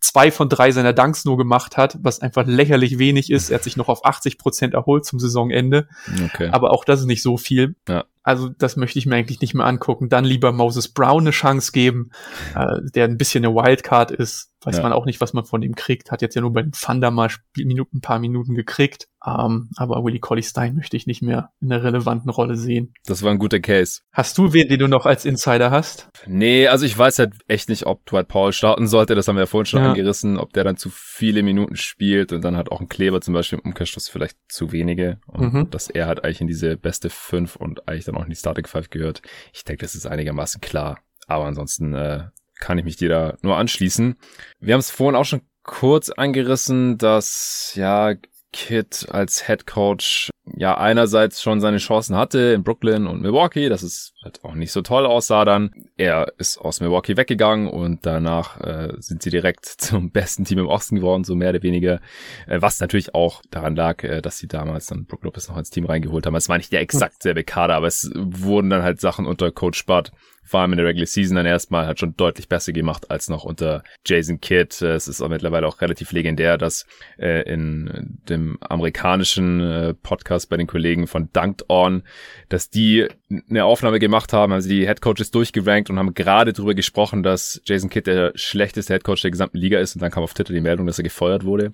zwei 0.00 0.30
von 0.30 0.48
drei 0.48 0.70
seiner 0.70 0.92
Dunks 0.92 1.24
nur 1.24 1.36
gemacht 1.36 1.76
hat, 1.76 1.98
was 2.00 2.20
einfach 2.20 2.46
lächerlich 2.46 2.98
wenig 2.98 3.30
ist. 3.30 3.50
Er 3.50 3.56
hat 3.56 3.64
sich 3.64 3.76
noch 3.76 3.88
auf 3.88 4.04
80 4.04 4.38
Prozent 4.38 4.74
erholt 4.74 5.04
zum 5.04 5.18
Saisonende. 5.18 5.88
Okay. 6.26 6.48
Aber 6.52 6.70
auch 6.70 6.84
das 6.84 7.00
ist 7.00 7.06
nicht 7.06 7.22
so 7.22 7.36
viel. 7.36 7.74
Ja. 7.88 8.04
Also 8.24 8.48
das 8.48 8.76
möchte 8.76 8.98
ich 8.98 9.06
mir 9.06 9.16
eigentlich 9.16 9.40
nicht 9.40 9.54
mehr 9.54 9.66
angucken. 9.66 10.08
Dann 10.08 10.24
lieber 10.24 10.50
Moses 10.50 10.88
Brown 10.88 11.20
eine 11.20 11.30
Chance 11.30 11.72
geben, 11.72 12.10
äh, 12.56 12.80
der 12.94 13.04
ein 13.04 13.18
bisschen 13.18 13.44
eine 13.44 13.54
Wildcard 13.54 14.10
ist. 14.10 14.50
Weiß 14.64 14.76
ja. 14.76 14.82
man 14.82 14.92
auch 14.92 15.06
nicht, 15.06 15.20
was 15.20 15.32
man 15.32 15.44
von 15.44 15.62
ihm 15.62 15.74
kriegt. 15.74 16.10
Hat 16.10 16.22
jetzt 16.22 16.34
ja 16.34 16.40
nur 16.40 16.52
bei 16.52 16.62
Thunder 16.62 17.10
mal 17.10 17.28
Minuten, 17.56 17.98
ein 17.98 18.00
paar 18.00 18.18
Minuten 18.18 18.54
gekriegt. 18.54 19.08
Um, 19.26 19.32
ähm, 19.32 19.70
aber 19.76 20.04
Willie 20.04 20.20
Colley 20.20 20.42
Stein 20.42 20.74
möchte 20.74 20.98
ich 20.98 21.06
nicht 21.06 21.22
mehr 21.22 21.50
in 21.62 21.72
einer 21.72 21.82
relevanten 21.82 22.30
Rolle 22.30 22.56
sehen. 22.56 22.92
Das 23.06 23.22
war 23.22 23.30
ein 23.30 23.38
guter 23.38 23.58
Case. 23.58 24.02
Hast 24.12 24.36
du 24.36 24.52
wen, 24.52 24.68
den 24.68 24.78
du 24.78 24.86
noch 24.86 25.06
als 25.06 25.24
Insider 25.24 25.70
hast? 25.70 26.10
Nee, 26.26 26.68
also 26.68 26.84
ich 26.84 26.96
weiß 26.96 27.18
halt 27.20 27.32
echt 27.48 27.70
nicht, 27.70 27.86
ob 27.86 28.04
Dwight 28.04 28.28
Paul 28.28 28.52
starten 28.52 28.86
sollte. 28.86 29.14
Das 29.14 29.26
haben 29.26 29.36
wir 29.36 29.42
ja 29.42 29.46
vorhin 29.46 29.64
schon 29.64 29.80
ja. 29.80 29.90
angerissen. 29.90 30.36
Ob 30.36 30.52
der 30.52 30.64
dann 30.64 30.76
zu 30.76 30.90
viele 30.90 31.42
Minuten 31.42 31.76
spielt 31.76 32.32
und 32.32 32.42
dann 32.42 32.56
hat 32.56 32.70
auch 32.70 32.82
ein 32.82 32.88
Kleber 32.88 33.22
zum 33.22 33.32
Beispiel 33.32 33.58
im 33.58 33.70
Umkehrschluss 33.70 34.10
vielleicht 34.10 34.36
zu 34.48 34.72
wenige. 34.72 35.18
Und 35.26 35.54
mhm. 35.54 35.70
dass 35.70 35.88
er 35.88 36.06
halt 36.06 36.22
eigentlich 36.22 36.42
in 36.42 36.46
diese 36.46 36.76
beste 36.76 37.08
fünf 37.08 37.56
und 37.56 37.88
eigentlich 37.88 38.04
dann 38.04 38.16
auch 38.16 38.24
in 38.24 38.30
die 38.30 38.36
Starting 38.36 38.66
Five 38.66 38.90
gehört. 38.90 39.22
Ich 39.54 39.64
denke, 39.64 39.86
das 39.86 39.94
ist 39.94 40.06
einigermaßen 40.06 40.60
klar. 40.60 40.98
Aber 41.26 41.46
ansonsten 41.46 41.94
äh, 41.94 42.24
kann 42.64 42.78
ich 42.78 42.84
mich 42.84 42.96
dir 42.96 43.10
da 43.10 43.36
nur 43.42 43.58
anschließen. 43.58 44.16
Wir 44.58 44.72
haben 44.72 44.80
es 44.80 44.90
vorhin 44.90 45.16
auch 45.16 45.26
schon 45.26 45.42
kurz 45.64 46.08
angerissen, 46.08 46.96
dass 46.96 47.72
ja 47.74 48.14
Kid 48.54 49.06
als 49.10 49.46
Head 49.46 49.66
Coach 49.66 50.30
ja 50.56 50.78
einerseits 50.78 51.42
schon 51.42 51.60
seine 51.60 51.76
Chancen 51.76 52.16
hatte 52.16 52.38
in 52.54 52.62
Brooklyn 52.62 53.06
und 53.06 53.20
Milwaukee, 53.20 53.68
dass 53.68 53.82
es 53.82 54.14
halt 54.22 54.44
auch 54.44 54.54
nicht 54.54 54.72
so 54.72 54.80
toll 54.80 55.04
aussah 55.04 55.44
dann. 55.44 55.72
Er 55.98 56.32
ist 56.38 56.56
aus 56.56 56.80
Milwaukee 56.80 57.18
weggegangen 57.18 57.68
und 57.68 58.06
danach 58.06 58.58
äh, 58.60 58.94
sind 58.98 59.22
sie 59.22 59.30
direkt 59.30 59.66
zum 59.78 60.10
besten 60.10 60.44
Team 60.44 60.60
im 60.60 60.68
Osten 60.68 60.96
geworden, 60.96 61.24
so 61.24 61.34
mehr 61.34 61.50
oder 61.50 61.62
weniger. 61.62 62.00
Äh, 62.46 62.62
was 62.62 62.80
natürlich 62.80 63.14
auch 63.14 63.42
daran 63.50 63.76
lag, 63.76 64.02
äh, 64.04 64.22
dass 64.22 64.38
sie 64.38 64.48
damals 64.48 64.86
dann 64.86 65.04
Brook 65.04 65.24
Lopez 65.24 65.48
noch 65.48 65.58
ins 65.58 65.70
Team 65.70 65.84
reingeholt 65.84 66.24
haben. 66.24 66.34
Es 66.34 66.48
war 66.48 66.56
nicht 66.56 66.72
der 66.72 66.80
exakt 66.80 67.22
selbe 67.22 67.44
Kader, 67.44 67.74
aber 67.74 67.88
es 67.88 68.10
wurden 68.14 68.70
dann 68.70 68.82
halt 68.82 69.00
Sachen 69.00 69.26
unter 69.26 69.50
Coach 69.50 69.84
Bud 69.84 70.12
vor 70.44 70.60
allem 70.60 70.72
in 70.72 70.76
der 70.76 70.86
Regular 70.86 71.06
Season 71.06 71.36
dann 71.36 71.46
erstmal 71.46 71.86
hat 71.86 71.98
schon 71.98 72.16
deutlich 72.16 72.48
besser 72.48 72.72
gemacht 72.72 73.10
als 73.10 73.28
noch 73.28 73.44
unter 73.44 73.82
Jason 74.06 74.40
Kidd. 74.40 74.84
Es 74.84 75.08
ist 75.08 75.22
auch 75.22 75.28
mittlerweile 75.28 75.66
auch 75.66 75.80
relativ 75.80 76.12
legendär, 76.12 76.58
dass 76.58 76.86
äh, 77.18 77.50
in 77.50 78.18
dem 78.28 78.58
amerikanischen 78.60 79.60
äh, 79.60 79.94
Podcast 79.94 80.50
bei 80.50 80.56
den 80.56 80.66
Kollegen 80.66 81.06
von 81.06 81.30
Dunked 81.32 81.64
On, 81.68 82.02
dass 82.50 82.68
die 82.68 83.08
eine 83.48 83.64
Aufnahme 83.64 83.98
gemacht 83.98 84.32
haben, 84.32 84.52
also 84.52 84.68
die 84.68 84.86
Head 84.86 85.00
Coaches 85.00 85.30
durchgerankt 85.30 85.90
und 85.90 85.98
haben 85.98 86.14
gerade 86.14 86.52
darüber 86.52 86.74
gesprochen, 86.74 87.22
dass 87.22 87.60
Jason 87.64 87.88
Kidd 87.88 88.06
der 88.06 88.32
schlechteste 88.34 88.92
Head 88.92 89.04
Coach 89.04 89.22
der 89.22 89.30
gesamten 89.30 89.56
Liga 89.58 89.78
ist 89.78 89.96
und 89.96 90.02
dann 90.02 90.10
kam 90.10 90.22
auf 90.22 90.34
Twitter 90.34 90.52
die 90.52 90.60
Meldung, 90.60 90.86
dass 90.86 90.98
er 90.98 91.04
gefeuert 91.04 91.44
wurde. 91.44 91.72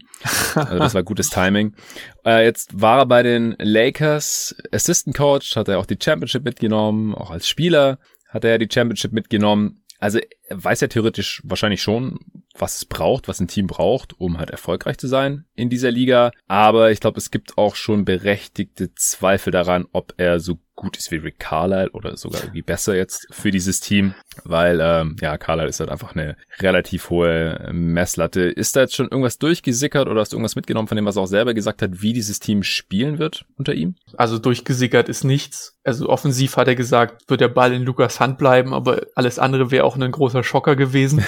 Also 0.54 0.78
das 0.78 0.94
war 0.94 1.02
gutes 1.02 1.28
Timing. 1.30 1.74
Äh, 2.22 2.44
jetzt 2.44 2.78
war 2.78 2.98
er 2.98 3.06
bei 3.06 3.22
den 3.22 3.56
Lakers 3.59 4.54
Assistant 4.72 5.16
Coach, 5.16 5.56
hat 5.56 5.68
er 5.68 5.78
auch 5.78 5.87
die 5.87 5.96
Championship 6.00 6.44
mitgenommen, 6.44 7.14
auch 7.14 7.30
als 7.30 7.48
Spieler 7.48 7.98
hat 8.30 8.44
er 8.44 8.52
ja 8.52 8.58
die 8.58 8.68
Championship 8.72 9.12
mitgenommen. 9.12 9.84
Also 9.98 10.18
weiß 10.52 10.80
ja 10.80 10.88
theoretisch 10.88 11.42
wahrscheinlich 11.44 11.82
schon, 11.82 12.18
was 12.58 12.76
es 12.76 12.84
braucht, 12.84 13.28
was 13.28 13.40
ein 13.40 13.48
Team 13.48 13.66
braucht, 13.66 14.18
um 14.18 14.38
halt 14.38 14.50
erfolgreich 14.50 14.98
zu 14.98 15.06
sein 15.06 15.44
in 15.54 15.70
dieser 15.70 15.90
Liga. 15.90 16.32
Aber 16.48 16.90
ich 16.90 17.00
glaube, 17.00 17.18
es 17.18 17.30
gibt 17.30 17.56
auch 17.56 17.76
schon 17.76 18.04
berechtigte 18.04 18.94
Zweifel 18.94 19.50
daran, 19.50 19.86
ob 19.92 20.14
er 20.16 20.40
so 20.40 20.58
gut 20.80 20.96
ist 20.96 21.10
wie 21.10 21.16
Rick 21.16 21.38
Carlisle 21.38 21.90
oder 21.90 22.16
sogar 22.16 22.40
irgendwie 22.40 22.62
besser 22.62 22.96
jetzt 22.96 23.26
für 23.30 23.50
dieses 23.50 23.80
Team, 23.80 24.14
weil 24.44 24.80
ähm, 24.80 25.16
ja, 25.20 25.36
Carlisle 25.36 25.68
ist 25.68 25.78
halt 25.78 25.90
einfach 25.90 26.14
eine 26.14 26.36
relativ 26.58 27.10
hohe 27.10 27.68
Messlatte. 27.70 28.44
Ist 28.44 28.76
da 28.76 28.80
jetzt 28.80 28.94
schon 28.94 29.08
irgendwas 29.08 29.38
durchgesickert 29.38 30.08
oder 30.08 30.22
hast 30.22 30.32
du 30.32 30.36
irgendwas 30.36 30.56
mitgenommen 30.56 30.88
von 30.88 30.96
dem, 30.96 31.04
was 31.04 31.16
er 31.16 31.22
auch 31.22 31.26
selber 31.26 31.52
gesagt 31.52 31.82
hat, 31.82 32.00
wie 32.00 32.14
dieses 32.14 32.40
Team 32.40 32.62
spielen 32.62 33.18
wird 33.18 33.44
unter 33.58 33.74
ihm? 33.74 33.96
Also 34.16 34.38
durchgesickert 34.38 35.10
ist 35.10 35.22
nichts. 35.22 35.76
Also 35.84 36.08
offensiv 36.08 36.56
hat 36.56 36.68
er 36.68 36.76
gesagt, 36.76 37.28
wird 37.28 37.42
der 37.42 37.48
Ball 37.48 37.74
in 37.74 37.82
Lukas 37.82 38.18
Hand 38.18 38.38
bleiben, 38.38 38.72
aber 38.72 39.02
alles 39.14 39.38
andere 39.38 39.70
wäre 39.70 39.84
auch 39.84 39.96
ein 39.96 40.10
großer 40.10 40.39
Schocker 40.42 40.76
gewesen. 40.76 41.24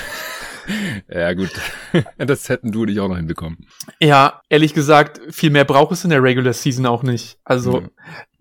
ja, 1.08 1.32
gut. 1.34 1.50
Das 2.16 2.48
hätten 2.48 2.72
du 2.72 2.86
dich 2.86 3.00
auch 3.00 3.08
noch 3.08 3.16
hinbekommen. 3.16 3.66
Ja, 4.00 4.40
ehrlich 4.48 4.72
gesagt, 4.72 5.20
viel 5.30 5.50
mehr 5.50 5.64
braucht 5.64 5.92
es 5.92 6.04
in 6.04 6.10
der 6.10 6.22
Regular 6.22 6.54
Season 6.54 6.86
auch 6.86 7.02
nicht. 7.02 7.36
Also, 7.44 7.82
mhm. 7.82 7.90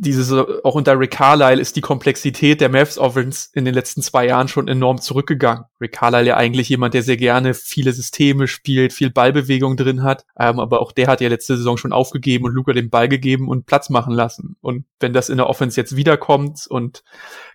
Dieses, 0.02 0.32
auch 0.64 0.74
unter 0.74 1.00
Rick 1.00 1.12
Carlisle 1.12 1.62
ist 1.62 1.76
die 1.76 1.82
Komplexität 1.82 2.60
der 2.60 2.70
Mavs 2.70 2.98
Offense 2.98 3.50
in 3.54 3.66
den 3.66 3.76
letzten 3.76 4.02
zwei 4.02 4.26
Jahren 4.26 4.48
schon 4.48 4.68
enorm 4.68 5.00
zurückgegangen. 5.00 5.66
Rick 5.80 5.92
Carlisle 5.92 6.26
ja 6.26 6.38
eigentlich 6.38 6.70
jemand, 6.70 6.96
der 6.96 7.04
sehr 7.04 7.18
gerne 7.18 7.54
viele 7.54 7.94
Systeme 7.94 8.48
spielt, 8.48 8.94
viel 8.94 9.12
Ballbewegung 9.12 9.78
drin 9.78 10.02
hat, 10.02 10.26
ähm, 10.40 10.60
aber 10.60 10.82
auch 10.82 10.92
der 10.92 11.06
hat 11.06 11.22
ja 11.22 11.30
letzte 11.30 11.56
Saison 11.56 11.78
schon 11.78 11.94
aufgegeben 11.94 12.46
und 12.46 12.54
Luca 12.54 12.74
den 12.74 12.90
Ball 12.90 13.10
gegeben 13.10 13.48
und 13.48 13.68
Platz 13.68 13.92
machen 13.92 14.14
lassen. 14.14 14.56
Und 14.60 14.86
wenn 15.00 15.14
das 15.14 15.30
in 15.30 15.38
der 15.38 15.48
Offense 15.48 15.80
jetzt 15.80 15.96
wiederkommt 15.96 16.66
und 16.68 17.04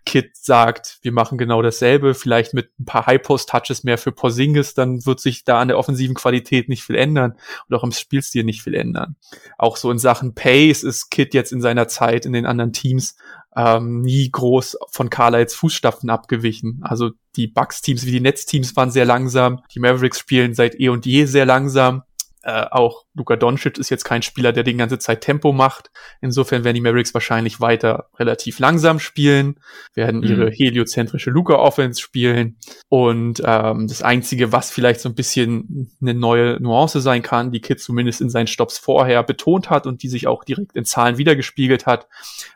Kid 0.04 0.36
sagt, 0.36 0.98
wir 1.02 1.10
machen 1.10 1.38
genau 1.38 1.62
dasselbe, 1.62 2.14
vielleicht 2.14 2.54
mit 2.54 2.70
ein 2.78 2.84
paar 2.84 3.06
High-Post-Touches 3.06 3.82
mehr 3.82 3.98
für 3.98 4.12
Porzingis, 4.12 4.74
dann 4.74 5.04
wird 5.04 5.18
sich 5.18 5.42
da 5.42 5.60
an 5.60 5.66
der 5.66 5.78
offensiven 5.78 6.14
Qualität 6.14 6.68
nicht 6.68 6.84
viel 6.84 6.94
ändern 6.94 7.34
und 7.68 7.74
auch 7.74 7.82
im 7.82 7.90
Spielstil 7.90 8.44
nicht 8.44 8.62
viel 8.62 8.74
ändern. 8.74 9.16
Auch 9.58 9.76
so 9.76 9.90
in 9.90 9.98
Sachen 9.98 10.34
Pace 10.34 10.84
ist 10.84 11.10
Kid 11.10 11.34
jetzt 11.34 11.52
in 11.52 11.60
seiner 11.60 11.88
Zeit 11.88 12.24
in 12.24 12.35
den 12.36 12.46
anderen 12.46 12.72
Teams 12.72 13.16
ähm, 13.56 14.02
nie 14.02 14.30
groß 14.30 14.76
von 14.90 15.10
Carlisles 15.10 15.54
Fußstapfen 15.54 16.10
abgewichen. 16.10 16.80
Also 16.82 17.10
die 17.36 17.46
Bucks-Teams 17.46 18.06
wie 18.06 18.12
die 18.12 18.20
Nets-Teams 18.20 18.76
waren 18.76 18.90
sehr 18.90 19.04
langsam, 19.04 19.60
die 19.74 19.80
Mavericks 19.80 20.18
spielen 20.18 20.54
seit 20.54 20.78
eh 20.78 20.88
und 20.88 21.06
je 21.06 21.24
sehr 21.24 21.46
langsam 21.46 22.02
äh, 22.46 22.64
auch 22.70 23.06
Luka 23.14 23.34
Doncic 23.34 23.76
ist 23.76 23.90
jetzt 23.90 24.04
kein 24.04 24.22
Spieler, 24.22 24.52
der 24.52 24.62
die 24.62 24.76
ganze 24.76 25.00
Zeit 25.00 25.20
Tempo 25.20 25.52
macht. 25.52 25.90
Insofern 26.20 26.62
werden 26.62 26.76
die 26.76 26.80
Mavericks 26.80 27.12
wahrscheinlich 27.12 27.60
weiter 27.60 28.08
relativ 28.20 28.60
langsam 28.60 29.00
spielen, 29.00 29.58
werden 29.94 30.22
ihre 30.22 30.46
mhm. 30.46 30.52
heliozentrische 30.52 31.30
Luka-Offense 31.30 32.00
spielen. 32.00 32.56
Und 32.88 33.42
ähm, 33.44 33.88
das 33.88 34.02
Einzige, 34.02 34.52
was 34.52 34.70
vielleicht 34.70 35.00
so 35.00 35.08
ein 35.08 35.16
bisschen 35.16 35.90
eine 36.00 36.14
neue 36.14 36.60
Nuance 36.60 37.00
sein 37.00 37.22
kann, 37.22 37.50
die 37.50 37.60
Kid 37.60 37.80
zumindest 37.80 38.20
in 38.20 38.30
seinen 38.30 38.46
Stops 38.46 38.78
vorher 38.78 39.24
betont 39.24 39.68
hat 39.68 39.88
und 39.88 40.04
die 40.04 40.08
sich 40.08 40.28
auch 40.28 40.44
direkt 40.44 40.76
in 40.76 40.84
Zahlen 40.84 41.18
wiedergespiegelt 41.18 41.84
hat, 41.84 42.06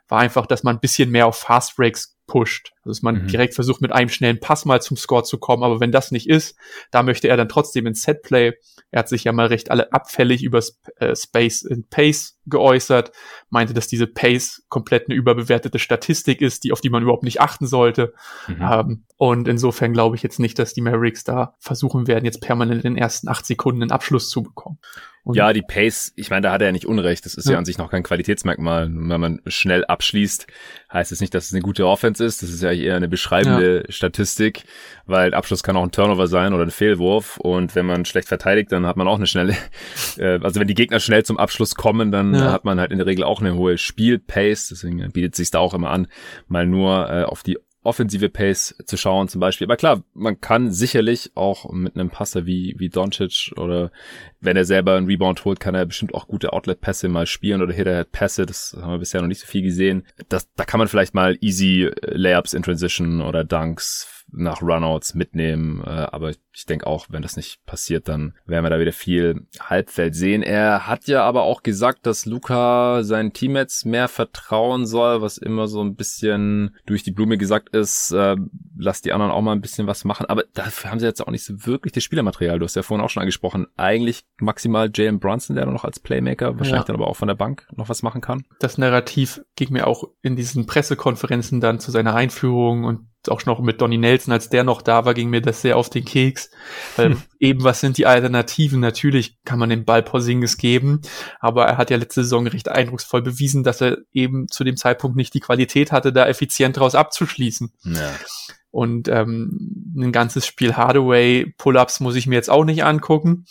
war 0.07 0.21
einfach, 0.21 0.47
dass 0.47 0.63
man 0.63 0.77
ein 0.77 0.81
bisschen 0.81 1.11
mehr 1.11 1.27
auf 1.27 1.37
Fast 1.37 1.75
Breaks 1.75 2.17
pusht. 2.29 2.73
Dass 2.91 3.03
man 3.03 3.23
mhm. 3.23 3.27
direkt 3.29 3.55
versucht, 3.55 3.81
mit 3.81 3.93
einem 3.93 4.09
schnellen 4.09 4.41
Pass 4.41 4.65
mal 4.65 4.83
zum 4.83 4.97
Score 4.97 5.23
zu 5.23 5.39
kommen. 5.39 5.63
Aber 5.63 5.81
wenn 5.81 5.93
das 5.93 6.11
nicht 6.11 6.29
ist, 6.29 6.57
da 6.91 7.03
möchte 7.03 7.29
er 7.29 7.37
dann 7.37 7.49
trotzdem 7.49 7.87
ins 7.87 8.03
Setplay. 8.03 8.53
Er 8.91 9.01
hat 9.01 9.09
sich 9.09 9.25
ja 9.25 9.33
mal 9.33 9.47
recht 9.47 9.71
alle 9.71 9.93
abfällig 9.93 10.43
über 10.43 10.61
äh, 10.97 11.15
Space 11.15 11.67
and 11.69 11.91
Pace 11.91 12.39
geäußert, 12.47 13.13
meinte, 13.49 13.73
dass 13.73 13.87
diese 13.87 14.07
Pace 14.07 14.65
komplett 14.69 15.09
eine 15.09 15.15
überbewertete 15.15 15.79
Statistik 15.79 16.41
ist, 16.41 16.65
die 16.65 16.73
auf 16.73 16.81
die 16.81 16.91
man 16.91 17.03
überhaupt 17.03 17.23
nicht 17.23 17.41
achten 17.41 17.67
sollte. 17.67 18.13
Mhm. 18.49 18.57
Ähm, 18.61 19.05
und 19.17 19.49
insofern 19.49 19.93
glaube 19.93 20.17
ich 20.17 20.23
jetzt 20.23 20.41
nicht, 20.41 20.59
dass 20.59 20.75
die 20.75 20.81
Mavericks 20.81 21.25
da 21.25 21.55
versuchen 21.61 22.07
werden, 22.07 22.25
jetzt 22.25 22.41
permanent 22.41 22.85
in 22.85 22.95
den 22.95 23.03
ersten 23.03 23.29
acht 23.29 23.47
Sekunden 23.47 23.83
einen 23.83 23.93
Abschluss 23.93 24.29
zu 24.29 24.43
bekommen. 24.43 24.79
Und 25.23 25.37
ja, 25.37 25.53
die 25.53 25.63
Pace, 25.63 26.13
ich 26.17 26.31
meine, 26.31 26.43
da 26.43 26.53
hat 26.53 26.63
er 26.63 26.69
ja 26.69 26.73
nicht 26.73 26.87
Unrecht. 26.87 27.27
Das 27.27 27.35
ist 27.35 27.45
ja. 27.45 27.53
ja 27.53 27.59
an 27.59 27.67
sich 27.67 27.77
noch 27.77 27.91
kein 27.91 28.03
Qualitätsmerkmal. 28.03 28.87
Wenn 28.87 29.21
man 29.21 29.43
schnell 29.47 29.85
abschließt, 29.85 30.47
heißt 30.91 31.13
es 31.13 31.21
nicht, 31.21 31.35
dass 31.35 31.47
es 31.47 31.53
eine 31.53 31.61
gute 31.61 31.87
Offense 31.87 32.25
ist. 32.25 32.43
Das 32.43 32.49
ist 32.49 32.63
ja 32.63 32.71
eher 32.83 32.97
eine 32.97 33.09
beschreibende 33.09 33.85
ja. 33.87 33.93
Statistik, 33.93 34.65
weil 35.07 35.35
Abschluss 35.35 35.63
kann 35.63 35.77
auch 35.77 35.83
ein 35.83 35.91
Turnover 35.91 36.27
sein 36.27 36.53
oder 36.53 36.65
ein 36.65 36.71
Fehlwurf. 36.71 37.37
Und 37.39 37.75
wenn 37.75 37.87
man 37.87 38.05
schlecht 38.05 38.29
verteidigt, 38.29 38.73
dann 38.73 38.87
hat 38.87 38.97
man 38.97 39.09
auch 39.09 39.17
eine 39.17 39.27
schnelle, 39.27 39.57
äh, 40.19 40.39
also 40.43 40.61
wenn 40.61 40.69
die 40.69 40.75
Gegner 40.75 41.01
schnell 41.01 41.25
zum 41.25 41.39
Abschluss 41.39 41.75
kommen, 41.75 42.13
dann 42.13 42.35
ja. 42.35 42.53
hat 42.53 42.65
man 42.65 42.81
halt 42.81 42.93
in 42.93 42.99
der 42.99 43.07
Regel 43.07 43.25
auch 43.25 43.41
eine 43.41 43.55
hohe 43.55 43.79
Spielpace. 43.79 44.69
Deswegen 44.69 45.11
bietet 45.13 45.35
sich 45.35 45.51
da 45.51 45.59
auch 45.59 45.75
immer 45.75 45.91
an, 45.91 46.07
mal 46.49 46.67
nur 46.67 47.11
äh, 47.11 47.23
auf 47.25 47.43
die 47.43 47.59
offensive 47.83 48.29
Pace 48.29 48.75
zu 48.85 48.97
schauen 48.97 49.29
zum 49.29 49.41
Beispiel. 49.41 49.67
Aber 49.67 49.77
klar, 49.77 50.03
man 50.13 50.41
kann 50.41 50.71
sicherlich 50.71 51.33
auch 51.35 51.71
mit 51.73 51.95
einem 51.95 52.11
Passer 52.11 52.45
wie, 52.45 52.75
wie 52.79 52.91
Doncic 52.91 53.53
oder 53.57 53.91
wenn 54.41 54.57
er 54.57 54.65
selber 54.65 54.97
einen 54.97 55.07
Rebound 55.07 55.45
holt, 55.45 55.61
kann 55.61 55.75
er 55.75 55.87
bestimmt 55.87 56.15
auch 56.15 56.27
gute 56.27 56.53
Outlet-Pässe 56.53 57.09
mal 57.09 57.27
spielen 57.27 57.63
oder 57.63 57.73
Hit-Pässe. 57.73 58.45
Das 58.45 58.77
haben 58.81 58.93
wir 58.93 58.99
bisher 58.99 59.23
noch 59.23 59.29
nicht 59.29 59.41
so 59.41 59.47
viel 59.47 59.63
gesehen. 59.63 60.07
Das, 60.29 60.53
da 60.55 60.65
kann 60.65 60.79
man 60.79 60.89
vielleicht 60.89 61.15
mal 61.15 61.39
easy 61.41 61.91
Layups 62.03 62.53
in 62.53 62.63
Transition 62.63 63.23
oder 63.23 63.45
Dunks 63.45 64.20
nach 64.33 64.63
Runouts 64.63 65.15
mitnehmen. 65.15 65.83
Äh, 65.85 65.91
aber 65.91 66.31
ich 66.53 66.67
denke 66.67 66.87
auch, 66.87 67.07
wenn 67.11 67.23
das 67.23 67.37
nicht 67.37 67.65
passiert, 67.67 68.09
dann 68.09 68.35
werden 68.47 68.65
wir 68.65 68.71
da 68.71 68.81
wieder 68.81 68.93
viel 68.93 69.47
Halbfeld 69.61 70.15
sehen. 70.15 70.43
Er 70.43 70.87
hat 70.87 71.07
ja 71.07 71.23
aber 71.23 71.43
auch 71.43 71.63
gesagt, 71.63 72.07
dass 72.07 72.27
Luca 72.27 73.03
seinen 73.03 73.33
Teammates 73.33 73.85
mehr 73.85 74.09
vertrauen 74.09 74.87
soll, 74.87 75.23
was 75.23 75.39
immer 75.39 75.69
so 75.69 75.83
ein 75.83 75.95
bisschen 75.95 76.77
durch 76.87 77.03
die 77.03 77.13
Blume 77.13 77.39
gesagt 77.39 77.71
ist, 77.71 78.13
äh, 78.13 78.37
lass 78.77 79.03
die 79.03 79.13
anderen 79.13 79.33
auch 79.33 79.43
mal 79.43 79.53
ein 79.53 79.61
bisschen 79.61 79.87
was 79.87 80.05
machen. 80.05 80.27
Aber 80.27 80.45
dafür 80.55 80.91
haben 80.91 81.01
sie 81.01 81.07
jetzt 81.07 81.21
auch 81.27 81.31
nicht 81.31 81.45
so 81.45 81.67
wirklich 81.67 81.93
das 81.93 82.05
Spielermaterial. 82.05 82.59
Du 82.59 82.65
hast 82.65 82.77
ja 82.77 82.83
vorhin 82.83 83.05
auch 83.05 83.11
schon 83.11 83.23
angesprochen. 83.23 83.67
Eigentlich 83.77 84.25
maximal 84.39 84.91
Jalen 84.93 85.21
Brunson, 85.21 85.57
der 85.57 85.67
noch 85.67 85.85
als 85.85 86.01
Playmaker 86.01 86.59
wahrscheinlich 86.59 86.83
ja. 86.83 86.85
dann 86.85 86.97
aber 86.97 87.07
auch 87.07 87.17
von 87.17 87.29
der 87.29 87.35
Bank 87.35 87.67
noch 87.73 87.89
was 87.89 88.03
machen 88.03 88.21
kann. 88.21 88.45
Das 88.59 88.79
Narrativ 88.79 89.43
ging 89.57 89.73
mir 89.73 89.87
auch 89.87 90.05
in 90.23 90.37
diesen 90.37 90.67
Pressekonferenzen 90.67 91.61
dann 91.61 91.81
zu 91.81 91.91
seiner 91.91 92.15
Einführung 92.15 92.85
und 92.85 93.07
auch 93.29 93.45
noch 93.45 93.61
mit 93.61 93.81
Donny 93.81 93.99
Nelson, 93.99 94.33
als 94.33 94.49
der 94.49 94.65
noch 94.65 94.83
da 94.83 95.05
war, 95.05 95.15
ging 95.15 95.29
mir 95.31 95.43
das 95.43 95.61
sehr 95.61 95.77
auf 95.77 95.91
den 95.91 96.05
Keks. 96.05 96.51
Weil 96.97 97.11
hm. 97.11 97.23
eben, 97.39 97.65
was 97.65 97.81
sind 97.81 97.99
die 97.99 98.07
Alternativen? 98.07 98.81
Natürlich 98.81 99.39
kann 99.45 99.59
man 99.59 99.69
den 99.69 99.85
Ball 99.85 100.03
Porzingis 100.03 100.57
geben, 100.57 101.03
aber 101.39 101.67
er 101.67 101.77
hat 101.77 101.91
ja 101.91 101.97
letzte 101.97 102.23
Saison 102.23 102.47
recht 102.47 102.69
eindrucksvoll 102.69 103.23
bewiesen, 103.23 103.63
dass 103.63 103.81
er 103.81 103.99
eben 104.13 104.49
zu 104.49 104.65
dem 104.65 104.77
Zeitpunkt 104.77 105.17
nicht 105.17 105.35
die 105.35 105.41
Qualität 105.41 105.93
hatte, 105.93 106.13
da 106.13 106.27
effizient 106.27 106.79
draus 106.79 106.95
abzuschließen. 106.95 107.73
Ja. 107.85 108.11
Und 108.71 109.09
ähm, 109.09 109.95
ein 109.97 110.13
ganzes 110.13 110.47
Spiel 110.47 110.77
Hardaway 110.77 111.53
Pull-ups 111.59 112.01
muss 112.01 112.15
ich 112.15 112.27
mir 112.27 112.37
jetzt 112.37 112.51
auch 112.51 112.65
nicht 112.65 112.85
angucken. 112.85 113.45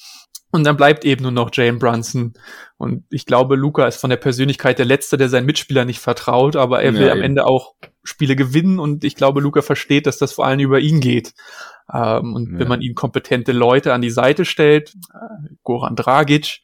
Und 0.51 0.63
dann 0.63 0.77
bleibt 0.77 1.05
eben 1.05 1.23
nur 1.23 1.31
noch 1.31 1.51
Jane 1.53 1.77
Brunson. 1.77 2.33
Und 2.77 3.03
ich 3.09 3.25
glaube, 3.25 3.55
Luca 3.55 3.88
ist 3.88 4.01
von 4.01 4.09
der 4.09 4.17
Persönlichkeit 4.17 4.79
der 4.79 4.85
Letzte, 4.85 5.17
der 5.17 5.29
seinen 5.29 5.45
Mitspieler 5.45 5.85
nicht 5.85 5.99
vertraut, 5.99 6.55
aber 6.55 6.81
er 6.81 6.93
will 6.93 7.07
ja, 7.07 7.12
am 7.12 7.21
Ende 7.21 7.45
auch 7.45 7.75
Spiele 8.03 8.35
gewinnen 8.35 8.79
und 8.79 9.03
ich 9.03 9.15
glaube, 9.15 9.41
Luca 9.41 9.62
versteht, 9.62 10.07
dass 10.07 10.17
das 10.17 10.33
vor 10.33 10.45
allem 10.45 10.59
über 10.59 10.79
ihn 10.79 10.99
geht. 11.01 11.33
Ähm, 11.93 12.33
und 12.33 12.53
ja. 12.53 12.59
wenn 12.59 12.67
man 12.67 12.81
ihm 12.81 12.95
kompetente 12.95 13.51
Leute 13.51 13.93
an 13.93 14.01
die 14.01 14.09
Seite 14.09 14.45
stellt, 14.45 14.95
äh, 15.13 15.53
Goran 15.63 15.95
Dragic, 15.95 16.62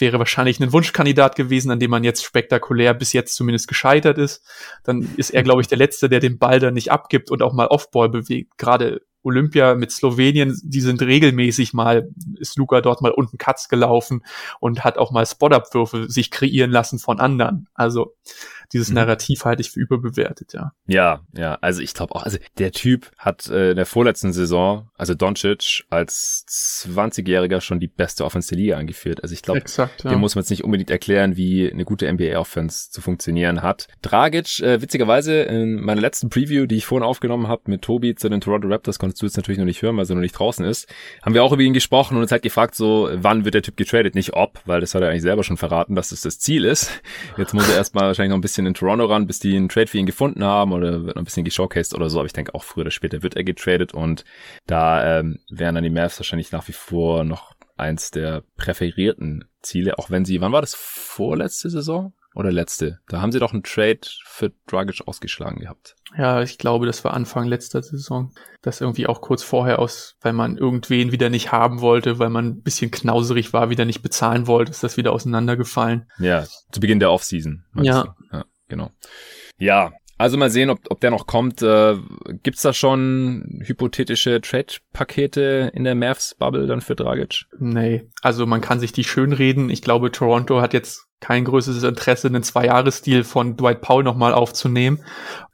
wäre 0.00 0.18
wahrscheinlich 0.18 0.58
ein 0.60 0.72
Wunschkandidat 0.72 1.36
gewesen, 1.36 1.70
an 1.70 1.78
dem 1.78 1.90
man 1.90 2.04
jetzt 2.04 2.24
spektakulär 2.24 2.94
bis 2.94 3.12
jetzt 3.12 3.34
zumindest 3.34 3.68
gescheitert 3.68 4.18
ist. 4.18 4.42
Dann 4.82 5.08
ist 5.16 5.30
er, 5.30 5.42
glaube 5.42 5.60
ich, 5.60 5.68
der 5.68 5.78
Letzte, 5.78 6.08
der 6.08 6.20
den 6.20 6.38
Ball 6.38 6.58
dann 6.58 6.74
nicht 6.74 6.90
abgibt 6.90 7.30
und 7.30 7.42
auch 7.42 7.52
mal 7.52 7.66
Offball 7.66 8.08
bewegt. 8.08 8.56
Gerade 8.58 9.02
Olympia 9.22 9.74
mit 9.74 9.92
Slowenien, 9.92 10.58
die 10.62 10.80
sind 10.80 11.02
regelmäßig 11.02 11.72
mal, 11.74 12.08
ist 12.38 12.56
Luca 12.56 12.80
dort 12.80 13.02
mal 13.02 13.10
unten 13.10 13.38
Katz 13.38 13.68
gelaufen 13.68 14.24
und 14.60 14.84
hat 14.84 14.98
auch 14.98 15.10
mal 15.10 15.26
Spot-Up-Würfe 15.26 16.08
sich 16.08 16.30
kreieren 16.30 16.70
lassen 16.70 16.98
von 16.98 17.20
anderen. 17.20 17.68
Also 17.74 18.14
dieses 18.72 18.88
mhm. 18.88 18.96
Narrativ 18.96 19.44
halte 19.44 19.62
ich 19.62 19.70
für 19.70 19.80
überbewertet, 19.80 20.52
ja. 20.52 20.72
Ja, 20.86 21.20
ja, 21.36 21.58
also 21.60 21.82
ich 21.82 21.92
glaube 21.94 22.14
auch, 22.14 22.22
also 22.22 22.38
der 22.58 22.70
Typ 22.72 23.10
hat 23.18 23.48
äh, 23.48 23.70
in 23.70 23.76
der 23.76 23.86
vorletzten 23.86 24.32
Saison, 24.32 24.88
also 24.96 25.14
Doncic, 25.14 25.84
als 25.90 26.44
20-Jähriger 26.48 27.60
schon 27.60 27.80
die 27.80 27.88
beste 27.88 28.24
Offense 28.24 28.50
der 28.50 28.58
Liga 28.58 28.76
angeführt. 28.76 29.22
Also 29.22 29.32
ich 29.32 29.42
glaube, 29.42 29.62
ja. 29.76 29.88
dem 30.04 30.20
muss 30.20 30.34
man 30.34 30.42
jetzt 30.42 30.50
nicht 30.50 30.64
unbedingt 30.64 30.90
erklären, 30.90 31.36
wie 31.36 31.70
eine 31.70 31.84
gute 31.84 32.10
NBA-Offense 32.10 32.90
zu 32.90 33.00
funktionieren 33.00 33.62
hat. 33.62 33.88
Dragic, 34.02 34.60
äh, 34.60 34.80
witzigerweise, 34.80 35.42
in 35.42 35.80
meiner 35.80 36.00
letzten 36.00 36.30
Preview, 36.30 36.66
die 36.66 36.76
ich 36.76 36.86
vorhin 36.86 37.06
aufgenommen 37.06 37.48
habe 37.48 37.62
mit 37.66 37.82
Tobi 37.82 38.14
zu 38.14 38.28
den 38.28 38.40
Toronto 38.40 38.68
Raptors, 38.68 38.98
konntest 39.10 39.22
du 39.22 39.26
jetzt 39.26 39.36
natürlich 39.36 39.58
noch 39.58 39.64
nicht 39.64 39.82
hören, 39.82 39.96
weil 39.96 40.08
er 40.08 40.14
noch 40.14 40.22
nicht 40.22 40.38
draußen 40.38 40.64
ist, 40.64 40.88
haben 41.22 41.34
wir 41.34 41.42
auch 41.42 41.52
über 41.52 41.62
ihn 41.62 41.74
gesprochen 41.74 42.16
und 42.16 42.22
uns 42.22 42.32
halt 42.32 42.42
gefragt, 42.42 42.74
so, 42.74 43.10
wann 43.12 43.44
wird 43.44 43.54
der 43.54 43.62
Typ 43.62 43.76
getradet? 43.76 44.14
Nicht 44.14 44.34
ob, 44.34 44.60
weil 44.66 44.80
das 44.80 44.94
hat 44.94 45.02
er 45.02 45.08
eigentlich 45.08 45.22
selber 45.22 45.42
schon 45.42 45.56
verraten, 45.56 45.94
dass 45.94 46.10
das 46.10 46.20
das 46.20 46.38
Ziel 46.38 46.64
ist. 46.64 47.02
Jetzt 47.36 47.54
muss 47.54 47.68
er 47.68 47.76
erstmal 47.76 48.06
wahrscheinlich 48.06 48.30
noch 48.30 48.38
ein 48.38 48.42
bisschen 48.42 48.50
bisschen 48.50 48.66
in 48.66 48.74
Toronto 48.74 49.04
ran, 49.06 49.26
bis 49.26 49.38
die 49.38 49.56
einen 49.56 49.68
Trade 49.68 49.86
für 49.86 49.98
ihn 49.98 50.06
gefunden 50.06 50.44
haben 50.44 50.72
oder 50.72 51.04
wird 51.04 51.16
noch 51.16 51.22
ein 51.22 51.24
bisschen 51.24 51.44
geshowcased 51.44 51.94
oder 51.94 52.10
so. 52.10 52.18
Aber 52.18 52.26
ich 52.26 52.32
denke 52.32 52.54
auch 52.54 52.64
früher 52.64 52.82
oder 52.82 52.90
später 52.90 53.22
wird 53.22 53.36
er 53.36 53.44
getradet 53.44 53.94
und 53.94 54.24
da 54.66 55.20
ähm, 55.20 55.38
wären 55.50 55.74
dann 55.74 55.84
die 55.84 55.90
Mavs 55.90 56.18
wahrscheinlich 56.18 56.52
nach 56.52 56.66
wie 56.68 56.72
vor 56.72 57.24
noch 57.24 57.54
eins 57.76 58.10
der 58.10 58.42
präferierten 58.56 59.44
Ziele, 59.62 59.98
auch 59.98 60.10
wenn 60.10 60.24
sie, 60.24 60.40
wann 60.40 60.52
war 60.52 60.60
das, 60.60 60.74
vorletzte 60.74 61.70
Saison? 61.70 62.12
Oder 62.34 62.52
letzte. 62.52 63.00
Da 63.08 63.20
haben 63.20 63.32
sie 63.32 63.40
doch 63.40 63.52
einen 63.52 63.64
Trade 63.64 64.00
für 64.24 64.52
Dragic 64.68 65.06
ausgeschlagen 65.06 65.60
gehabt. 65.60 65.96
Ja, 66.16 66.42
ich 66.42 66.58
glaube, 66.58 66.86
das 66.86 67.04
war 67.04 67.14
Anfang 67.14 67.46
letzter 67.46 67.82
Saison. 67.82 68.32
Das 68.62 68.80
irgendwie 68.80 69.06
auch 69.06 69.20
kurz 69.20 69.42
vorher 69.42 69.80
aus, 69.80 70.16
weil 70.20 70.32
man 70.32 70.56
irgendwen 70.56 71.12
wieder 71.12 71.28
nicht 71.28 71.50
haben 71.50 71.80
wollte, 71.80 72.18
weil 72.18 72.30
man 72.30 72.46
ein 72.46 72.62
bisschen 72.62 72.90
knauserig 72.90 73.52
war, 73.52 73.70
wieder 73.70 73.84
nicht 73.84 74.02
bezahlen 74.02 74.46
wollte, 74.46 74.70
ist 74.70 74.84
das 74.84 74.96
wieder 74.96 75.12
auseinandergefallen. 75.12 76.08
Ja, 76.18 76.46
zu 76.70 76.80
Beginn 76.80 77.00
der 77.00 77.10
Offseason. 77.10 77.64
Ja. 77.74 78.14
ja 78.32 78.44
genau. 78.68 78.90
Ja, 79.58 79.92
also 80.20 80.36
mal 80.36 80.50
sehen, 80.50 80.68
ob, 80.68 80.80
ob 80.90 81.00
der 81.00 81.10
noch 81.10 81.26
kommt. 81.26 81.62
Äh, 81.62 81.96
gibt's 82.42 82.60
da 82.60 82.74
schon 82.74 83.62
hypothetische 83.64 84.42
Trade-Pakete 84.42 85.72
in 85.72 85.84
der 85.84 85.94
Mavs-Bubble 85.94 86.66
dann 86.66 86.82
für 86.82 86.94
Dragic? 86.94 87.46
Nee, 87.58 88.06
also 88.20 88.44
man 88.44 88.60
kann 88.60 88.80
sich 88.80 88.92
die 88.92 89.04
schön 89.04 89.32
reden. 89.32 89.70
Ich 89.70 89.80
glaube, 89.80 90.12
Toronto 90.12 90.60
hat 90.60 90.74
jetzt 90.74 91.06
kein 91.20 91.44
größeres 91.44 91.82
Interesse, 91.82 92.28
einen 92.28 92.42
Zwei-Jahres-Deal 92.42 93.24
von 93.24 93.56
Dwight 93.56 93.82
Powell 93.82 94.04
nochmal 94.04 94.32
aufzunehmen. 94.32 95.00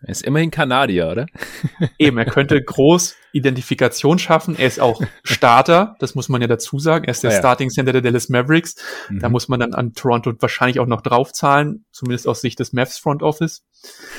Er 0.00 0.10
ist 0.10 0.22
immerhin 0.22 0.52
Kanadier, 0.52 1.08
oder? 1.08 1.26
Eben, 1.98 2.18
er 2.18 2.26
könnte 2.26 2.62
groß 2.62 3.16
Identifikation 3.32 4.18
schaffen. 4.18 4.56
Er 4.56 4.68
ist 4.68 4.80
auch 4.80 5.02
Starter, 5.24 5.96
das 5.98 6.14
muss 6.14 6.28
man 6.28 6.40
ja 6.40 6.46
dazu 6.46 6.78
sagen. 6.78 7.04
Er 7.04 7.10
ist 7.10 7.22
der 7.22 7.30
Ah 7.30 7.34
ja. 7.34 7.38
Starting 7.40 7.70
Center 7.70 7.92
der 7.92 8.00
Dallas 8.00 8.28
Mavericks. 8.28 8.76
Mhm. 9.10 9.18
Da 9.18 9.28
muss 9.28 9.48
man 9.48 9.60
dann 9.60 9.74
an 9.74 9.92
Toronto 9.92 10.32
wahrscheinlich 10.38 10.80
auch 10.80 10.86
noch 10.86 11.02
draufzahlen, 11.02 11.84
zumindest 11.90 12.28
aus 12.28 12.40
Sicht 12.40 12.60
des 12.60 12.72
Mavs 12.72 12.98
Front 12.98 13.22
Office. 13.22 13.64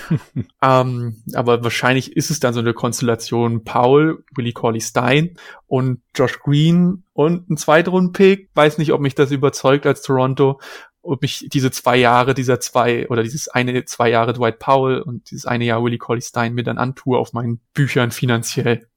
ähm, 0.62 1.24
aber 1.34 1.64
wahrscheinlich 1.64 2.16
ist 2.16 2.30
es 2.30 2.40
dann 2.40 2.54
so 2.54 2.60
eine 2.60 2.74
Konstellation 2.74 3.64
Paul, 3.64 4.24
Willie 4.36 4.54
Corley 4.54 4.82
Stein 4.82 5.38
und 5.66 6.02
Josh 6.14 6.40
Green 6.40 7.04
und 7.14 7.50
ein 7.50 7.58
Zweitrunden-Pick. 7.58 8.50
Weiß 8.54 8.78
nicht, 8.78 8.94
ob 8.94 9.02
mich 9.02 9.16
das 9.16 9.32
überzeugt 9.32 9.86
als 9.86 10.02
Toronto, 10.02 10.60
ob 11.08 11.24
ich 11.24 11.48
diese 11.52 11.72
zwei 11.72 11.98
Jahre, 11.98 12.34
dieser 12.34 12.60
zwei 12.60 13.08
oder 13.10 13.24
dieses 13.24 13.48
eine, 13.48 13.86
zwei 13.86 14.10
Jahre 14.10 14.34
Dwight 14.34 14.60
Powell 14.60 15.02
und 15.02 15.32
dieses 15.32 15.46
eine 15.46 15.66
Jahr 15.66 15.84
Willie 15.84 15.98
Corley 15.98 16.22
Stein 16.22 16.54
mir 16.54 16.64
dann 16.64 16.78
antue 16.78 17.18
auf 17.18 17.34
meinen 17.34 17.60
Büchern 17.74 18.12
finanziell. 18.12 18.88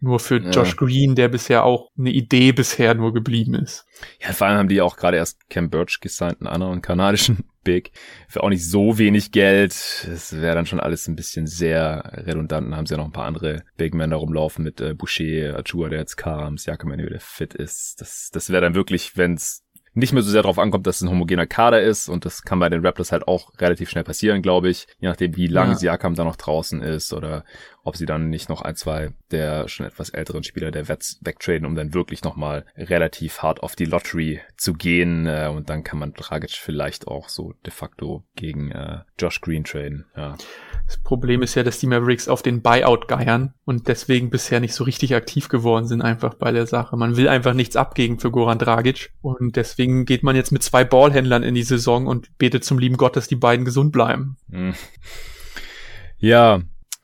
Nur 0.00 0.18
für 0.18 0.42
Ja. 0.42 0.50
Josh 0.50 0.74
Green, 0.76 1.14
der 1.14 1.28
bisher 1.28 1.64
auch 1.64 1.88
eine 1.96 2.10
Idee 2.10 2.50
bisher 2.50 2.92
nur 2.94 3.12
geblieben 3.14 3.54
ist. 3.54 3.86
Ja, 4.20 4.32
vor 4.32 4.48
allem 4.48 4.58
haben 4.58 4.68
die 4.68 4.80
auch 4.80 4.96
gerade 4.96 5.16
erst 5.16 5.48
Cam 5.48 5.70
Birch 5.70 6.00
gesigned, 6.00 6.40
einen 6.40 6.48
anderen 6.48 6.82
kanadischen 6.82 7.44
Big, 7.62 7.92
für 8.26 8.42
auch 8.42 8.48
nicht 8.48 8.68
so 8.68 8.98
wenig 8.98 9.30
Geld. 9.30 9.70
Das 10.08 10.32
wäre 10.32 10.56
dann 10.56 10.66
schon 10.66 10.80
alles 10.80 11.06
ein 11.06 11.14
bisschen 11.14 11.46
sehr 11.46 12.24
redundant. 12.26 12.66
Dann 12.66 12.76
haben 12.76 12.86
sie 12.86 12.94
ja 12.94 12.98
noch 12.98 13.04
ein 13.04 13.12
paar 13.12 13.26
andere 13.26 13.62
Big 13.76 13.94
Men 13.94 14.10
da 14.10 14.16
rumlaufen 14.16 14.64
mit 14.64 14.80
äh, 14.80 14.94
Boucher, 14.94 15.56
Achua, 15.56 15.88
der 15.88 16.00
jetzt 16.00 16.16
kam, 16.16 16.58
Siakam, 16.58 16.90
wenn 16.90 16.98
er 16.98 17.06
wieder 17.06 17.20
fit 17.20 17.54
ist. 17.54 18.00
Das, 18.00 18.30
das 18.32 18.50
wäre 18.50 18.62
dann 18.62 18.74
wirklich, 18.74 19.16
wenn 19.16 19.34
es 19.34 19.62
nicht 19.94 20.12
mehr 20.12 20.22
so 20.22 20.30
sehr 20.30 20.42
darauf 20.42 20.58
ankommt, 20.58 20.86
dass 20.86 20.96
es 20.96 21.02
ein 21.02 21.10
homogener 21.10 21.46
Kader 21.46 21.82
ist 21.82 22.08
und 22.08 22.24
das 22.24 22.42
kann 22.42 22.58
bei 22.58 22.68
den 22.68 22.84
Raptors 22.84 23.12
halt 23.12 23.28
auch 23.28 23.52
relativ 23.58 23.90
schnell 23.90 24.04
passieren, 24.04 24.40
glaube 24.40 24.70
ich, 24.70 24.86
je 24.98 25.08
nachdem, 25.08 25.36
wie 25.36 25.46
lange 25.48 25.72
Ja. 25.72 25.78
Siakam 25.78 26.14
da 26.14 26.24
noch 26.24 26.36
draußen 26.36 26.80
ist 26.80 27.12
oder 27.12 27.44
ob 27.84 27.96
sie 27.96 28.06
dann 28.06 28.30
nicht 28.30 28.48
noch 28.48 28.62
ein, 28.62 28.76
zwei 28.76 29.10
der 29.30 29.68
schon 29.68 29.86
etwas 29.86 30.10
älteren 30.10 30.44
Spieler 30.44 30.70
der 30.70 30.88
Vets 30.88 31.18
wegtraden, 31.20 31.66
um 31.66 31.74
dann 31.74 31.94
wirklich 31.94 32.22
nochmal 32.22 32.64
relativ 32.76 33.42
hart 33.42 33.62
auf 33.62 33.76
die 33.76 33.84
Lottery 33.84 34.40
zu 34.56 34.72
gehen 34.72 35.26
äh, 35.26 35.50
und 35.52 35.68
dann 35.68 35.84
kann 35.84 35.98
man 35.98 36.14
Dragic 36.14 36.52
vielleicht 36.52 37.08
auch 37.08 37.28
so 37.28 37.54
de 37.66 37.72
facto 37.72 38.24
gegen 38.34 38.70
äh, 38.70 39.00
Josh 39.18 39.40
Green 39.40 39.64
traden. 39.64 40.06
Ja. 40.16 40.36
Das 40.86 40.98
Problem 40.98 41.42
ist 41.42 41.54
ja, 41.54 41.62
dass 41.62 41.78
die 41.78 41.86
Mavericks 41.86 42.28
auf 42.28 42.42
den 42.42 42.60
Buyout 42.60 43.08
geiern 43.08 43.54
und 43.64 43.88
deswegen 43.88 44.30
bisher 44.30 44.60
nicht 44.60 44.74
so 44.74 44.84
richtig 44.84 45.14
aktiv 45.14 45.48
geworden 45.48 45.86
sind 45.86 46.02
einfach 46.02 46.34
bei 46.34 46.52
der 46.52 46.66
Sache. 46.66 46.96
Man 46.96 47.16
will 47.16 47.28
einfach 47.28 47.54
nichts 47.54 47.76
abgeben 47.76 48.18
für 48.18 48.30
Goran 48.30 48.58
Dragic 48.58 49.12
und 49.22 49.56
deswegen 49.56 50.04
geht 50.04 50.22
man 50.22 50.36
jetzt 50.36 50.52
mit 50.52 50.62
zwei 50.62 50.84
Ballhändlern 50.84 51.42
in 51.42 51.54
die 51.54 51.62
Saison 51.62 52.06
und 52.06 52.36
betet 52.38 52.64
zum 52.64 52.78
lieben 52.78 52.96
Gott, 52.96 53.16
dass 53.16 53.28
die 53.28 53.36
beiden 53.36 53.64
gesund 53.64 53.92
bleiben. 53.92 54.36
Hm. 54.50 54.74
Ja, 56.18 56.62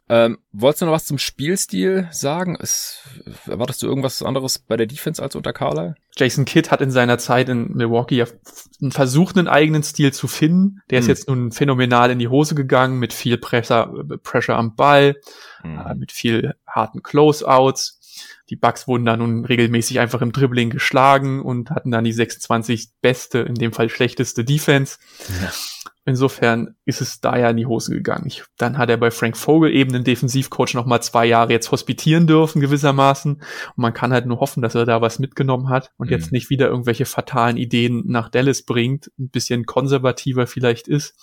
ähm, 0.09 0.39
wolltest 0.53 0.83
du 0.83 0.87
noch 0.87 0.93
was 0.93 1.07
zum 1.07 1.19
Spielstil 1.19 2.09
sagen? 2.11 2.57
Es, 2.61 3.01
erwartest 3.47 3.83
du 3.83 3.87
irgendwas 3.87 4.23
anderes 4.23 4.59
bei 4.59 4.77
der 4.77 4.87
Defense 4.87 5.23
als 5.23 5.37
unter 5.37 5.53
Carlisle? 5.53 5.95
Jason 6.17 6.45
Kidd 6.45 6.71
hat 6.71 6.81
in 6.81 6.91
seiner 6.91 7.19
Zeit 7.19 7.49
in 7.49 7.73
Milwaukee 7.75 8.17
ja 8.17 8.27
versucht, 8.91 9.37
einen 9.37 9.49
eigenen 9.49 9.83
Stil 9.83 10.13
zu 10.13 10.27
finden. 10.27 10.81
Der 10.91 10.99
ist 11.01 11.05
Hm. 11.07 11.11
jetzt 11.11 11.29
nun 11.29 11.53
phänomenal 11.53 12.11
in 12.11 12.19
die 12.19 12.29
Hose 12.29 12.55
gegangen 12.55 12.99
mit 12.99 13.13
viel 13.13 13.39
Pressure, 13.39 13.93
Pressure 14.23 14.57
am 14.57 14.75
Ball, 14.75 15.17
äh, 15.63 15.95
mit 15.95 16.11
viel 16.13 16.55
harten 16.67 17.03
Closeouts. 17.03 17.97
Die 18.51 18.57
Bucks 18.57 18.89
wurden 18.89 19.05
da 19.05 19.17
nun 19.17 19.45
regelmäßig 19.45 20.01
einfach 20.01 20.23
im 20.23 20.33
Dribbling 20.33 20.71
geschlagen 20.71 21.43
und 21.43 21.71
hatten 21.71 21.91
dann 21.91 22.05
die 22.05 22.13
26 22.13 22.89
beste, 23.01 23.41
in 23.41 23.55
dem 23.55 23.73
Fall 23.73 23.91
schlechteste 23.91 24.43
Defense. 24.45 24.97
Ja. 25.41 25.53
Insofern 26.05 26.75
ist 26.87 27.01
es 27.03 27.21
da 27.21 27.37
ja 27.37 27.51
in 27.51 27.57
die 27.59 27.67
Hose 27.67 27.93
gegangen. 27.93 28.25
Ich, 28.27 28.43
dann 28.57 28.79
hat 28.79 28.89
er 28.89 28.97
bei 28.97 29.11
Frank 29.11 29.37
Vogel 29.37 29.71
eben 29.75 29.93
den 29.93 30.05
Defensivcoach 30.05 30.73
noch 30.75 30.87
mal 30.87 31.01
zwei 31.03 31.27
Jahre 31.27 31.53
jetzt 31.53 31.71
hospitieren 31.71 32.27
dürfen 32.27 32.61
gewissermaßen. 32.61 33.35
Und 33.35 33.43
man 33.77 33.93
kann 33.93 34.13
halt 34.13 34.25
nur 34.27 34.41
hoffen, 34.41 34.63
dass 34.63 34.75
er 34.75 34.87
da 34.87 35.01
was 35.03 35.19
mitgenommen 35.19 35.69
hat 35.69 35.91
und 35.99 36.07
Mhm. 36.07 36.13
jetzt 36.13 36.33
nicht 36.33 36.49
wieder 36.51 36.69
irgendwelche 36.69 37.05
fatalen 37.05 37.57
Ideen 37.59 38.05
nach 38.07 38.31
Dallas 38.31 38.63
bringt, 38.63 39.11
ein 39.19 39.29
bisschen 39.29 39.67
konservativer 39.67 40.47
vielleicht 40.47 40.89
ist. 40.89 41.15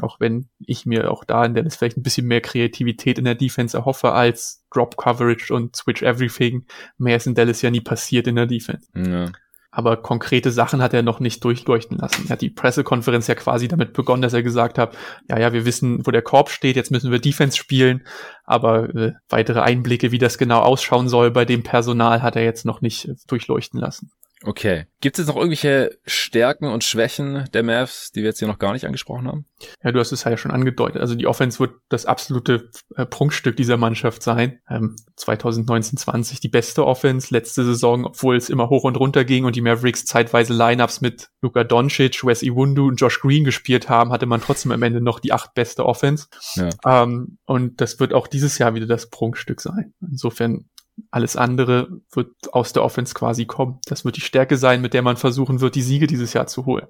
Auch 0.00 0.20
wenn 0.20 0.48
ich 0.58 0.86
mir 0.86 1.10
auch 1.10 1.24
da 1.24 1.44
in 1.44 1.54
Dallas 1.54 1.76
vielleicht 1.76 1.96
ein 1.96 2.02
bisschen 2.02 2.26
mehr 2.26 2.40
Kreativität 2.40 3.18
in 3.18 3.24
der 3.24 3.34
Defense 3.34 3.76
erhoffe 3.76 4.12
als 4.12 4.64
Drop 4.70 4.96
Coverage 4.96 5.52
und 5.52 5.74
Switch 5.74 6.02
Everything. 6.02 6.66
Mehr 6.98 7.16
ist 7.16 7.26
in 7.26 7.34
Dallas 7.34 7.62
ja 7.62 7.70
nie 7.70 7.80
passiert 7.80 8.26
in 8.26 8.36
der 8.36 8.46
Defense. 8.46 8.86
Ja. 8.94 9.32
Aber 9.78 9.96
konkrete 9.96 10.50
Sachen 10.50 10.82
hat 10.82 10.92
er 10.92 11.04
noch 11.04 11.20
nicht 11.20 11.44
durchleuchten 11.44 11.98
lassen. 11.98 12.24
Er 12.26 12.30
hat 12.30 12.40
die 12.40 12.50
Pressekonferenz 12.50 13.28
ja 13.28 13.36
quasi 13.36 13.68
damit 13.68 13.92
begonnen, 13.92 14.22
dass 14.22 14.32
er 14.32 14.42
gesagt 14.42 14.76
hat, 14.76 14.96
ja, 15.28 15.38
ja, 15.38 15.52
wir 15.52 15.64
wissen, 15.66 16.04
wo 16.04 16.10
der 16.10 16.20
Korb 16.20 16.50
steht, 16.50 16.74
jetzt 16.74 16.90
müssen 16.90 17.12
wir 17.12 17.20
Defense 17.20 17.56
spielen. 17.56 18.04
Aber 18.42 18.92
äh, 18.92 19.12
weitere 19.28 19.60
Einblicke, 19.60 20.10
wie 20.10 20.18
das 20.18 20.36
genau 20.36 20.62
ausschauen 20.62 21.08
soll 21.08 21.30
bei 21.30 21.44
dem 21.44 21.62
Personal, 21.62 22.22
hat 22.22 22.34
er 22.34 22.42
jetzt 22.42 22.66
noch 22.66 22.80
nicht 22.80 23.04
äh, 23.04 23.14
durchleuchten 23.28 23.78
lassen. 23.78 24.10
Okay. 24.44 24.86
Gibt 25.00 25.18
es 25.18 25.24
jetzt 25.24 25.28
noch 25.28 25.36
irgendwelche 25.36 25.98
Stärken 26.06 26.66
und 26.66 26.84
Schwächen 26.84 27.48
der 27.52 27.62
Mavs, 27.62 28.12
die 28.12 28.20
wir 28.20 28.28
jetzt 28.28 28.38
hier 28.38 28.48
noch 28.48 28.58
gar 28.58 28.72
nicht 28.72 28.84
angesprochen 28.84 29.26
haben? 29.26 29.46
Ja, 29.82 29.90
du 29.90 29.98
hast 29.98 30.12
es 30.12 30.24
ja 30.24 30.36
schon 30.36 30.52
angedeutet. 30.52 31.00
Also 31.00 31.16
die 31.16 31.26
Offense 31.26 31.58
wird 31.58 31.74
das 31.88 32.06
absolute 32.06 32.70
äh, 32.96 33.04
Prunkstück 33.04 33.56
dieser 33.56 33.76
Mannschaft 33.76 34.22
sein. 34.22 34.60
Ähm, 34.68 34.94
2019-20 35.18 36.40
die 36.40 36.48
beste 36.48 36.86
Offense. 36.86 37.34
Letzte 37.34 37.64
Saison, 37.64 38.04
obwohl 38.04 38.36
es 38.36 38.48
immer 38.48 38.68
hoch 38.68 38.84
und 38.84 38.96
runter 38.96 39.24
ging 39.24 39.44
und 39.44 39.56
die 39.56 39.60
Mavericks 39.60 40.04
zeitweise 40.04 40.52
Lineups 40.52 41.00
mit 41.00 41.30
Luka 41.40 41.64
Doncic, 41.64 42.24
Wes 42.24 42.42
Iwundu 42.42 42.86
und 42.86 42.96
Josh 43.00 43.20
Green 43.20 43.44
gespielt 43.44 43.88
haben, 43.88 44.12
hatte 44.12 44.26
man 44.26 44.40
trotzdem 44.40 44.70
am 44.70 44.82
Ende 44.82 45.00
noch 45.00 45.18
die 45.18 45.32
acht 45.32 45.54
beste 45.54 45.84
Offense. 45.84 46.28
Ja. 46.54 46.70
Ähm, 46.86 47.38
und 47.44 47.80
das 47.80 47.98
wird 47.98 48.12
auch 48.12 48.28
dieses 48.28 48.58
Jahr 48.58 48.74
wieder 48.74 48.86
das 48.86 49.10
Prunkstück 49.10 49.60
sein. 49.60 49.94
Insofern 50.00 50.66
alles 51.10 51.36
andere 51.36 52.00
wird 52.12 52.32
aus 52.52 52.72
der 52.72 52.82
Offense 52.82 53.14
quasi 53.14 53.46
kommen. 53.46 53.80
Das 53.86 54.04
wird 54.04 54.16
die 54.16 54.22
Stärke 54.22 54.56
sein, 54.56 54.80
mit 54.80 54.94
der 54.94 55.02
man 55.02 55.16
versuchen 55.16 55.60
wird, 55.60 55.74
die 55.74 55.82
Siege 55.82 56.06
dieses 56.06 56.32
Jahr 56.32 56.46
zu 56.46 56.66
holen. 56.66 56.86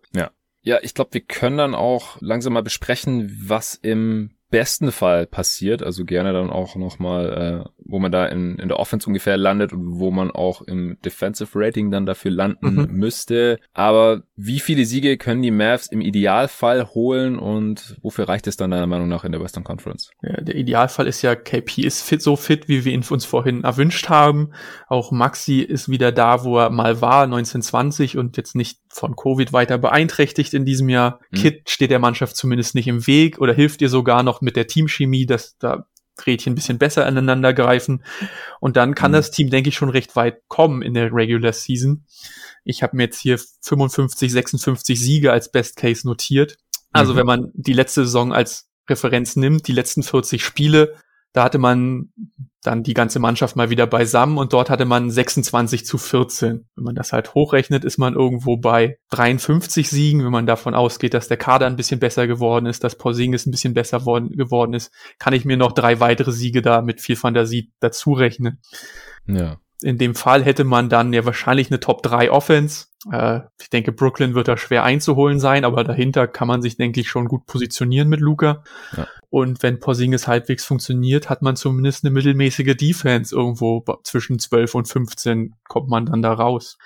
Ja, 0.63 0.79
ich 0.83 0.95
glaube, 0.95 1.15
wir 1.15 1.21
können 1.21 1.59
dann 1.59 1.75
auch 1.75 2.21
langsam 2.21 2.53
mal 2.53 2.63
besprechen, 2.63 3.45
was 3.45 3.75
im 3.75 4.31
besten 4.51 4.93
Fall 4.93 5.27
passiert. 5.27 5.83
Also 5.83 6.05
gerne 6.05 6.33
dann 6.33 6.51
auch 6.51 6.77
nochmal, 6.77 7.65
äh, 7.67 7.71
wo 7.85 7.99
man 7.99 8.11
da 8.13 8.27
in, 8.27 8.57
in 8.59 8.69
der 8.69 8.79
Offense 8.79 9.07
ungefähr 9.07 9.37
landet 9.37 9.73
und 9.73 9.99
wo 9.99 10.11
man 10.11 10.31
auch 10.31 10.63
im 10.63 10.97
Defensive 11.05 11.51
Rating 11.55 11.91
dann 11.91 12.07
dafür 12.07 12.31
landen 12.31 12.75
Mhm. 12.75 12.89
müsste. 12.93 13.59
Aber 13.75 14.23
wie 14.37 14.61
viele 14.61 14.85
Siege 14.85 15.17
können 15.19 15.43
die 15.43 15.51
Mavs 15.51 15.87
im 15.89 16.01
Idealfall 16.01 16.87
holen 16.95 17.39
und 17.39 17.97
wofür 18.03 18.29
reicht 18.29 18.47
es 18.47 18.57
dann 18.57 18.71
deiner 18.71 18.87
Meinung 18.87 19.09
nach 19.09 19.25
in 19.25 19.33
der 19.33 19.41
Western 19.43 19.65
Conference? 19.65 20.11
Ja, 20.23 20.41
der 20.41 20.55
Idealfall 20.57 21.07
ist 21.07 21.23
ja, 21.23 21.35
KP 21.35 21.83
ist 21.83 22.03
fit, 22.03 22.23
so 22.23 22.37
fit, 22.37 22.69
wie 22.69 22.85
wir 22.85 22.93
ihn 22.93 23.05
uns 23.09 23.25
vorhin 23.25 23.65
erwünscht 23.65 24.09
haben. 24.09 24.53
Auch 24.89 25.13
Maxi 25.13 25.61
ist 25.61 25.89
wieder 25.89 26.13
da, 26.13 26.45
wo 26.45 26.59
er 26.59 26.71
mal 26.71 27.01
war, 27.01 27.25
1920 27.25 28.17
und 28.19 28.37
jetzt 28.37 28.55
nicht 28.55 28.79
von 28.91 29.15
Covid 29.17 29.53
weiter 29.53 29.79
beeinträchtigt 29.79 30.55
in 30.55 30.65
diesem 30.65 30.89
Jahr. 30.89 31.21
Mhm. 31.31 31.37
Kit 31.37 31.71
steht 31.71 31.91
der 31.91 31.99
Mannschaft 31.99 32.37
zumindest 32.37 32.75
nicht 32.75 32.89
im 32.89 33.07
Weg 33.07 33.39
oder 33.41 33.53
hilft 33.53 33.81
ihr 33.83 33.89
sogar 33.89 34.23
noch 34.23 34.38
mit 34.41 34.57
der 34.57 34.67
Teamchemie, 34.67 35.27
dass 35.27 35.57
da 35.59 35.87
Rädchen 36.27 36.53
ein 36.53 36.57
bisschen 36.57 36.79
besser 36.79 37.07
aneinander 37.07 37.55
greifen. 37.55 38.03
Und 38.61 38.77
dann 38.77 38.95
kann 38.97 39.13
Mhm. 39.13 39.17
das 39.17 39.31
Team, 39.31 39.51
denke 39.51 39.69
ich, 39.69 39.77
schon 39.77 39.89
recht 39.91 40.17
weit 40.17 40.43
kommen 40.49 40.83
in 40.83 40.95
der 40.95 41.13
Regular 41.13 41.53
Season. 41.53 42.05
Ich 42.65 42.83
habe 42.83 42.97
mir 42.97 43.05
jetzt 43.05 43.21
hier 43.21 43.39
55, 43.63 44.33
56 44.33 44.99
Siege 45.01 45.31
als 45.33 45.51
Best 45.53 45.77
Case 45.77 46.07
notiert. 46.07 46.57
Also 46.93 47.13
Mhm. 47.13 47.17
wenn 47.19 47.27
man 47.27 47.51
die 47.55 47.73
letzte 47.73 48.05
Saison 48.05 48.33
als 48.33 48.69
Referenz 48.89 49.37
nimmt, 49.37 49.69
die 49.69 49.73
letzten 49.73 50.03
40 50.03 50.45
Spiele, 50.45 50.97
da 51.33 51.45
hatte 51.45 51.59
man 51.59 52.13
dann 52.63 52.83
die 52.83 52.95
ganze 52.95 53.19
Mannschaft 53.21 53.57
mal 53.57 53.71
wieder 53.71 53.87
beisammen 53.87 54.37
und 54.37 54.53
dort 54.53 54.69
hatte 54.69 54.85
man 54.85 55.11
26 55.11 55.87
zu 55.87 55.97
14. 55.97 56.67
Wenn 56.75 56.85
man 56.85 56.95
das 56.95 57.13
halt 57.13 57.35
hochrechnet, 57.35 57.85
ist 57.85 57.99
man 57.99 58.15
irgendwo 58.15 58.57
bei 58.57 58.99
53 59.11 59.89
Siegen. 59.89 60.25
Wenn 60.25 60.33
man 60.33 60.47
davon 60.47 60.75
ausgeht, 60.75 61.15
dass 61.15 61.29
der 61.29 61.37
Kader 61.37 61.67
ein 61.67 61.77
bisschen 61.77 62.01
besser 62.01 62.27
geworden 62.27 62.67
ist, 62.67 62.83
dass 62.83 62.99
Porzingis 62.99 63.47
ein 63.47 63.53
bisschen 63.53 63.75
besser 63.75 64.05
worden, 64.05 64.31
geworden 64.31 64.75
ist, 64.75 64.93
kann 65.19 65.35
ich 65.35 65.45
mir 65.45 65.57
noch 65.57 65.73
drei 65.73 66.01
weitere 66.01 66.33
Siege 66.33 66.61
da 66.61 66.83
mit 66.83 67.01
viel 67.01 67.17
Fantasie 67.17 67.73
dazu 67.81 68.13
rechnen. 68.13 68.61
Ja. 69.27 69.59
In 69.81 69.97
dem 69.97 70.17
Fall 70.17 70.45
hätte 70.45 70.65
man 70.65 70.89
dann 70.89 71.13
ja 71.13 71.25
wahrscheinlich 71.25 71.71
eine 71.71 71.79
Top 71.79 72.03
3 72.03 72.33
Offense. 72.33 72.88
Äh, 73.11 73.41
ich 73.61 73.71
denke, 73.71 73.93
Brooklyn 73.93 74.35
wird 74.35 74.49
da 74.49 74.57
schwer 74.57 74.85
einzuholen 74.85 75.39
sein, 75.39 75.65
aber 75.65 75.85
dahinter 75.85 76.27
kann 76.27 76.49
man 76.49 76.63
sich, 76.63 76.77
denke 76.77 77.01
ich, 77.01 77.09
schon 77.09 77.27
gut 77.27 77.47
positionieren 77.47 78.09
mit 78.09 78.21
Luca. 78.21 78.65
Ja. 78.97 79.07
Und 79.31 79.63
wenn 79.63 79.79
Porzingis 79.79 80.27
halbwegs 80.27 80.65
funktioniert, 80.65 81.29
hat 81.29 81.43
man 81.43 81.57
zumindest 81.57 82.05
eine 82.05 82.13
mittelmäßige 82.13 82.77
Defense 82.77 83.35
irgendwo 83.35 83.85
zwischen 84.03 84.39
12 84.39 84.75
und 84.75 84.89
15 84.89 85.55
kommt 85.69 85.89
man 85.89 86.07
dann 86.07 86.23
da 86.23 86.33
raus. 86.33 86.79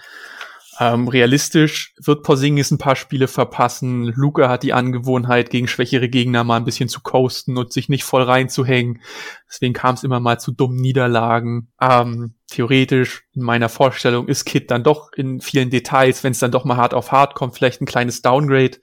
Ähm, 0.80 1.08
realistisch 1.08 1.94
wird 2.02 2.22
Porzingis 2.22 2.70
ein 2.70 2.78
paar 2.78 2.96
Spiele 2.96 3.28
verpassen. 3.28 4.04
Luca 4.04 4.48
hat 4.48 4.62
die 4.62 4.72
Angewohnheit, 4.72 5.50
gegen 5.50 5.68
schwächere 5.68 6.08
Gegner 6.08 6.44
mal 6.44 6.56
ein 6.56 6.64
bisschen 6.64 6.88
zu 6.88 7.00
coasten 7.02 7.58
und 7.58 7.72
sich 7.72 7.88
nicht 7.88 8.04
voll 8.04 8.22
reinzuhängen. 8.22 9.02
Deswegen 9.48 9.74
kam 9.74 9.94
es 9.94 10.04
immer 10.04 10.20
mal 10.20 10.40
zu 10.40 10.50
dummen 10.50 10.80
Niederlagen. 10.80 11.72
Ähm, 11.80 12.34
theoretisch 12.50 13.24
in 13.34 13.42
meiner 13.42 13.68
Vorstellung 13.68 14.28
ist 14.28 14.44
Kit 14.44 14.70
dann 14.70 14.82
doch 14.82 15.12
in 15.12 15.40
vielen 15.40 15.68
Details, 15.68 16.24
wenn 16.24 16.32
es 16.32 16.38
dann 16.38 16.52
doch 16.52 16.64
mal 16.64 16.78
hart 16.78 16.94
auf 16.94 17.12
hart 17.12 17.34
kommt, 17.34 17.54
vielleicht 17.54 17.82
ein 17.82 17.86
kleines 17.86 18.22
Downgrade. 18.22 18.78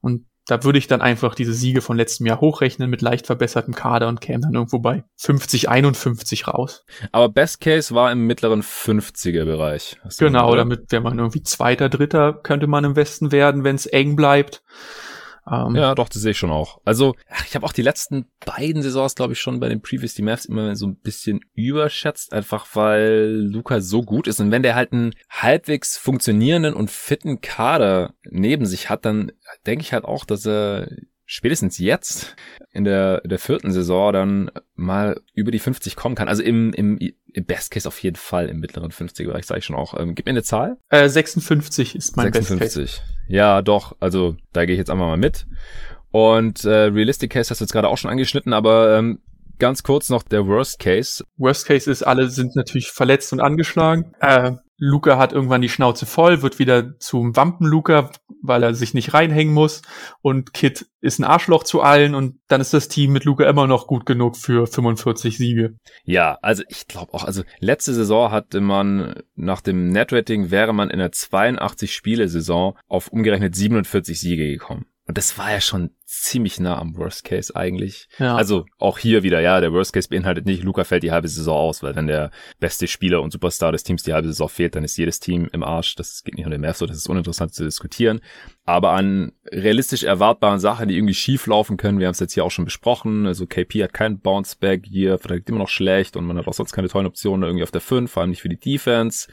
Und 0.00 0.26
da 0.46 0.62
würde 0.62 0.78
ich 0.78 0.86
dann 0.86 1.00
einfach 1.00 1.34
diese 1.34 1.54
Siege 1.54 1.80
von 1.80 1.96
letztem 1.96 2.26
Jahr 2.26 2.40
hochrechnen 2.40 2.90
mit 2.90 3.00
leicht 3.00 3.26
verbessertem 3.26 3.74
Kader 3.74 4.08
und 4.08 4.20
käme 4.20 4.42
dann 4.42 4.54
irgendwo 4.54 4.78
bei 4.78 5.04
50, 5.16 5.68
51 5.68 6.48
raus. 6.48 6.84
Aber 7.12 7.28
Best 7.28 7.60
Case 7.60 7.94
war 7.94 8.12
im 8.12 8.26
mittleren 8.26 8.62
50er 8.62 9.44
Bereich. 9.44 9.98
Genau, 10.18 10.54
damit 10.54 10.92
wäre 10.92 11.02
man 11.02 11.18
irgendwie 11.18 11.42
Zweiter, 11.42 11.88
Dritter 11.88 12.34
könnte 12.34 12.66
man 12.66 12.84
im 12.84 12.96
Westen 12.96 13.32
werden, 13.32 13.64
wenn 13.64 13.76
es 13.76 13.86
eng 13.86 14.16
bleibt. 14.16 14.62
Ähm, 15.50 15.74
ja, 15.76 15.94
doch, 15.94 16.08
das 16.08 16.22
sehe 16.22 16.30
ich 16.30 16.38
schon 16.38 16.50
auch. 16.50 16.80
Also, 16.84 17.14
ich 17.46 17.54
habe 17.54 17.66
auch 17.66 17.72
die 17.72 17.82
letzten 17.82 18.26
beiden 18.44 18.82
Saisons, 18.82 19.14
glaube 19.14 19.34
ich, 19.34 19.40
schon 19.40 19.60
bei 19.60 19.68
den 19.68 19.82
Previous 19.82 20.14
die 20.14 20.22
immer 20.46 20.74
so 20.76 20.86
ein 20.86 20.96
bisschen 20.96 21.40
überschätzt, 21.54 22.32
einfach 22.32 22.66
weil 22.74 23.46
Luca 23.50 23.80
so 23.80 24.02
gut 24.02 24.26
ist. 24.26 24.40
Und 24.40 24.50
wenn 24.50 24.62
der 24.62 24.74
halt 24.74 24.92
einen 24.92 25.14
halbwegs 25.28 25.96
funktionierenden 25.98 26.74
und 26.74 26.90
fitten 26.90 27.40
Kader 27.40 28.14
neben 28.30 28.66
sich 28.66 28.88
hat, 28.88 29.04
dann 29.04 29.32
denke 29.66 29.82
ich 29.82 29.92
halt 29.92 30.04
auch, 30.04 30.24
dass 30.24 30.46
er 30.46 30.88
spätestens 31.26 31.78
jetzt 31.78 32.36
in 32.70 32.84
der, 32.84 33.20
der 33.22 33.38
vierten 33.38 33.72
Saison 33.72 34.12
dann 34.12 34.50
mal 34.74 35.20
über 35.34 35.50
die 35.50 35.58
50 35.58 35.96
kommen 35.96 36.14
kann. 36.14 36.28
Also 36.28 36.42
im, 36.42 36.72
im, 36.72 36.98
im 36.98 37.44
Best 37.44 37.70
Case 37.70 37.88
auf 37.88 38.02
jeden 38.02 38.16
Fall 38.16 38.48
im 38.48 38.60
mittleren 38.60 38.90
50er-Bereich, 38.90 39.46
sage 39.46 39.60
ich 39.60 39.64
schon 39.64 39.76
auch. 39.76 39.98
Ähm, 39.98 40.14
gib 40.14 40.26
mir 40.26 40.30
eine 40.30 40.42
Zahl. 40.42 40.76
Äh, 40.90 41.08
56 41.08 41.94
ist 41.94 42.16
mein 42.16 42.32
56. 42.32 42.58
Best 42.58 42.98
Case. 42.98 43.02
Ja, 43.28 43.62
doch. 43.62 43.96
Also 44.00 44.36
da 44.52 44.64
gehe 44.66 44.74
ich 44.74 44.78
jetzt 44.78 44.90
einfach 44.90 45.06
mal 45.06 45.16
mit. 45.16 45.46
Und 46.10 46.64
äh, 46.64 46.84
Realistic 46.84 47.32
Case 47.32 47.50
hast 47.50 47.60
du 47.60 47.64
jetzt 47.64 47.72
gerade 47.72 47.88
auch 47.88 47.98
schon 47.98 48.10
angeschnitten, 48.10 48.52
aber 48.52 48.98
ähm, 48.98 49.20
ganz 49.58 49.82
kurz 49.82 50.10
noch 50.10 50.22
der 50.22 50.46
Worst 50.46 50.78
Case. 50.78 51.24
Worst 51.36 51.66
Case 51.66 51.90
ist, 51.90 52.02
alle 52.02 52.28
sind 52.28 52.54
natürlich 52.54 52.90
verletzt 52.90 53.32
und 53.32 53.40
angeschlagen. 53.40 54.14
Äh, 54.20 54.52
Luca 54.76 55.18
hat 55.18 55.32
irgendwann 55.32 55.62
die 55.62 55.68
Schnauze 55.68 56.06
voll, 56.06 56.42
wird 56.42 56.58
wieder 56.58 56.98
zum 56.98 57.36
Wampen-Luca, 57.36 58.10
weil 58.42 58.62
er 58.62 58.74
sich 58.74 58.92
nicht 58.92 59.14
reinhängen 59.14 59.54
muss. 59.54 59.82
Und 60.20 60.52
Kit 60.52 60.86
ist 61.00 61.18
ein 61.18 61.24
Arschloch 61.24 61.64
zu 61.64 61.80
allen 61.80 62.14
und 62.14 62.40
dann 62.48 62.60
ist 62.60 62.74
das 62.74 62.88
Team 62.88 63.12
mit 63.12 63.24
Luca 63.24 63.48
immer 63.48 63.66
noch 63.66 63.86
gut 63.86 64.04
genug 64.06 64.36
für 64.36 64.66
45 64.66 65.36
Siege. 65.36 65.76
Ja, 66.04 66.38
also 66.42 66.64
ich 66.68 66.88
glaube 66.88 67.14
auch, 67.14 67.24
also 67.24 67.42
letzte 67.60 67.94
Saison 67.94 68.30
hatte 68.30 68.60
man 68.60 69.22
nach 69.34 69.60
dem 69.60 69.88
Netrating 69.90 70.50
wäre 70.50 70.72
man 70.72 70.90
in 70.90 70.98
der 70.98 71.12
82 71.12 71.94
Spiele 71.94 72.28
Saison 72.28 72.76
auf 72.88 73.08
umgerechnet 73.08 73.54
47 73.54 74.20
Siege 74.20 74.48
gekommen. 74.48 74.86
Und 75.06 75.18
das 75.18 75.36
war 75.36 75.52
ja 75.52 75.60
schon 75.60 75.90
ziemlich 76.06 76.58
nah 76.60 76.78
am 76.78 76.96
Worst 76.96 77.24
Case 77.24 77.54
eigentlich. 77.54 78.08
Ja. 78.18 78.36
Also 78.36 78.64
auch 78.78 78.98
hier 78.98 79.22
wieder, 79.22 79.40
ja, 79.40 79.60
der 79.60 79.72
Worst 79.72 79.92
Case 79.92 80.08
beinhaltet 80.08 80.46
nicht, 80.46 80.62
Luca 80.62 80.84
fällt 80.84 81.02
die 81.02 81.12
halbe 81.12 81.28
Saison 81.28 81.56
aus, 81.56 81.82
weil 81.82 81.94
wenn 81.94 82.06
der 82.06 82.30
beste 82.58 82.86
Spieler 82.86 83.20
und 83.20 83.30
Superstar 83.30 83.72
des 83.72 83.82
Teams 83.82 84.02
die 84.02 84.14
halbe 84.14 84.28
Saison 84.28 84.48
fehlt, 84.48 84.76
dann 84.76 84.84
ist 84.84 84.96
jedes 84.96 85.20
Team 85.20 85.50
im 85.52 85.62
Arsch. 85.62 85.94
Das 85.96 86.22
geht 86.24 86.36
nicht 86.36 86.46
an 86.46 86.52
den 86.52 86.62
Mavs 86.62 86.78
so, 86.78 86.86
das 86.86 86.96
ist 86.96 87.08
uninteressant 87.08 87.52
zu 87.52 87.64
diskutieren. 87.64 88.20
Aber 88.64 88.92
an 88.92 89.32
realistisch 89.52 90.04
erwartbaren 90.04 90.58
Sachen, 90.58 90.88
die 90.88 90.96
irgendwie 90.96 91.14
schief 91.14 91.46
laufen 91.46 91.76
können, 91.76 91.98
wir 91.98 92.06
haben 92.06 92.12
es 92.12 92.20
jetzt 92.20 92.32
hier 92.32 92.44
auch 92.44 92.50
schon 92.50 92.64
besprochen, 92.64 93.26
also 93.26 93.46
KP 93.46 93.84
hat 93.84 93.92
keinen 93.92 94.20
Bounceback 94.20 94.86
hier, 94.86 95.18
verteidigt 95.18 95.50
immer 95.50 95.58
noch 95.58 95.68
schlecht 95.68 96.16
und 96.16 96.24
man 96.24 96.38
hat 96.38 96.48
auch 96.48 96.54
sonst 96.54 96.72
keine 96.72 96.88
tollen 96.88 97.06
Optionen 97.06 97.42
irgendwie 97.42 97.64
auf 97.64 97.70
der 97.70 97.82
5, 97.82 98.10
vor 98.10 98.22
allem 98.22 98.30
nicht 98.30 98.40
für 98.42 98.48
die 98.48 98.58
Defense. 98.58 99.28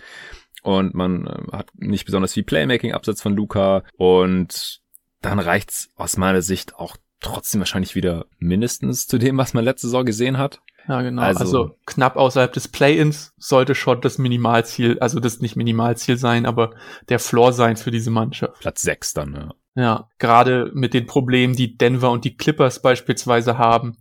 Und 0.63 0.93
man 0.93 1.28
äh, 1.28 1.57
hat 1.57 1.69
nicht 1.76 2.05
besonders 2.05 2.34
viel 2.34 2.43
Playmaking 2.43 2.93
abseits 2.93 3.22
von 3.22 3.36
Luca 3.36 3.84
und 3.97 4.81
dann 5.22 5.39
reicht's 5.39 5.89
aus 5.95 6.17
meiner 6.17 6.41
Sicht 6.41 6.76
auch 6.76 6.97
trotzdem 7.19 7.61
wahrscheinlich 7.61 7.95
wieder 7.95 8.26
mindestens 8.39 9.07
zu 9.07 9.17
dem, 9.17 9.38
was 9.38 9.53
man 9.53 9.63
letzte 9.63 9.88
Saison 9.88 10.05
gesehen 10.05 10.38
hat. 10.38 10.61
Ja, 10.88 11.01
genau. 11.01 11.22
Also, 11.22 11.39
also 11.39 11.78
knapp 11.86 12.15
außerhalb 12.15 12.51
des 12.51 12.67
Play-ins 12.67 13.34
sollte 13.38 13.76
schon 13.76 14.01
das 14.01 14.17
Minimalziel, 14.17 14.97
also 14.99 15.19
das 15.19 15.39
nicht 15.39 15.55
Minimalziel 15.55 16.17
sein, 16.17 16.47
aber 16.47 16.72
der 17.09 17.19
Floor 17.19 17.53
sein 17.53 17.78
für 17.78 17.91
diese 17.91 18.09
Mannschaft. 18.09 18.59
Platz 18.61 18.82
sechs 18.82 19.13
dann, 19.13 19.34
ja. 19.34 19.53
Ja, 19.74 20.09
gerade 20.17 20.69
mit 20.74 20.93
den 20.93 21.05
Problemen, 21.05 21.55
die 21.55 21.78
Denver 21.78 22.11
und 22.11 22.26
die 22.26 22.36
Clippers 22.36 22.82
beispielsweise 22.82 23.57
haben. 23.57 23.97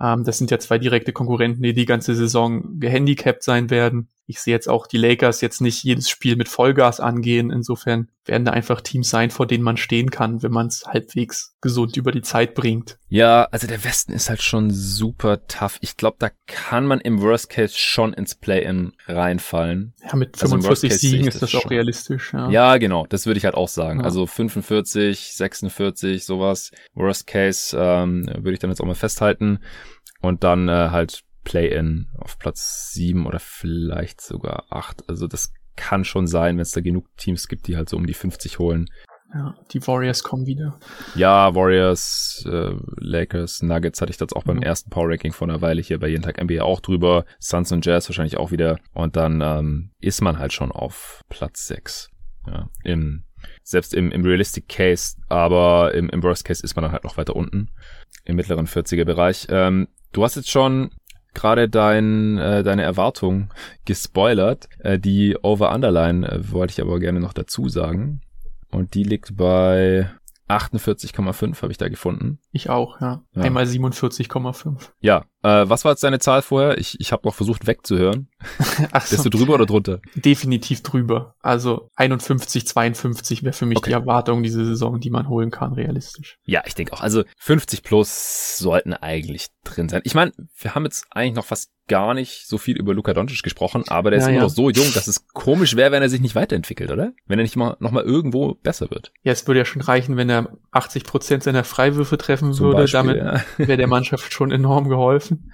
Ähm, 0.00 0.24
das 0.24 0.36
sind 0.36 0.50
ja 0.50 0.58
zwei 0.58 0.78
direkte 0.78 1.12
Konkurrenten, 1.12 1.62
die 1.62 1.72
die 1.72 1.86
ganze 1.86 2.14
Saison 2.14 2.78
gehandicapt 2.78 3.42
sein 3.42 3.70
werden 3.70 4.08
ich 4.28 4.40
sehe 4.40 4.52
jetzt 4.52 4.68
auch 4.68 4.86
die 4.86 4.98
Lakers 4.98 5.40
jetzt 5.40 5.62
nicht 5.62 5.82
jedes 5.82 6.10
Spiel 6.10 6.36
mit 6.36 6.50
Vollgas 6.50 7.00
angehen. 7.00 7.50
Insofern 7.50 8.08
werden 8.26 8.44
da 8.44 8.52
einfach 8.52 8.82
Teams 8.82 9.08
sein, 9.08 9.30
vor 9.30 9.46
denen 9.46 9.64
man 9.64 9.78
stehen 9.78 10.10
kann, 10.10 10.42
wenn 10.42 10.52
man 10.52 10.66
es 10.66 10.84
halbwegs 10.86 11.56
gesund 11.62 11.96
über 11.96 12.12
die 12.12 12.20
Zeit 12.20 12.54
bringt. 12.54 12.98
Ja, 13.08 13.44
also 13.44 13.66
der 13.66 13.82
Westen 13.84 14.12
ist 14.12 14.28
halt 14.28 14.42
schon 14.42 14.70
super 14.70 15.46
tough. 15.46 15.78
Ich 15.80 15.96
glaube, 15.96 16.16
da 16.18 16.28
kann 16.46 16.84
man 16.84 17.00
im 17.00 17.22
Worst 17.22 17.48
Case 17.48 17.72
schon 17.74 18.12
ins 18.12 18.34
Play-In 18.34 18.92
reinfallen. 19.06 19.94
Ja, 20.04 20.14
mit 20.14 20.36
45 20.36 20.90
also 20.90 21.00
Siegen 21.00 21.26
ist 21.26 21.40
das, 21.40 21.52
das 21.52 21.64
auch 21.64 21.70
realistisch. 21.70 22.34
Ja. 22.34 22.50
ja, 22.50 22.76
genau, 22.76 23.06
das 23.06 23.24
würde 23.24 23.38
ich 23.38 23.46
halt 23.46 23.54
auch 23.54 23.68
sagen. 23.68 24.00
Ja. 24.00 24.04
Also 24.04 24.26
45, 24.26 25.32
46, 25.36 26.26
sowas. 26.26 26.70
Worst 26.92 27.26
Case 27.26 27.74
ähm, 27.80 28.26
würde 28.26 28.52
ich 28.52 28.58
dann 28.58 28.68
jetzt 28.68 28.82
auch 28.82 28.86
mal 28.86 28.94
festhalten. 28.94 29.60
Und 30.20 30.44
dann 30.44 30.68
äh, 30.68 30.90
halt 30.90 31.22
Play-in 31.48 32.08
auf 32.18 32.38
Platz 32.38 32.90
sieben 32.92 33.26
oder 33.26 33.38
vielleicht 33.38 34.20
sogar 34.20 34.66
acht. 34.68 35.08
Also 35.08 35.26
das 35.26 35.54
kann 35.76 36.04
schon 36.04 36.26
sein, 36.26 36.56
wenn 36.56 36.62
es 36.62 36.72
da 36.72 36.82
genug 36.82 37.06
Teams 37.16 37.48
gibt, 37.48 37.68
die 37.68 37.76
halt 37.78 37.88
so 37.88 37.96
um 37.96 38.06
die 38.06 38.12
50 38.12 38.58
holen. 38.58 38.90
Ja, 39.32 39.54
die 39.72 39.86
Warriors 39.86 40.22
kommen 40.22 40.44
wieder. 40.44 40.78
Ja, 41.14 41.54
Warriors, 41.54 42.44
äh, 42.46 42.74
Lakers, 42.96 43.62
Nuggets 43.62 44.02
hatte 44.02 44.10
ich 44.10 44.18
das 44.18 44.34
auch 44.34 44.44
beim 44.44 44.56
mhm. 44.56 44.62
ersten 44.62 44.90
Power 44.90 45.08
Ranking 45.08 45.32
vor 45.32 45.48
einer 45.48 45.62
Weile 45.62 45.80
hier 45.80 45.98
bei 45.98 46.08
jeden 46.08 46.22
Tag 46.22 46.42
NBA 46.42 46.62
auch 46.62 46.80
drüber. 46.80 47.24
Suns 47.38 47.72
und 47.72 47.84
Jazz 47.86 48.10
wahrscheinlich 48.10 48.36
auch 48.36 48.50
wieder. 48.50 48.78
Und 48.92 49.16
dann 49.16 49.40
ähm, 49.40 49.90
ist 50.00 50.20
man 50.20 50.38
halt 50.38 50.52
schon 50.52 50.70
auf 50.70 51.22
Platz 51.30 51.66
sechs. 51.66 52.10
Ja, 52.46 52.68
im, 52.84 53.24
selbst 53.62 53.94
im, 53.94 54.12
im 54.12 54.22
Realistic 54.22 54.68
Case, 54.68 55.16
aber 55.28 55.94
im, 55.94 56.10
im 56.10 56.22
Worst 56.22 56.44
Case 56.44 56.62
ist 56.62 56.76
man 56.76 56.82
dann 56.82 56.92
halt 56.92 57.04
noch 57.04 57.16
weiter 57.16 57.36
unten. 57.36 57.70
Im 58.24 58.36
mittleren 58.36 58.66
40er 58.66 59.06
Bereich. 59.06 59.46
Ähm, 59.48 59.88
du 60.12 60.24
hast 60.24 60.36
jetzt 60.36 60.50
schon 60.50 60.90
gerade 61.34 61.68
dein, 61.68 62.38
äh, 62.38 62.62
deine 62.62 62.82
Erwartung 62.82 63.50
gespoilert. 63.84 64.68
Äh, 64.78 64.98
die 64.98 65.36
Over-Underline 65.40 66.26
äh, 66.28 66.52
wollte 66.52 66.72
ich 66.72 66.80
aber 66.80 66.98
gerne 66.98 67.20
noch 67.20 67.32
dazu 67.32 67.68
sagen. 67.68 68.20
Und 68.70 68.94
die 68.94 69.04
liegt 69.04 69.36
bei 69.36 70.10
48,5 70.48 71.62
habe 71.62 71.72
ich 71.72 71.78
da 71.78 71.88
gefunden. 71.88 72.38
Ich 72.52 72.70
auch, 72.70 73.00
ja. 73.00 73.22
ja. 73.34 73.42
Einmal 73.42 73.64
47,5. 73.64 74.90
Ja, 75.00 75.24
äh, 75.42 75.68
was 75.68 75.84
war 75.84 75.92
jetzt 75.92 76.02
deine 76.02 76.18
Zahl 76.18 76.42
vorher? 76.42 76.78
Ich, 76.78 76.98
ich 77.00 77.12
habe 77.12 77.26
noch 77.26 77.34
versucht 77.34 77.66
wegzuhören. 77.66 78.28
Ach 78.92 79.04
so. 79.04 79.16
Bist 79.16 79.24
du 79.24 79.30
drüber 79.30 79.54
oder 79.54 79.66
drunter? 79.66 80.00
Definitiv 80.14 80.82
drüber. 80.82 81.34
Also 81.40 81.90
51, 81.96 82.66
52 82.66 83.42
wäre 83.42 83.52
für 83.52 83.66
mich 83.66 83.78
okay. 83.78 83.90
die 83.90 83.94
Erwartung 83.94 84.42
diese 84.42 84.64
Saison, 84.64 85.00
die 85.00 85.10
man 85.10 85.28
holen 85.28 85.50
kann, 85.50 85.72
realistisch. 85.72 86.38
Ja, 86.44 86.62
ich 86.66 86.74
denke 86.74 86.92
auch. 86.92 87.00
Also 87.00 87.24
50 87.38 87.82
plus 87.82 88.58
sollten 88.58 88.92
eigentlich 88.92 89.48
drin 89.64 89.88
sein. 89.88 90.02
Ich 90.04 90.14
meine, 90.14 90.32
wir 90.56 90.74
haben 90.74 90.84
jetzt 90.84 91.06
eigentlich 91.10 91.34
noch 91.34 91.44
fast 91.44 91.70
gar 91.88 92.14
nicht 92.14 92.46
so 92.46 92.58
viel 92.58 92.76
über 92.76 92.94
Luka 92.94 93.14
Doncic 93.14 93.42
gesprochen, 93.42 93.84
aber 93.88 94.10
der 94.10 94.20
ja, 94.20 94.24
ist 94.24 94.28
immer 94.28 94.36
ja. 94.38 94.42
noch 94.44 94.50
so 94.50 94.70
jung, 94.70 94.92
dass 94.92 95.08
es 95.08 95.26
komisch 95.28 95.74
wäre, 95.74 95.90
wenn 95.90 96.02
er 96.02 96.10
sich 96.10 96.20
nicht 96.20 96.34
weiterentwickelt, 96.34 96.90
oder? 96.90 97.12
Wenn 97.26 97.38
er 97.38 97.42
nicht 97.42 97.56
mal 97.56 97.76
noch 97.80 97.90
mal 97.90 98.04
irgendwo 98.04 98.54
besser 98.54 98.90
wird. 98.90 99.12
Ja, 99.22 99.32
es 99.32 99.46
würde 99.46 99.60
ja 99.60 99.64
schon 99.64 99.82
reichen, 99.82 100.16
wenn 100.16 100.28
er 100.28 100.52
80 100.70 101.04
Prozent 101.04 101.42
seiner 101.42 101.64
Freiwürfe 101.64 102.18
treffen 102.18 102.52
Zum 102.52 102.66
würde. 102.66 102.82
Beispiel, 102.82 102.98
Damit 102.98 103.16
ja. 103.16 103.42
wäre 103.56 103.78
der 103.78 103.86
Mannschaft 103.88 104.32
schon 104.32 104.52
enorm 104.52 104.88
geholfen. 104.88 105.50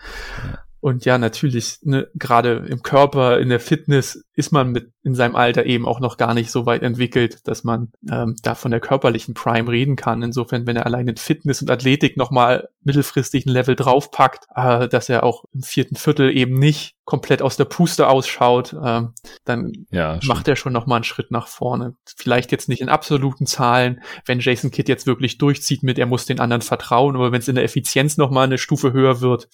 Und 0.85 1.07
ja, 1.07 1.17
natürlich, 1.17 1.79
ne, 1.81 2.09
gerade 2.15 2.67
im 2.69 2.83
Körper, 2.83 3.39
in 3.39 3.49
der 3.49 3.59
Fitness 3.59 4.23
ist 4.35 4.53
man 4.53 4.71
mit 4.71 4.93
in 5.03 5.15
seinem 5.15 5.35
Alter 5.35 5.65
eben 5.65 5.87
auch 5.87 5.99
noch 5.99 6.19
gar 6.19 6.35
nicht 6.35 6.51
so 6.51 6.67
weit 6.67 6.83
entwickelt, 6.83 7.49
dass 7.49 7.65
man 7.65 7.91
ähm, 8.11 8.37
da 8.43 8.55
von 8.55 8.71
der 8.71 8.81
körperlichen 8.81 9.33
Prime 9.33 9.71
reden 9.71 9.97
kann. 9.97 10.23
Insofern, 10.23 10.67
wenn 10.67 10.77
er 10.77 10.85
allein 10.85 11.09
in 11.09 11.17
Fitness 11.17 11.63
und 11.63 11.71
Athletik 11.71 12.19
nochmal 12.19 12.69
mittelfristig 12.83 13.47
ein 13.47 13.51
Level 13.51 13.77
draufpackt, 13.77 14.45
äh, 14.55 14.87
dass 14.87 15.09
er 15.09 15.23
auch 15.23 15.45
im 15.55 15.63
vierten 15.63 15.97
Viertel 15.97 16.37
eben 16.37 16.59
nicht 16.59 16.97
komplett 17.07 17.41
aus 17.41 17.57
der 17.57 17.65
Puste 17.65 18.07
ausschaut, 18.07 18.75
äh, 18.75 19.05
dann 19.47 19.87
ja, 19.91 20.21
macht 20.25 20.49
er 20.49 20.57
schon 20.57 20.75
nochmal 20.75 20.97
einen 20.97 21.05
Schritt 21.05 21.31
nach 21.31 21.49
vorne. 21.49 21.95
Vielleicht 22.15 22.53
jetzt 22.53 22.69
nicht 22.69 22.83
in 22.83 22.91
absoluten 22.91 23.47
Zahlen, 23.47 24.03
wenn 24.27 24.41
Jason 24.41 24.71
Kidd 24.71 24.91
jetzt 24.91 25.07
wirklich 25.07 25.39
durchzieht 25.39 25.83
mit, 25.83 25.99
er 25.99 26.05
muss 26.05 26.27
den 26.27 26.41
anderen 26.41 26.61
vertrauen, 26.61 27.15
aber 27.17 27.33
wenn 27.33 27.41
es 27.41 27.49
in 27.49 27.55
der 27.55 27.65
Effizienz 27.65 28.19
nochmal 28.19 28.45
eine 28.45 28.59
Stufe 28.59 28.93
höher 28.93 29.23
wird, 29.23 29.49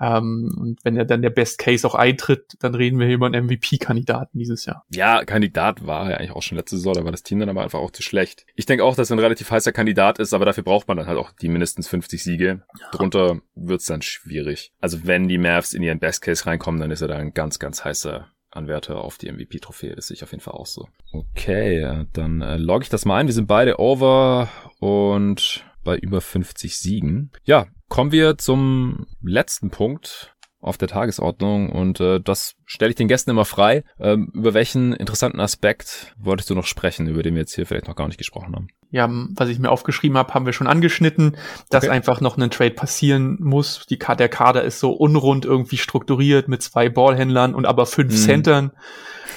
ähm, 0.00 0.54
und 0.58 0.84
wenn 0.84 0.96
er 0.96 1.04
dann 1.04 1.22
der 1.22 1.30
Best 1.30 1.58
Case 1.58 1.86
auch 1.86 1.94
eintritt, 1.94 2.56
dann 2.60 2.74
reden 2.74 2.98
wir 2.98 3.06
hier 3.06 3.16
über 3.16 3.26
einen 3.26 3.46
MVP-Kandidaten 3.46 4.38
dieses 4.38 4.64
Jahr. 4.64 4.84
Ja, 4.90 5.24
Kandidat 5.24 5.86
war 5.86 6.10
er 6.10 6.18
eigentlich 6.18 6.32
auch 6.32 6.42
schon 6.42 6.58
letzte 6.58 6.76
Saison, 6.76 6.94
da 6.94 7.04
war 7.04 7.12
das 7.12 7.22
Team 7.22 7.40
dann 7.40 7.48
aber 7.48 7.62
einfach 7.62 7.78
auch 7.78 7.90
zu 7.90 8.02
schlecht. 8.02 8.46
Ich 8.54 8.66
denke 8.66 8.84
auch, 8.84 8.96
dass 8.96 9.10
er 9.10 9.16
ein 9.16 9.20
relativ 9.20 9.50
heißer 9.50 9.72
Kandidat 9.72 10.18
ist, 10.18 10.34
aber 10.34 10.44
dafür 10.44 10.64
braucht 10.64 10.88
man 10.88 10.96
dann 10.96 11.06
halt 11.06 11.18
auch 11.18 11.32
die 11.32 11.48
mindestens 11.48 11.88
50 11.88 12.22
Siege. 12.22 12.62
Drunter 12.92 13.40
wird's 13.54 13.86
dann 13.86 14.02
schwierig. 14.02 14.72
Also 14.80 15.06
wenn 15.06 15.28
die 15.28 15.38
Mavs 15.38 15.72
in 15.72 15.82
ihren 15.82 15.98
Best 15.98 16.22
Case 16.22 16.46
reinkommen, 16.46 16.80
dann 16.80 16.90
ist 16.90 17.02
er 17.02 17.08
da 17.08 17.16
ein 17.16 17.34
ganz, 17.34 17.58
ganz 17.58 17.84
heißer 17.84 18.28
Anwärter 18.50 18.98
auf 18.98 19.18
die 19.18 19.30
MVP-Trophäe. 19.30 19.94
Das 19.94 20.08
sehe 20.08 20.16
ich 20.16 20.22
auf 20.22 20.32
jeden 20.32 20.42
Fall 20.42 20.54
auch 20.54 20.66
so. 20.66 20.88
Okay, 21.12 22.06
dann 22.12 22.42
äh, 22.42 22.56
logge 22.56 22.84
ich 22.84 22.90
das 22.90 23.04
mal 23.04 23.18
ein. 23.18 23.26
Wir 23.26 23.34
sind 23.34 23.46
beide 23.46 23.78
over 23.78 24.48
und 24.78 25.64
bei 25.84 25.96
über 25.96 26.20
50 26.20 26.78
Siegen. 26.78 27.30
Ja, 27.44 27.66
kommen 27.88 28.12
wir 28.12 28.38
zum 28.38 29.06
letzten 29.22 29.70
Punkt 29.70 30.34
auf 30.60 30.78
der 30.78 30.88
Tagesordnung 30.88 31.70
und 31.70 32.00
äh, 32.00 32.20
das 32.20 32.54
stelle 32.66 32.90
ich 32.90 32.96
den 32.96 33.08
Gästen 33.08 33.30
immer 33.30 33.44
frei. 33.44 33.84
Ähm, 33.98 34.30
über 34.34 34.54
welchen 34.54 34.92
interessanten 34.92 35.40
Aspekt 35.40 36.14
wolltest 36.18 36.50
du 36.50 36.54
noch 36.54 36.66
sprechen, 36.66 37.06
über 37.06 37.22
den 37.22 37.34
wir 37.34 37.40
jetzt 37.40 37.54
hier 37.54 37.66
vielleicht 37.66 37.88
noch 37.88 37.96
gar 37.96 38.06
nicht 38.06 38.18
gesprochen 38.18 38.54
haben? 38.54 38.68
Ja, 38.90 39.08
was 39.34 39.48
ich 39.48 39.58
mir 39.58 39.70
aufgeschrieben 39.70 40.18
habe, 40.18 40.34
haben 40.34 40.44
wir 40.44 40.52
schon 40.52 40.66
angeschnitten, 40.66 41.36
dass 41.70 41.84
okay. 41.84 41.92
einfach 41.92 42.20
noch 42.20 42.36
ein 42.36 42.50
Trade 42.50 42.72
passieren 42.74 43.38
muss. 43.40 43.86
Die, 43.86 43.98
der 43.98 44.28
Kader 44.28 44.64
ist 44.64 44.80
so 44.80 44.92
unrund 44.92 45.44
irgendwie 45.44 45.78
strukturiert 45.78 46.48
mit 46.48 46.62
zwei 46.62 46.88
Ballhändlern 46.88 47.54
und 47.54 47.66
aber 47.66 47.86
fünf 47.86 48.12
mhm. 48.12 48.18
Centern. 48.18 48.72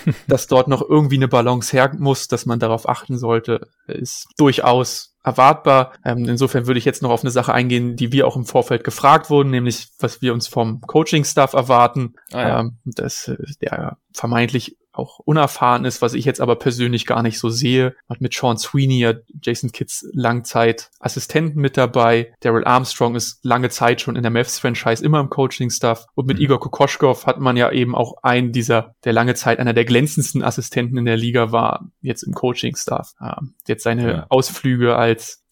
dass 0.28 0.48
dort 0.48 0.68
noch 0.68 0.88
irgendwie 0.88 1.16
eine 1.16 1.28
Balance 1.28 1.72
her 1.76 1.92
muss, 1.98 2.28
dass 2.28 2.46
man 2.46 2.60
darauf 2.60 2.88
achten 2.88 3.18
sollte, 3.18 3.68
ist 3.88 4.28
durchaus 4.38 5.16
erwartbar. 5.24 5.94
Ähm, 6.06 6.26
insofern 6.30 6.68
würde 6.68 6.78
ich 6.78 6.86
jetzt 6.86 7.02
noch 7.02 7.10
auf 7.10 7.24
eine 7.24 7.32
Sache 7.32 7.54
eingehen, 7.54 7.96
die 7.96 8.12
wir 8.12 8.28
auch 8.28 8.36
im 8.36 8.46
Vorfeld 8.46 8.84
gefragt 8.84 9.30
wurden, 9.30 9.50
nämlich 9.50 9.88
was 10.00 10.22
wir 10.22 10.34
uns 10.34 10.48
vom 10.48 10.82
Coaching-Staff 10.82 11.54
erwarten. 11.54 12.14
Ah, 12.32 12.42
ja. 12.42 12.60
ähm, 12.60 12.78
dass 12.86 13.25
äh, 13.28 13.38
der 13.62 13.98
vermeintlich 14.14 14.78
auch 14.98 15.20
unerfahren 15.20 15.86
ist, 15.86 16.02
was 16.02 16.14
ich 16.14 16.26
jetzt 16.26 16.42
aber 16.42 16.56
persönlich 16.56 17.06
gar 17.06 17.22
nicht 17.22 17.40
so 17.40 17.50
sehe. 17.50 17.96
Hat 18.10 18.22
mit 18.22 18.34
Sean 18.34 18.58
Sweeney 18.58 19.00
ja 19.00 19.14
Jason 19.42 19.72
Kitts 19.72 20.08
Langzeit 20.14 20.90
Assistenten 21.00 21.60
mit 21.60 21.78
dabei. 21.78 22.34
Daryl 22.40 22.66
Armstrong 22.66 23.16
ist 23.16 23.44
lange 23.44 23.70
Zeit 23.70 24.02
schon 24.02 24.16
in 24.16 24.24
der 24.24 24.32
Mavs-Franchise 24.32 25.04
immer 25.04 25.20
im 25.20 25.30
Coaching-Staff. 25.30 26.06
Und 26.16 26.28
mit 26.28 26.38
mhm. 26.38 26.44
Igor 26.44 26.60
Kokoschkov 26.60 27.26
hat 27.26 27.40
man 27.40 27.58
ja 27.58 27.72
eben 27.72 27.96
auch 27.96 28.16
einen 28.24 28.52
dieser, 28.52 28.96
der 29.04 29.14
lange 29.14 29.36
Zeit 29.36 29.60
einer 29.60 29.74
der 29.74 29.86
glänzendsten 29.86 30.44
Assistenten 30.44 30.98
in 30.98 31.06
der 31.06 31.18
Liga 31.18 31.52
war, 31.52 31.90
jetzt 32.02 32.24
im 32.24 32.34
Coaching-Staff. 32.34 33.12
Ähm, 33.22 33.56
jetzt 33.68 33.84
seine 33.84 34.08
ja. 34.08 34.26
Ausflüge 34.30 34.96
als 34.96 35.45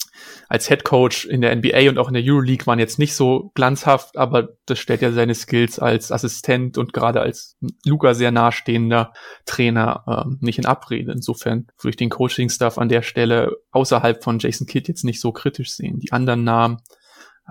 als 0.47 0.68
Head 0.68 0.84
Coach 0.84 1.26
in 1.26 1.41
der 1.41 1.55
NBA 1.55 1.89
und 1.89 1.97
auch 1.97 2.07
in 2.07 2.14
der 2.14 2.24
Euroleague 2.24 2.68
waren 2.68 2.80
jetzt 2.80 2.99
nicht 2.99 3.16
so 3.16 3.51
glanzhaft, 3.55 4.18
aber 4.18 4.49
das 4.66 4.80
stellt 4.80 5.01
ja 5.01 5.11
seine 5.11 5.36
Skills 5.36 5.80
als 5.80 6.11
Assistent 6.11 6.78
und 6.78 6.93
gerade 6.93 7.22
als 7.22 7.57
Luca 7.86 8.14
sehr 8.14 8.32
nahestehender 8.32 9.14
Trainer 9.45 10.03
ähm, 10.07 10.38
nicht 10.41 10.59
in 10.59 10.66
Abrede. 10.66 11.11
Insofern 11.11 11.68
würde 11.80 11.89
ich 11.89 11.97
den 11.97 12.09
Coaching-Stuff 12.09 12.78
an 12.78 12.89
der 12.89 13.01
Stelle 13.01 13.57
außerhalb 13.72 14.24
von 14.24 14.39
Jason 14.39 14.68
Kidd 14.68 14.88
jetzt 14.88 15.03
nicht 15.03 15.20
so 15.20 15.32
kritisch 15.32 15.72
sehen. 15.72 15.99
Die 15.99 16.11
anderen 16.11 16.43
Namen 16.43 16.78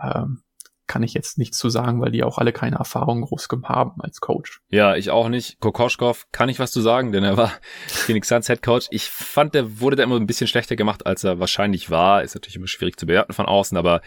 ähm, 0.02 0.42
kann 0.86 1.02
ich 1.02 1.14
jetzt 1.14 1.38
nichts 1.38 1.58
zu 1.58 1.68
sagen, 1.68 2.00
weil 2.00 2.10
die 2.10 2.24
auch 2.24 2.38
alle 2.38 2.52
keine 2.52 2.76
Erfahrung 2.76 3.22
groß 3.22 3.48
haben 3.64 4.00
als 4.00 4.20
Coach. 4.20 4.60
Ja, 4.68 4.96
ich 4.96 5.10
auch 5.10 5.28
nicht. 5.28 5.60
Kokoschkov 5.60 6.26
kann 6.32 6.48
ich 6.48 6.58
was 6.58 6.72
zu 6.72 6.80
sagen, 6.80 7.12
denn 7.12 7.24
er 7.24 7.36
war 7.36 7.52
Phoenix 7.86 8.28
Suns 8.28 8.46
Head 8.46 8.62
Coach. 8.62 8.86
Ich 8.90 9.08
fand, 9.08 9.54
der 9.54 9.80
wurde 9.80 9.96
da 9.96 10.02
immer 10.02 10.16
ein 10.16 10.26
bisschen 10.26 10.46
schlechter 10.46 10.76
gemacht, 10.76 11.06
als 11.06 11.24
er 11.24 11.40
wahrscheinlich 11.40 11.90
war. 11.90 12.22
Ist 12.22 12.34
natürlich 12.34 12.56
immer 12.56 12.66
schwierig 12.66 12.98
zu 12.98 13.06
bewerten 13.06 13.32
von 13.32 13.46
außen, 13.46 13.76
aber 13.76 14.02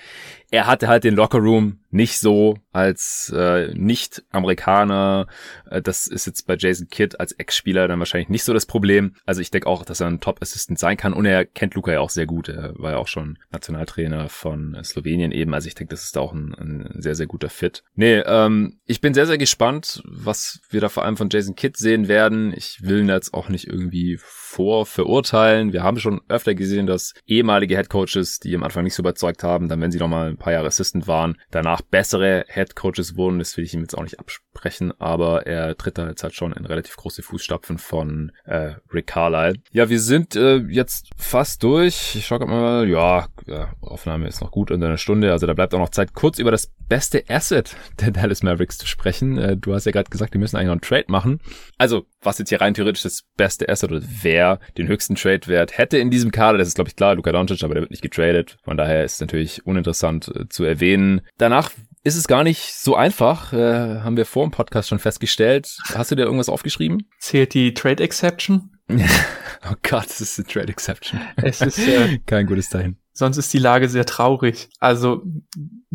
er 0.51 0.67
hatte 0.67 0.87
halt 0.87 1.03
den 1.03 1.15
Lockerroom 1.15 1.79
nicht 1.91 2.19
so 2.19 2.57
als 2.71 3.33
äh, 3.35 3.73
Nicht-Amerikaner. 3.73 5.27
Äh, 5.69 5.81
das 5.81 6.07
ist 6.07 6.27
jetzt 6.27 6.45
bei 6.45 6.55
Jason 6.57 6.87
Kidd 6.89 7.19
als 7.19 7.31
Ex-Spieler 7.31 7.87
dann 7.87 7.99
wahrscheinlich 7.99 8.29
nicht 8.29 8.43
so 8.43 8.53
das 8.53 8.65
Problem. 8.65 9.15
Also 9.25 9.41
ich 9.41 9.49
denke 9.49 9.67
auch, 9.67 9.85
dass 9.85 10.01
er 10.01 10.07
ein 10.07 10.19
Top-Assistant 10.19 10.77
sein 10.77 10.97
kann 10.97 11.13
und 11.13 11.25
er 11.25 11.45
kennt 11.45 11.73
Luca 11.75 11.93
ja 11.93 12.01
auch 12.01 12.09
sehr 12.09 12.25
gut. 12.25 12.49
Er 12.49 12.73
war 12.77 12.91
ja 12.91 12.97
auch 12.97 13.07
schon 13.07 13.39
Nationaltrainer 13.51 14.29
von 14.29 14.77
Slowenien 14.83 15.31
eben. 15.31 15.53
Also 15.53 15.67
ich 15.67 15.75
denke, 15.75 15.93
das 15.93 16.03
ist 16.03 16.15
da 16.15 16.19
auch 16.19 16.33
ein, 16.33 16.53
ein 16.65 17.01
sehr, 17.01 17.15
sehr 17.15 17.27
guter 17.27 17.49
Fit. 17.49 17.83
Nee, 17.95 18.19
ähm, 18.25 18.79
ich 18.85 19.01
bin 19.01 19.13
sehr, 19.13 19.27
sehr 19.27 19.37
gespannt, 19.37 20.01
was 20.05 20.59
wir 20.69 20.81
da 20.81 20.89
vor 20.89 21.05
allem 21.05 21.17
von 21.17 21.29
Jason 21.29 21.55
Kidd 21.55 21.77
sehen 21.77 22.07
werden. 22.07 22.53
Ich 22.55 22.79
will 22.81 22.99
ihn 22.99 23.09
jetzt 23.09 23.33
auch 23.33 23.49
nicht 23.49 23.67
irgendwie 23.67 24.19
vorverurteilen. 24.55 25.73
Wir 25.73 25.83
haben 25.83 25.99
schon 25.99 26.21
öfter 26.29 26.55
gesehen, 26.55 26.87
dass 26.87 27.13
ehemalige 27.27 27.75
Headcoaches, 27.75 28.39
die 28.39 28.55
am 28.55 28.63
Anfang 28.63 28.85
nicht 28.85 28.95
so 28.95 29.01
überzeugt 29.01 29.43
haben, 29.43 29.67
dann 29.67 29.81
wenn 29.81 29.91
sie 29.91 29.99
nochmal 29.99 30.29
ein 30.29 30.37
paar 30.37 30.53
Jahre 30.53 30.67
Assistant 30.67 31.07
waren, 31.07 31.35
danach 31.51 31.81
bessere 31.81 32.45
Headcoaches 32.47 33.17
wurden. 33.17 33.39
Das 33.39 33.57
will 33.57 33.65
ich 33.65 33.73
ihm 33.73 33.81
jetzt 33.81 33.97
auch 33.97 34.03
nicht 34.03 34.17
absprechen, 34.17 34.93
aber 34.97 35.45
er 35.45 35.75
tritt 35.75 35.97
da 35.97 36.07
jetzt 36.07 36.23
halt 36.23 36.35
schon 36.35 36.53
in 36.53 36.65
relativ 36.65 36.95
große 36.95 37.21
Fußstapfen 37.21 37.77
von 37.77 38.31
äh, 38.45 38.75
Rick 38.93 39.07
Carlisle. 39.07 39.61
Ja, 39.71 39.89
wir 39.89 39.99
sind 39.99 40.37
äh, 40.37 40.57
jetzt 40.69 41.09
fast 41.17 41.61
durch. 41.61 42.15
Ich 42.15 42.25
schau 42.25 42.39
grad 42.39 42.47
mal, 42.47 42.87
ja, 42.87 43.27
ja, 43.47 43.73
Aufnahme 43.81 44.27
ist 44.29 44.39
noch 44.39 44.51
gut 44.51 44.71
in 44.71 44.81
einer 44.81 44.97
Stunde, 44.97 45.33
also 45.33 45.47
da 45.47 45.53
bleibt 45.53 45.73
auch 45.73 45.79
noch 45.79 45.89
Zeit, 45.89 46.13
kurz 46.13 46.39
über 46.39 46.51
das 46.51 46.71
beste 46.87 47.23
Asset 47.27 47.75
der 47.99 48.11
Dallas 48.11 48.41
Mavericks 48.41 48.77
zu 48.77 48.87
sprechen. 48.87 49.37
Äh, 49.37 49.57
du 49.57 49.73
hast 49.73 49.85
ja 49.85 49.91
gerade 49.91 50.09
gesagt, 50.09 50.33
die 50.33 50.37
müssen 50.37 50.55
eigentlich 50.55 50.67
noch 50.67 50.73
einen 50.73 50.81
Trade 50.81 51.05
machen. 51.09 51.41
Also, 51.77 52.05
was 52.21 52.37
jetzt 52.39 52.49
hier 52.49 52.61
rein 52.61 52.73
theoretisch 52.73 53.03
das 53.03 53.23
beste 53.35 53.67
Asset 53.67 53.91
oder 53.91 54.01
wer 54.21 54.44
den 54.77 54.87
höchsten 54.87 55.15
Trade-Wert 55.15 55.77
hätte 55.77 55.97
in 55.97 56.09
diesem 56.09 56.31
Kader, 56.31 56.57
das 56.57 56.67
ist 56.67 56.75
glaube 56.75 56.89
ich 56.89 56.95
klar, 56.95 57.15
Luka 57.15 57.31
Doncic, 57.31 57.63
aber 57.63 57.73
der 57.73 57.81
wird 57.81 57.91
nicht 57.91 58.01
getradet. 58.01 58.57
Von 58.63 58.77
daher 58.77 59.03
ist 59.03 59.15
es 59.15 59.21
natürlich 59.21 59.65
uninteressant 59.65 60.31
äh, 60.35 60.47
zu 60.49 60.63
erwähnen. 60.63 61.21
Danach 61.37 61.71
ist 62.03 62.15
es 62.15 62.27
gar 62.27 62.43
nicht 62.43 62.75
so 62.75 62.95
einfach, 62.95 63.51
äh, 63.51 63.99
haben 64.01 64.15
wir 64.15 64.25
vor 64.25 64.45
dem 64.45 64.51
Podcast 64.51 64.89
schon 64.89 64.99
festgestellt. 64.99 65.77
Hast 65.93 66.11
du 66.11 66.15
dir 66.15 66.23
irgendwas 66.23 66.49
aufgeschrieben? 66.49 67.09
Zählt 67.19 67.53
die 67.53 67.73
Trade 67.73 68.03
Exception? 68.03 68.69
oh 68.89 69.73
Gott, 69.81 70.05
das 70.05 70.21
ist 70.21 70.37
eine 70.37 70.47
Trade 70.47 70.67
Exception. 70.67 71.19
Es 71.37 71.61
ist 71.61 71.79
äh, 71.79 72.19
kein 72.25 72.45
gutes 72.45 72.69
Zeichen. 72.69 72.99
Sonst 73.11 73.37
ist 73.37 73.51
die 73.53 73.59
Lage 73.59 73.89
sehr 73.89 74.05
traurig. 74.05 74.69
Also, 74.79 75.23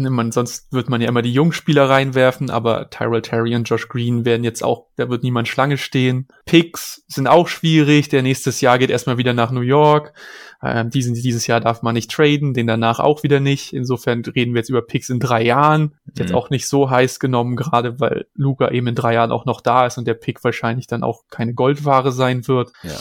man, 0.03 0.32
sonst 0.32 0.72
wird 0.72 0.88
man 0.88 1.01
ja 1.01 1.09
immer 1.09 1.22
die 1.22 1.32
Jungspieler 1.32 1.88
reinwerfen, 1.88 2.51
aber 2.51 2.90
Tyrell 2.90 3.22
Terry 3.22 3.55
und 3.55 3.68
Josh 3.68 3.88
Green 3.88 4.24
werden 4.24 4.44
jetzt 4.44 4.62
auch, 4.62 4.86
da 4.96 5.11
wird 5.11 5.22
niemand 5.22 5.48
Schlange 5.48 5.76
stehen. 5.76 6.28
Picks 6.46 7.05
sind 7.09 7.26
auch 7.26 7.48
schwierig. 7.48 8.09
Der 8.09 8.22
nächstes 8.22 8.61
Jahr 8.61 8.78
geht 8.78 8.90
erstmal 8.90 9.18
wieder 9.18 9.34
nach 9.34 9.51
New 9.51 9.61
York. 9.61 10.14
Ähm, 10.62 10.90
diesen, 10.90 11.14
dieses 11.14 11.46
Jahr 11.46 11.61
darf 11.61 11.82
man 11.82 11.94
nicht 11.94 12.11
traden, 12.11 12.55
den 12.55 12.66
danach 12.66 13.01
auch 13.01 13.22
wieder 13.22 13.40
nicht. 13.40 13.72
Insofern 13.72 14.22
reden 14.24 14.55
wir 14.55 14.61
jetzt 14.61 14.70
über 14.70 14.82
Picks 14.82 15.09
in 15.09 15.20
drei 15.20 15.42
Jahren. 15.42 15.82
Mhm. 16.05 16.12
Jetzt 16.18 16.34
auch 16.34 16.51
nicht 16.51 16.68
so 16.68 16.90
heiß 16.90 17.18
genommen, 17.18 17.57
gerade 17.57 17.98
weil 18.01 18.26
Luca 18.34 18.70
eben 18.70 18.86
in 18.86 18.94
drei 18.94 19.14
Jahren 19.14 19.32
auch 19.32 19.46
noch 19.46 19.61
da 19.61 19.86
ist 19.86 19.98
und 19.98 20.07
der 20.07 20.14
Pick 20.14 20.44
wahrscheinlich 20.44 20.86
dann 20.86 21.03
auch 21.03 21.22
keine 21.30 21.55
Goldware 21.55 22.12
sein 22.12 22.46
wird. 22.46 22.72
Ja. 22.82 22.98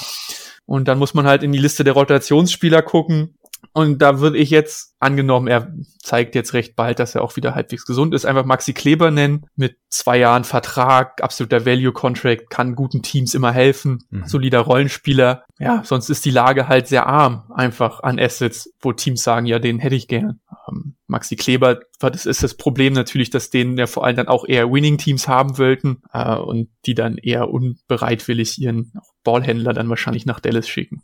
Und 0.66 0.88
dann 0.88 1.00
muss 1.00 1.16
man 1.16 1.26
halt 1.26 1.42
in 1.42 1.52
die 1.52 1.58
Liste 1.58 1.84
der 1.84 1.94
Rotationsspieler 1.94 2.84
gucken. 2.84 3.34
Und 3.74 4.02
da 4.02 4.20
würde 4.20 4.38
ich 4.38 4.50
jetzt, 4.50 4.96
angenommen, 5.00 5.48
er 5.48 5.72
zeigt 6.02 6.36
jetzt 6.36 6.54
recht 6.54 6.76
bald, 6.76 7.00
dass 7.00 7.16
er 7.16 7.22
auch 7.22 7.36
wieder 7.36 7.56
halbwegs 7.56 7.86
gesund 7.86 8.14
ist, 8.14 8.26
einfach 8.26 8.46
Maxi 8.46 8.74
Kleber 8.74 9.12
nennen, 9.12 9.46
mit 9.56 9.78
zwei 9.90 10.18
Jahren 10.18 10.44
Vertrag, 10.44 11.22
absoluter 11.24 11.66
Value 11.66 11.92
Contract, 11.92 12.50
kann 12.50 12.76
guten 12.76 13.02
Teams 13.02 13.34
immer 13.34 13.52
helfen, 13.52 14.04
mhm. 14.10 14.26
solider 14.26 14.62
Rollenspieler. 14.62 15.44
Ja, 15.60 15.84
sonst 15.86 16.10
ist 16.10 16.26
die 16.26 16.32
Lage 16.32 16.68
halt 16.68 16.88
sehr 16.88 17.06
arm, 17.06 17.44
einfach 17.54 18.02
an 18.02 18.20
Assets, 18.20 18.74
wo 18.82 18.92
Teams 18.92 19.24
sagen, 19.24 19.46
ja, 19.46 19.60
den 19.60 19.80
hätte 19.80 19.96
ich 19.96 20.08
gern. 20.08 20.40
Ähm, 20.68 20.96
Maxi 21.08 21.36
Kleber, 21.36 21.80
das 22.00 22.26
ist 22.26 22.44
das 22.44 22.56
Problem 22.56 22.94
natürlich, 22.94 23.30
dass 23.30 23.50
denen 23.50 23.78
ja 23.78 23.88
vor 23.88 24.06
allem 24.06 24.16
dann 24.16 24.28
auch 24.28 24.46
eher 24.48 24.72
Winning-Teams 24.72 25.28
haben 25.28 25.58
wollten 25.58 26.02
äh, 26.14 26.36
und 26.36 26.70
die 26.86 26.96
dann 26.96 27.18
eher 27.18 27.50
unbereitwillig 27.50 28.60
ihren 28.60 28.94
Ballhändler 29.24 29.74
dann 29.74 29.90
wahrscheinlich 29.90 30.26
nach 30.26 30.40
Dallas 30.40 30.68
schicken. 30.68 31.04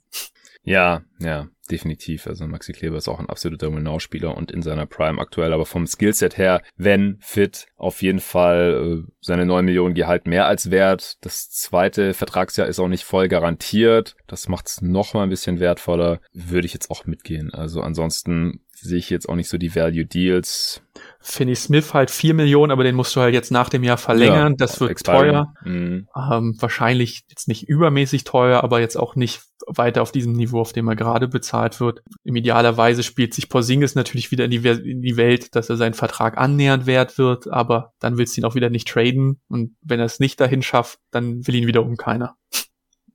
Ja, 0.66 1.04
ja, 1.20 1.48
definitiv. 1.70 2.26
Also 2.26 2.48
Maxi 2.48 2.74
Kleber 2.74 2.98
ist 2.98 3.08
auch 3.08 3.20
ein 3.20 3.30
absoluter 3.30 3.72
Winnow-Spieler 3.72 4.36
und 4.36 4.52
in 4.52 4.64
seiner 4.64 4.88
Prime 4.88 5.22
aktuell, 5.22 5.54
aber 5.54 5.66
vom 5.66 5.86
Skillset 5.86 6.38
her, 6.38 6.62
wenn 6.76 7.18
fit, 7.22 7.68
auf 7.76 8.02
jeden 8.02 8.20
Fall 8.20 9.04
äh, 9.06 9.12
seine 9.22 9.46
9 9.46 9.64
Millionen 9.64 9.94
Gehalt 9.94 10.26
mehr 10.26 10.48
als 10.48 10.72
wert. 10.72 11.18
Das 11.22 11.52
zweite 11.52 12.16
Vertragsjahr 12.16 12.68
ist 12.68 12.80
auch 12.80 12.88
nicht 12.88 13.04
voll 13.04 13.28
garantiert. 13.28 14.16
Das 14.26 14.50
macht 14.50 14.68
es 14.68 14.82
noch 14.82 15.14
mal 15.14 15.24
ein 15.24 15.30
bisschen 15.30 15.60
wertvoller. 15.60 16.20
Würde 16.34 16.66
ich 16.66 16.74
jetzt 16.74 16.90
auch 16.90 17.06
mitgehen. 17.06 17.54
Also 17.54 17.82
ansonsten 17.82 18.62
sehe 18.74 18.98
ich 18.98 19.12
jetzt 19.12 19.30
auch 19.30 19.36
nicht 19.36 19.50
so 19.50 19.60
die 19.60 19.76
Value 19.76 20.06
Deals. 20.06 20.82
Finney 21.28 21.56
Smith 21.56 21.94
halt 21.96 22.12
vier 22.12 22.36
Millionen, 22.36 22.72
aber 22.72 22.84
den 22.84 22.94
musst 22.94 23.16
du 23.16 23.20
halt 23.20 23.34
jetzt 23.34 23.52
nach 23.52 23.68
dem 23.70 23.84
Jahr 23.84 23.98
verlängern. 23.98 24.52
Ja, 24.52 24.58
das 24.58 24.80
wird 24.80 24.92
Expiring. 24.92 25.32
teuer. 25.32 25.54
Mhm. 25.64 26.08
Ähm, 26.16 26.56
wahrscheinlich 26.60 27.24
jetzt 27.28 27.48
nicht 27.48 27.68
übermäßig 27.68 28.26
teuer, 28.26 28.64
aber 28.64 28.80
jetzt 28.80 28.96
auch 28.96 29.16
nicht 29.16 29.42
weiter 29.66 30.04
auf 30.04 30.12
diesem 30.12 30.34
Niveau, 30.34 30.62
auf 30.62 30.72
dem 30.72 30.88
er 30.88 30.96
gerade 30.96 31.28
bezahlt 31.28 31.80
wird. 31.80 32.04
Im 32.24 32.36
idealerweise 32.36 33.02
spielt 33.02 33.34
sich 33.34 33.50
Porzingis 33.50 33.96
natürlich 33.96 34.30
wieder 34.30 34.46
in 34.46 34.52
die, 34.52 34.58
in 34.58 35.02
die 35.02 35.18
Welt, 35.18 35.56
dass 35.56 35.68
er 35.68 35.78
seinen 35.78 35.96
Vertrag 35.96 36.38
annähernd 36.38 36.86
wert 36.86 37.18
wird, 37.18 37.48
aber 37.48 37.94
dann 38.00 38.20
willst 38.20 38.38
du 38.38 38.42
ihn 38.42 38.46
auch 38.46 38.56
wieder 38.56 38.70
nicht 38.70 38.88
traden. 38.88 39.42
Und 39.48 39.76
wenn 39.82 40.00
er 40.00 40.06
es 40.06 40.20
nicht 40.20 40.40
dahin 40.40 40.62
schafft, 40.62 41.00
dann 41.10 41.48
will 41.48 41.56
ihn 41.56 41.68
wiederum 41.68 41.98
keiner. 41.98 42.36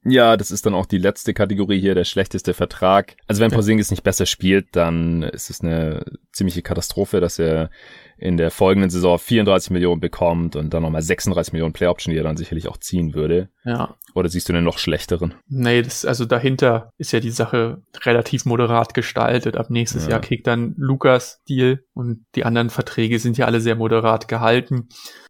Ja, 0.03 0.39
das 0.39 0.51
ist 0.51 0.65
dann 0.65 0.75
auch 0.75 0.87
die 0.87 0.99
letzte 0.99 1.35
Kategorie 1.35 1.79
hier, 1.79 1.95
der 1.95 2.05
schlechteste 2.05 2.55
Vertrag. 2.55 3.17
Also 3.27 3.43
wenn 3.43 3.51
Porzingis 3.51 3.91
nicht 3.91 4.03
besser 4.03 4.25
spielt, 4.25 4.75
dann 4.75 5.23
ist 5.23 5.51
es 5.51 5.61
eine 5.61 6.05
ziemliche 6.33 6.63
Katastrophe, 6.63 7.21
dass 7.21 7.39
er 7.39 7.71
in 8.17 8.39
der 8.39 8.51
folgenden 8.51 8.89
Saison 8.91 9.19
34 9.19 9.71
Millionen 9.71 10.01
bekommt 10.01 10.57
und 10.57 10.73
dann 10.73 10.83
nochmal 10.83 11.03
36 11.03 11.53
Millionen 11.53 11.75
Play 11.75 11.89
Option, 11.89 12.13
die 12.13 12.19
er 12.19 12.25
dann 12.25 12.39
sicherlich 12.39 12.69
auch 12.69 12.79
ziehen 12.79 13.15
würde. 13.15 13.51
Ja, 13.65 13.97
Oder 14.15 14.29
siehst 14.29 14.49
du 14.49 14.53
einen 14.53 14.65
noch 14.65 14.79
schlechteren? 14.79 15.35
Nee, 15.49 15.83
das, 15.83 16.05
also 16.05 16.25
dahinter 16.25 16.93
ist 16.99 17.13
ja 17.13 17.21
die 17.21 17.31
Sache 17.31 17.83
relativ 18.05 18.45
moderat 18.45 18.95
gestaltet. 18.95 19.57
Ab 19.57 19.71
nächstes 19.71 20.05
ja. 20.05 20.13
Jahr 20.13 20.21
kriegt 20.21 20.47
dann 20.47 20.75
Lukas 20.77 21.41
Deal 21.49 21.85
und 21.95 22.25
die 22.35 22.45
anderen 22.45 22.71
Verträge 22.71 23.19
sind 23.19 23.39
ja 23.39 23.47
alle 23.47 23.61
sehr 23.61 23.77
moderat 23.77 24.29
gehalten. 24.29 24.89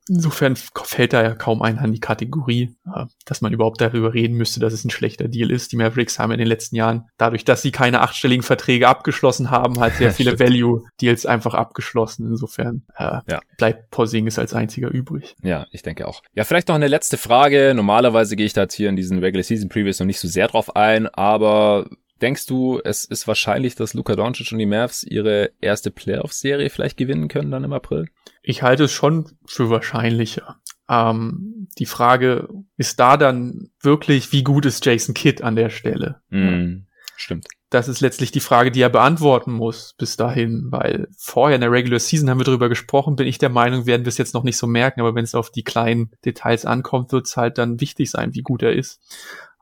Insofern 0.08 0.56
fällt 0.56 1.12
da 1.12 1.22
ja 1.22 1.34
kaum 1.34 1.62
einer 1.62 1.82
an 1.82 1.92
die 1.92 2.00
Kategorie, 2.00 2.74
äh, 2.92 3.04
dass 3.26 3.42
man 3.42 3.52
überhaupt 3.52 3.80
darüber 3.80 4.12
reden 4.12 4.36
müsste, 4.36 4.58
dass 4.58 4.72
es 4.72 4.84
ein 4.84 4.90
schlechter 4.90 5.28
Deal 5.28 5.50
ist. 5.50 5.70
Die 5.70 5.76
Mavericks 5.76 6.18
haben 6.18 6.32
in 6.32 6.38
den 6.38 6.48
letzten 6.48 6.74
Jahren, 6.74 7.08
dadurch, 7.16 7.44
dass 7.44 7.62
sie 7.62 7.70
keine 7.70 8.00
achtstelligen 8.00 8.42
Verträge 8.42 8.88
abgeschlossen 8.88 9.50
haben, 9.50 9.78
halt 9.78 9.94
sehr 9.94 10.10
viele 10.12 10.40
Value-Deals 10.40 11.26
einfach 11.26 11.54
abgeschlossen. 11.54 12.26
Insofern 12.26 12.82
äh, 12.96 13.18
ja. 13.28 13.40
bleibt 13.56 13.90
Porzingis 13.90 14.38
als 14.38 14.52
einziger 14.52 14.88
übrig. 14.88 15.36
Ja, 15.42 15.66
ich 15.70 15.82
denke 15.82 16.08
auch. 16.08 16.22
Ja, 16.34 16.44
vielleicht 16.44 16.68
noch 16.68 16.74
eine 16.74 16.88
letzte 16.88 17.16
Frage. 17.16 17.72
Normalerweise 17.76 18.34
gehe 18.34 18.46
ich 18.46 18.52
da 18.52 18.66
jetzt 18.70 18.76
hier 18.76 18.88
in 18.88 18.96
diesen 18.96 19.18
Regular 19.18 19.42
Season 19.42 19.68
Previews 19.68 19.98
noch 20.00 20.06
nicht 20.06 20.20
so 20.20 20.28
sehr 20.28 20.48
drauf 20.48 20.76
ein, 20.76 21.06
aber 21.08 21.88
Denkst 22.20 22.44
du, 22.44 22.80
es 22.84 23.06
ist 23.06 23.26
wahrscheinlich, 23.26 23.76
dass 23.76 23.94
Luka 23.94 24.14
Doncic 24.14 24.52
und 24.52 24.58
die 24.58 24.66
Mavs 24.66 25.04
ihre 25.04 25.52
erste 25.62 25.90
Playoff-Serie 25.90 26.68
vielleicht 26.68 26.98
gewinnen 26.98 27.28
können 27.28 27.50
dann 27.50 27.64
im 27.64 27.72
April? 27.72 28.08
Ich 28.42 28.62
halte 28.62 28.84
es 28.84 28.92
schon 28.92 29.38
für 29.46 29.70
wahrscheinlicher. 29.70 30.60
Ähm, 30.88 31.68
die 31.78 31.86
Frage 31.86 32.48
ist 32.76 33.00
da 33.00 33.16
dann 33.16 33.70
wirklich, 33.80 34.32
wie 34.32 34.42
gut 34.42 34.66
ist 34.66 34.84
Jason 34.84 35.14
Kidd 35.14 35.42
an 35.42 35.56
der 35.56 35.70
Stelle? 35.70 36.20
Mm, 36.28 36.82
stimmt. 37.22 37.46
Das 37.70 37.86
ist 37.86 38.00
letztlich 38.00 38.32
die 38.32 38.40
Frage, 38.40 38.70
die 38.70 38.80
er 38.80 38.88
beantworten 38.88 39.52
muss 39.52 39.94
bis 39.96 40.16
dahin, 40.16 40.66
weil 40.70 41.08
vorher 41.16 41.54
in 41.54 41.60
der 41.60 41.70
Regular 41.70 42.00
Season 42.00 42.28
haben 42.28 42.40
wir 42.40 42.44
darüber 42.44 42.68
gesprochen, 42.68 43.16
bin 43.16 43.28
ich 43.28 43.38
der 43.38 43.48
Meinung, 43.48 43.86
werden 43.86 44.04
wir 44.04 44.08
es 44.08 44.18
jetzt 44.18 44.34
noch 44.34 44.42
nicht 44.42 44.56
so 44.56 44.66
merken, 44.66 45.00
aber 45.00 45.14
wenn 45.14 45.24
es 45.24 45.34
auf 45.34 45.50
die 45.50 45.62
kleinen 45.62 46.10
Details 46.24 46.64
ankommt, 46.64 47.12
wird 47.12 47.26
es 47.26 47.36
halt 47.36 47.58
dann 47.58 47.80
wichtig 47.80 48.10
sein, 48.10 48.34
wie 48.34 48.42
gut 48.42 48.62
er 48.62 48.72
ist. 48.72 49.00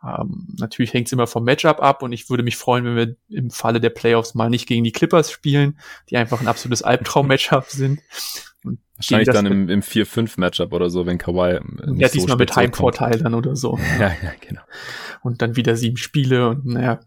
Ähm, 0.03 0.55
natürlich 0.59 0.93
hängt 0.93 1.09
es 1.09 1.13
immer 1.13 1.27
vom 1.27 1.45
Matchup 1.45 1.81
ab 1.81 2.03
und 2.03 2.13
ich 2.13 2.31
würde 2.31 2.43
mich 2.43 2.57
freuen, 2.57 2.85
wenn 2.85 2.97
wir 2.97 3.17
im 3.29 3.51
Falle 3.51 3.81
der 3.81 3.91
Playoffs 3.91 4.35
mal 4.35 4.49
nicht 4.49 4.67
gegen 4.67 4.85
die 4.85 4.93
Clippers 4.93 5.31
spielen, 5.31 5.79
die 6.11 6.17
einfach 6.17 6.41
ein 6.41 6.49
absolutes 6.49 6.83
Albtraum-Matchup 6.83 7.65
sind. 7.69 8.01
Und 8.65 8.79
Wahrscheinlich 8.97 9.29
dann 9.29 9.47
im, 9.47 9.69
im 9.69 9.83
4-5-Matchup 9.83 10.73
oder 10.73 10.91
so, 10.91 11.07
wenn 11.07 11.19
Kawhi. 11.19 11.61
Ja, 11.97 12.09
diesmal 12.09 12.33
so 12.33 12.37
mit 12.37 12.55
Heimvorteil 12.55 13.19
dann 13.19 13.35
oder 13.35 13.57
so. 13.57 13.79
Ja, 13.99 14.09
ja, 14.23 14.33
genau. 14.41 14.63
Und 15.23 15.43
dann 15.43 15.57
wieder 15.57 15.77
sieben 15.77 15.97
Spiele 15.97 16.49
und 16.49 16.67
naja. 16.67 17.01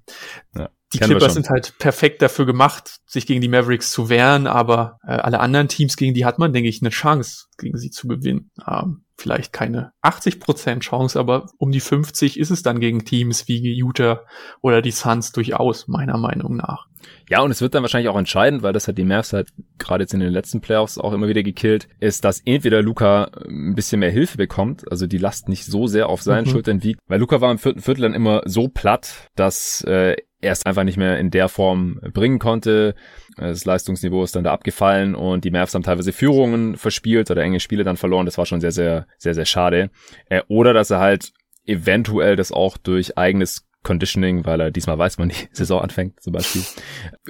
Ja 0.56 0.70
die 0.94 1.00
Clippers 1.00 1.34
sind 1.34 1.50
halt 1.50 1.78
perfekt 1.78 2.22
dafür 2.22 2.46
gemacht, 2.46 3.00
sich 3.06 3.26
gegen 3.26 3.42
die 3.42 3.48
Mavericks 3.48 3.92
zu 3.92 4.10
wehren, 4.10 4.48
aber 4.48 5.00
äh, 5.04 5.12
alle 5.12 5.39
anderen 5.39 5.68
Teams, 5.68 5.96
gegen 5.96 6.14
die 6.14 6.26
hat 6.26 6.38
man, 6.38 6.52
denke 6.52 6.70
ich, 6.70 6.82
eine 6.82 6.89
Chance, 6.89 7.46
gegen 7.58 7.78
sie 7.78 7.92
zu 7.92 8.08
gewinnen. 8.08 8.52
Ähm, 8.68 9.04
vielleicht 9.22 9.53
keine 9.53 9.93
80% 10.03 10.80
Chance, 10.80 11.19
aber 11.19 11.47
um 11.57 11.72
die 11.72 11.80
50 11.80 12.39
ist 12.39 12.49
es 12.51 12.63
dann 12.63 12.80
gegen 12.80 13.05
Teams 13.05 13.47
wie 13.47 13.74
Utah 13.74 14.22
oder 14.61 14.82
die 14.82 14.91
Suns 14.91 15.32
durchaus, 15.32 15.88
meiner 15.88 16.17
Meinung 16.17 16.57
nach. 16.57 16.88
Ja, 17.30 17.41
und 17.41 17.51
es 17.51 17.61
wird 17.61 17.74
dann 17.74 17.84
wahrscheinlich 17.84 18.09
auch 18.09 18.17
entscheidend, 18.17 18.61
weil 18.61 18.74
das 18.74 18.88
hat 18.88 18.97
die 18.97 19.03
Mavs 19.03 19.34
halt 19.34 19.49
gerade 19.78 20.03
jetzt 20.03 20.13
in 20.13 20.19
den 20.19 20.34
letzten 20.34 20.61
Playoffs 20.61 20.97
auch 20.97 21.13
immer 21.13 21.28
wieder 21.28 21.43
gekillt, 21.43 21.88
ist, 21.99 22.24
dass 22.26 22.41
entweder 22.41 22.82
Luca 22.82 23.32
ein 23.47 23.74
bisschen 23.74 23.99
mehr 23.99 24.11
Hilfe 24.11 24.38
bekommt, 24.38 24.89
also 24.91 25.07
die 25.07 25.17
Last 25.17 25.49
nicht 25.49 25.65
so 25.65 25.88
sehr 25.88 26.09
auf 26.09 26.22
seinen 26.22 26.45
mhm. 26.45 26.51
Schultern 26.51 26.84
wiegt, 26.84 26.99
weil 27.07 27.19
Luca 27.19 27.41
war 27.41 27.51
im 27.51 27.57
vierten 27.57 27.82
Viertel 27.82 28.01
dann 28.01 28.13
immer 28.13 28.41
so 28.45 28.67
platt, 28.67 29.30
dass 29.36 29.82
äh, 29.86 30.15
er 30.42 30.52
es 30.52 30.66
einfach 30.66 30.84
nicht 30.84 30.98
mehr 30.98 31.20
in 31.20 31.32
der 31.32 31.50
Form 31.50 32.00
bringen 32.14 32.39
konnte. 32.39 32.96
Das 33.38 33.66
Leistungsniveau 33.66 34.24
ist 34.24 34.36
dann 34.36 34.44
da 34.44 34.52
abgefallen 34.52 35.16
und 35.16 35.46
die 35.46 35.52
Mavs 35.52 35.74
haben 35.74 35.84
teilweise 35.84 36.12
Führungen 36.12 36.76
verspielt 36.76 37.32
oder 37.32 37.44
enge 37.44 37.60
Spiele 37.60 37.84
dann 37.84 37.98
verloren. 37.98 38.26
Das 38.26 38.38
war 38.38 38.46
schon 38.46 38.62
sehr, 38.62 38.72
sehr, 38.72 39.08
sehr, 39.18 39.34
sehr 39.34 39.46
schade. 39.46 39.89
Äh, 40.30 40.42
oder 40.48 40.74
dass 40.74 40.89
er 40.89 41.00
halt 41.00 41.32
eventuell 41.66 42.36
das 42.36 42.52
auch 42.52 42.78
durch 42.78 43.18
eigenes 43.18 43.68
Conditioning, 43.84 44.45
weil 44.45 44.61
er 44.61 44.71
diesmal 44.71 44.97
weiß, 44.97 45.17
wann 45.17 45.29
die 45.29 45.36
Saison 45.51 45.82
anfängt 45.82 46.21
zum 46.21 46.34
Beispiel, 46.34 46.61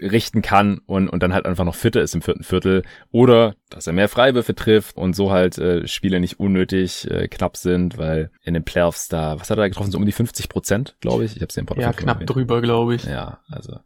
richten 0.01 0.41
kann 0.41 0.79
und, 0.85 1.07
und 1.07 1.23
dann 1.23 1.33
halt 1.33 1.45
einfach 1.45 1.63
noch 1.63 1.75
fitter 1.75 2.01
ist 2.01 2.13
im 2.13 2.21
vierten 2.21 2.43
Viertel. 2.43 2.83
Oder 3.11 3.55
dass 3.69 3.87
er 3.87 3.93
mehr 3.93 4.09
Freiwürfe 4.09 4.53
trifft 4.53 4.97
und 4.97 5.15
so 5.15 5.31
halt 5.31 5.57
äh, 5.57 5.87
Spiele 5.87 6.19
nicht 6.19 6.39
unnötig 6.39 7.09
äh, 7.09 7.27
knapp 7.27 7.57
sind, 7.57 7.97
weil 7.97 8.31
in 8.43 8.53
den 8.53 8.63
Playoffs 8.63 9.07
da, 9.07 9.39
was 9.39 9.49
hat 9.49 9.57
er 9.57 9.69
getroffen, 9.69 9.91
so 9.91 9.97
um 9.97 10.05
die 10.05 10.11
50 10.11 10.49
Prozent, 10.49 10.97
glaube 10.99 11.25
ich. 11.25 11.35
Ich 11.35 11.41
habe 11.41 11.49
es 11.49 11.55
ja 11.55 11.61
im 11.61 11.65
Podcast 11.67 11.99
Ja, 11.99 12.03
knapp 12.03 12.25
drüber, 12.25 12.61
glaube 12.61 12.95
ich. 12.95 13.05
Ja, 13.05 13.39
also 13.49 13.79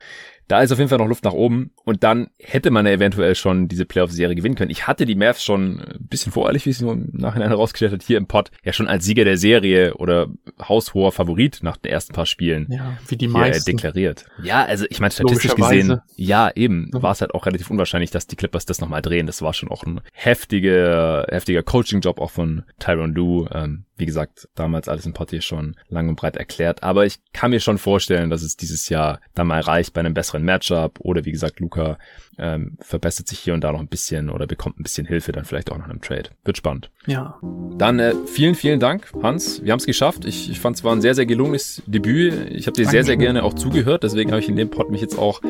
da 0.48 0.62
ist 0.62 0.72
auf 0.72 0.78
jeden 0.78 0.89
Fall 0.89 1.00
noch 1.00 1.08
Luft 1.08 1.24
nach 1.24 1.34
oben 1.34 1.72
und 1.84 2.04
dann 2.04 2.28
hätte 2.39 2.72
man 2.72 2.86
ja 2.86 2.91
eventuell 2.91 3.36
schon 3.36 3.68
diese 3.68 3.86
Playoff-Serie 3.86 4.36
gewinnen 4.36 4.56
können. 4.56 4.72
Ich 4.72 4.88
hatte 4.88 5.06
die 5.06 5.16
Mavs 5.16 5.43
schon 5.43 5.80
ein 5.80 6.08
bisschen 6.08 6.32
voreilig, 6.32 6.66
wie 6.66 6.70
es 6.70 6.82
im 6.82 7.10
Nachhinein 7.14 7.50
herausgestellt 7.50 7.93
hat, 7.93 8.04
hier 8.04 8.18
im 8.18 8.28
Pod, 8.28 8.52
ja 8.64 8.74
schon 8.74 8.88
als 8.88 9.06
Sieger 9.06 9.26
der 9.26 9.38
Serie 9.38 9.96
oder 9.96 10.28
haushoher 10.62 11.12
Favorit 11.12 11.60
nach 11.64 11.78
den 11.78 11.91
ersten 11.91 12.14
paar 12.14 12.26
Spielen 12.26 12.68
ja, 12.70 12.98
wie 13.08 13.18
die 13.18 13.28
meisten. 13.28 13.72
deklariert. 13.72 14.26
Ja, 14.43 14.64
also 14.66 14.86
ich 14.89 15.00
meine 15.00 15.12
statistisch 15.12 15.56
gesehen, 15.56 16.00
ja 16.16 16.52
eben, 16.54 16.89
war 16.93 17.12
es 17.12 17.22
halt 17.22 17.34
auch 17.34 17.46
relativ 17.46 17.70
unwahrscheinlich, 17.72 18.12
dass 18.12 18.28
die 18.28 18.36
Clippers 18.36 18.66
das 18.66 18.80
nochmal 18.80 19.02
drehen. 19.02 19.26
Das 19.26 19.41
war 19.41 19.54
schon 19.54 19.70
auch 19.70 19.84
ein 19.84 20.02
heftiger, 20.14 21.26
heftiger 21.30 21.64
Coaching-Job 21.64 22.20
auch 22.20 22.32
von 22.32 22.64
Tyron 22.80 23.14
Lue. 23.14 23.50
Ähm, 23.54 23.86
wie 23.98 24.06
gesagt, 24.06 24.50
damals 24.56 24.89
alles 24.89 25.06
im 25.06 25.14
Pod 25.14 25.32
schon 25.43 25.76
lang 25.89 26.10
und 26.10 26.16
breit 26.16 26.36
erklärt. 26.36 26.84
Aber 26.84 27.06
ich 27.06 27.20
kann 27.34 27.52
mir 27.52 27.60
schon 27.60 27.78
vorstellen, 27.78 28.30
dass 28.30 28.41
es 28.41 28.58
dieses 28.58 28.89
Jahr 28.89 29.20
dann 29.34 29.48
mal 29.48 29.62
reicht 29.62 29.93
bei 29.93 30.02
einem 30.02 30.14
besseren 30.14 30.43
Matchup. 30.43 31.00
Oder 31.00 31.26
wie 31.26 31.32
gesagt, 31.32 31.60
Luca 31.60 31.98
ähm, 32.38 32.78
verbessert 32.80 33.28
sich 33.28 33.40
hier 33.40 33.54
und 33.54 33.64
da 33.64 33.72
noch 33.72 33.80
ein 33.80 33.88
bisschen 33.88 34.30
oder 34.30 34.48
bekommt 34.48 34.80
ein 34.80 34.84
bisschen 34.84 35.06
Hilfe 35.06 35.32
dann 35.32 35.46
vielleicht 35.46 35.72
auch 35.72 35.78
nach 35.78 35.90
einem 35.90 36.02
Trade. 36.02 36.30
Wird 36.44 36.58
spannend. 36.58 36.90
Ja. 37.08 37.40
Dann 37.78 38.00
äh, 38.00 38.14
vielen, 38.26 38.56
vielen 38.56 38.80
Dank, 38.80 39.12
Hans. 39.22 39.64
Wir 39.64 39.72
haben 39.72 39.80
es 39.80 39.86
geschafft. 39.86 40.26
Ich, 40.26 40.50
ich 40.50 40.60
fand 40.60 40.78
es 40.78 40.84
war 40.84 40.94
ein 40.94 41.02
sehr, 41.02 41.16
sehr 41.16 41.26
gelungenes 41.26 41.82
Debüt. 41.86 42.52
Ich 42.52 42.68
habe 42.68 42.76
dir 42.76 42.88
sehr, 42.88 43.04
sehr 43.04 43.18
gerne 43.18 43.44
auch 43.44 43.54
zugehört. 43.54 44.04
Deswegen 44.04 44.32
habe 44.32 44.42
ich 44.42 44.50
in 44.50 44.56
dem 44.56 44.70
Pod 44.70 44.90
mich 44.90 45.02
jetzt 45.02 45.18
auch 45.18 45.42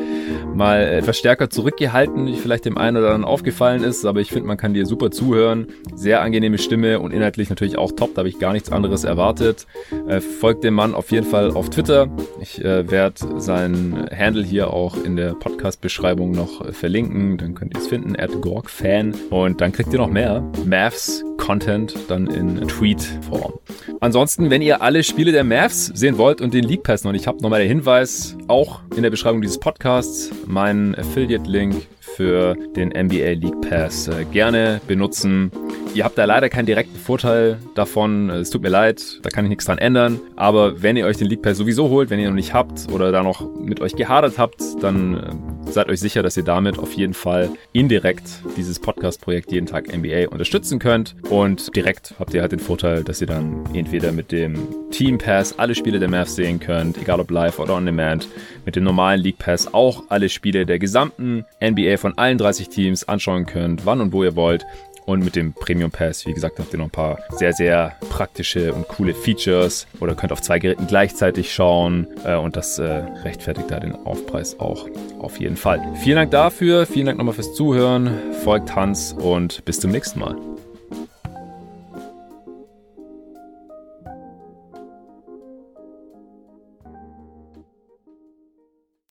mal 0.54 0.80
etwas 0.82 1.18
stärker 1.18 1.50
zurückgehalten, 1.50 2.26
wie 2.26 2.36
vielleicht 2.36 2.64
dem 2.64 2.78
einen 2.78 2.96
oder 2.96 3.06
anderen 3.08 3.24
aufgefallen 3.24 3.82
ist. 3.82 4.04
Aber 4.04 4.20
ich 4.20 4.30
finde, 4.30 4.46
man 4.46 4.56
kann 4.56 4.74
dir 4.74 4.86
super 4.86 5.10
zuhören. 5.10 5.68
Sehr 5.94 6.20
angenehme 6.22 6.58
Stimme 6.58 7.00
und 7.00 7.12
inhaltlich 7.12 7.48
natürlich 7.48 7.78
auch 7.78 7.92
top. 7.92 8.14
Da 8.14 8.20
habe 8.20 8.28
ich 8.28 8.38
gar 8.38 8.52
nichts 8.52 8.70
anderes 8.70 9.04
erwartet. 9.04 9.66
Äh, 10.08 10.20
folgt 10.20 10.64
dem 10.64 10.74
Mann 10.74 10.94
auf 10.94 11.10
jeden 11.10 11.26
Fall 11.26 11.50
auf 11.52 11.70
Twitter. 11.70 12.08
Ich 12.40 12.62
äh, 12.64 12.90
werde 12.90 13.40
seinen 13.40 14.08
Handle 14.10 14.44
hier 14.44 14.72
auch 14.72 14.96
in 15.02 15.16
der 15.16 15.34
Podcast-Beschreibung 15.34 16.32
noch 16.32 16.72
verlinken. 16.76 17.38
Dann 17.38 17.54
könnt 17.54 17.74
ihr 17.74 17.80
es 17.80 17.88
finden, 17.88 18.16
at 18.16 18.30
GorgFan. 18.40 19.14
Und 19.30 19.60
dann 19.60 19.72
kriegt 19.72 19.92
ihr 19.92 19.98
noch 19.98 20.10
mehr 20.10 20.42
Mavs 20.64 21.24
Content 21.38 21.94
dann 22.08 22.26
in 22.26 22.66
Tweet-Form. 22.66 23.54
Ansonsten, 24.00 24.50
wenn 24.50 24.62
ihr 24.62 24.82
alle 24.82 25.02
Spiele 25.02 25.32
der 25.32 25.44
Mavs 25.44 25.86
sehen 25.94 26.18
wollt 26.18 26.40
und 26.40 26.54
den 26.54 26.64
League 26.64 26.82
Pass 26.82 27.04
noch 27.04 27.12
nicht 27.12 27.26
habt, 27.26 27.40
nochmal 27.40 27.60
der 27.60 27.68
Hinweis, 27.68 28.36
auch 28.48 28.80
in 28.96 29.02
der 29.02 29.10
Beschreibung 29.10 29.42
dieses 29.42 29.58
Podcasts, 29.58 30.30
mein 30.46 30.94
Affiliate-Link 30.96 31.86
für 32.16 32.56
den 32.74 32.88
NBA 32.88 33.32
League 33.32 33.60
Pass 33.68 34.08
äh, 34.08 34.24
gerne 34.24 34.80
benutzen. 34.88 35.50
Ihr 35.94 36.04
habt 36.04 36.16
da 36.16 36.24
leider 36.24 36.48
keinen 36.48 36.66
direkten 36.66 36.96
Vorteil 36.96 37.58
davon. 37.74 38.30
Es 38.30 38.50
tut 38.50 38.62
mir 38.62 38.70
leid, 38.70 39.20
da 39.22 39.28
kann 39.28 39.44
ich 39.44 39.50
nichts 39.50 39.66
dran 39.66 39.78
ändern. 39.78 40.18
Aber 40.34 40.82
wenn 40.82 40.96
ihr 40.96 41.06
euch 41.06 41.18
den 41.18 41.28
League 41.28 41.42
Pass 41.42 41.58
sowieso 41.58 41.90
holt, 41.90 42.08
wenn 42.08 42.18
ihr 42.18 42.28
noch 42.28 42.34
nicht 42.34 42.54
habt 42.54 42.90
oder 42.90 43.12
da 43.12 43.22
noch 43.22 43.46
mit 43.56 43.80
euch 43.80 43.96
gehadert 43.96 44.38
habt, 44.38 44.62
dann 44.80 45.14
äh, 45.14 45.55
seid 45.70 45.88
euch 45.88 46.00
sicher, 46.00 46.22
dass 46.22 46.36
ihr 46.36 46.42
damit 46.42 46.78
auf 46.78 46.92
jeden 46.92 47.14
Fall 47.14 47.50
indirekt 47.72 48.40
dieses 48.56 48.78
Podcast-Projekt 48.78 49.52
jeden 49.52 49.66
Tag 49.66 49.94
NBA 49.94 50.28
unterstützen 50.28 50.78
könnt. 50.78 51.16
Und 51.30 51.74
direkt 51.76 52.14
habt 52.18 52.34
ihr 52.34 52.40
halt 52.40 52.52
den 52.52 52.58
Vorteil, 52.58 53.04
dass 53.04 53.20
ihr 53.20 53.26
dann 53.26 53.64
entweder 53.74 54.12
mit 54.12 54.32
dem 54.32 54.68
Team 54.90 55.18
Pass 55.18 55.58
alle 55.58 55.74
Spiele 55.74 55.98
der 55.98 56.08
Mavs 56.08 56.36
sehen 56.36 56.60
könnt, 56.60 56.98
egal 56.98 57.20
ob 57.20 57.30
live 57.30 57.58
oder 57.58 57.74
on 57.74 57.86
demand, 57.86 58.28
mit 58.64 58.76
dem 58.76 58.84
normalen 58.84 59.20
League 59.20 59.38
Pass 59.38 59.72
auch 59.72 60.04
alle 60.08 60.28
Spiele 60.28 60.66
der 60.66 60.78
gesamten 60.78 61.44
NBA 61.62 61.96
von 61.96 62.16
allen 62.18 62.38
30 62.38 62.68
Teams 62.68 63.08
anschauen 63.08 63.46
könnt, 63.46 63.86
wann 63.86 64.00
und 64.00 64.12
wo 64.12 64.24
ihr 64.24 64.36
wollt. 64.36 64.64
Und 65.06 65.24
mit 65.24 65.36
dem 65.36 65.52
Premium 65.52 65.90
Pass, 65.90 66.26
wie 66.26 66.34
gesagt, 66.34 66.58
habt 66.58 66.72
ihr 66.72 66.78
noch 66.78 66.86
ein 66.86 66.90
paar 66.90 67.20
sehr, 67.30 67.52
sehr 67.52 67.96
praktische 68.10 68.74
und 68.74 68.88
coole 68.88 69.14
Features 69.14 69.86
oder 70.00 70.14
könnt 70.14 70.32
auf 70.32 70.42
zwei 70.42 70.58
Geräten 70.58 70.86
gleichzeitig 70.88 71.54
schauen 71.54 72.08
äh, 72.24 72.34
und 72.34 72.56
das 72.56 72.78
äh, 72.78 72.84
rechtfertigt 73.22 73.70
da 73.70 73.78
den 73.78 73.94
Aufpreis 73.94 74.58
auch 74.58 74.88
auf 75.20 75.38
jeden 75.38 75.56
Fall. 75.56 75.80
Vielen 76.02 76.16
Dank 76.16 76.32
dafür, 76.32 76.86
vielen 76.86 77.06
Dank 77.06 77.18
nochmal 77.18 77.34
fürs 77.34 77.54
Zuhören, 77.54 78.10
folgt 78.42 78.74
Hans 78.74 79.12
und 79.12 79.64
bis 79.64 79.80
zum 79.80 79.92
nächsten 79.92 80.18
Mal. 80.18 80.36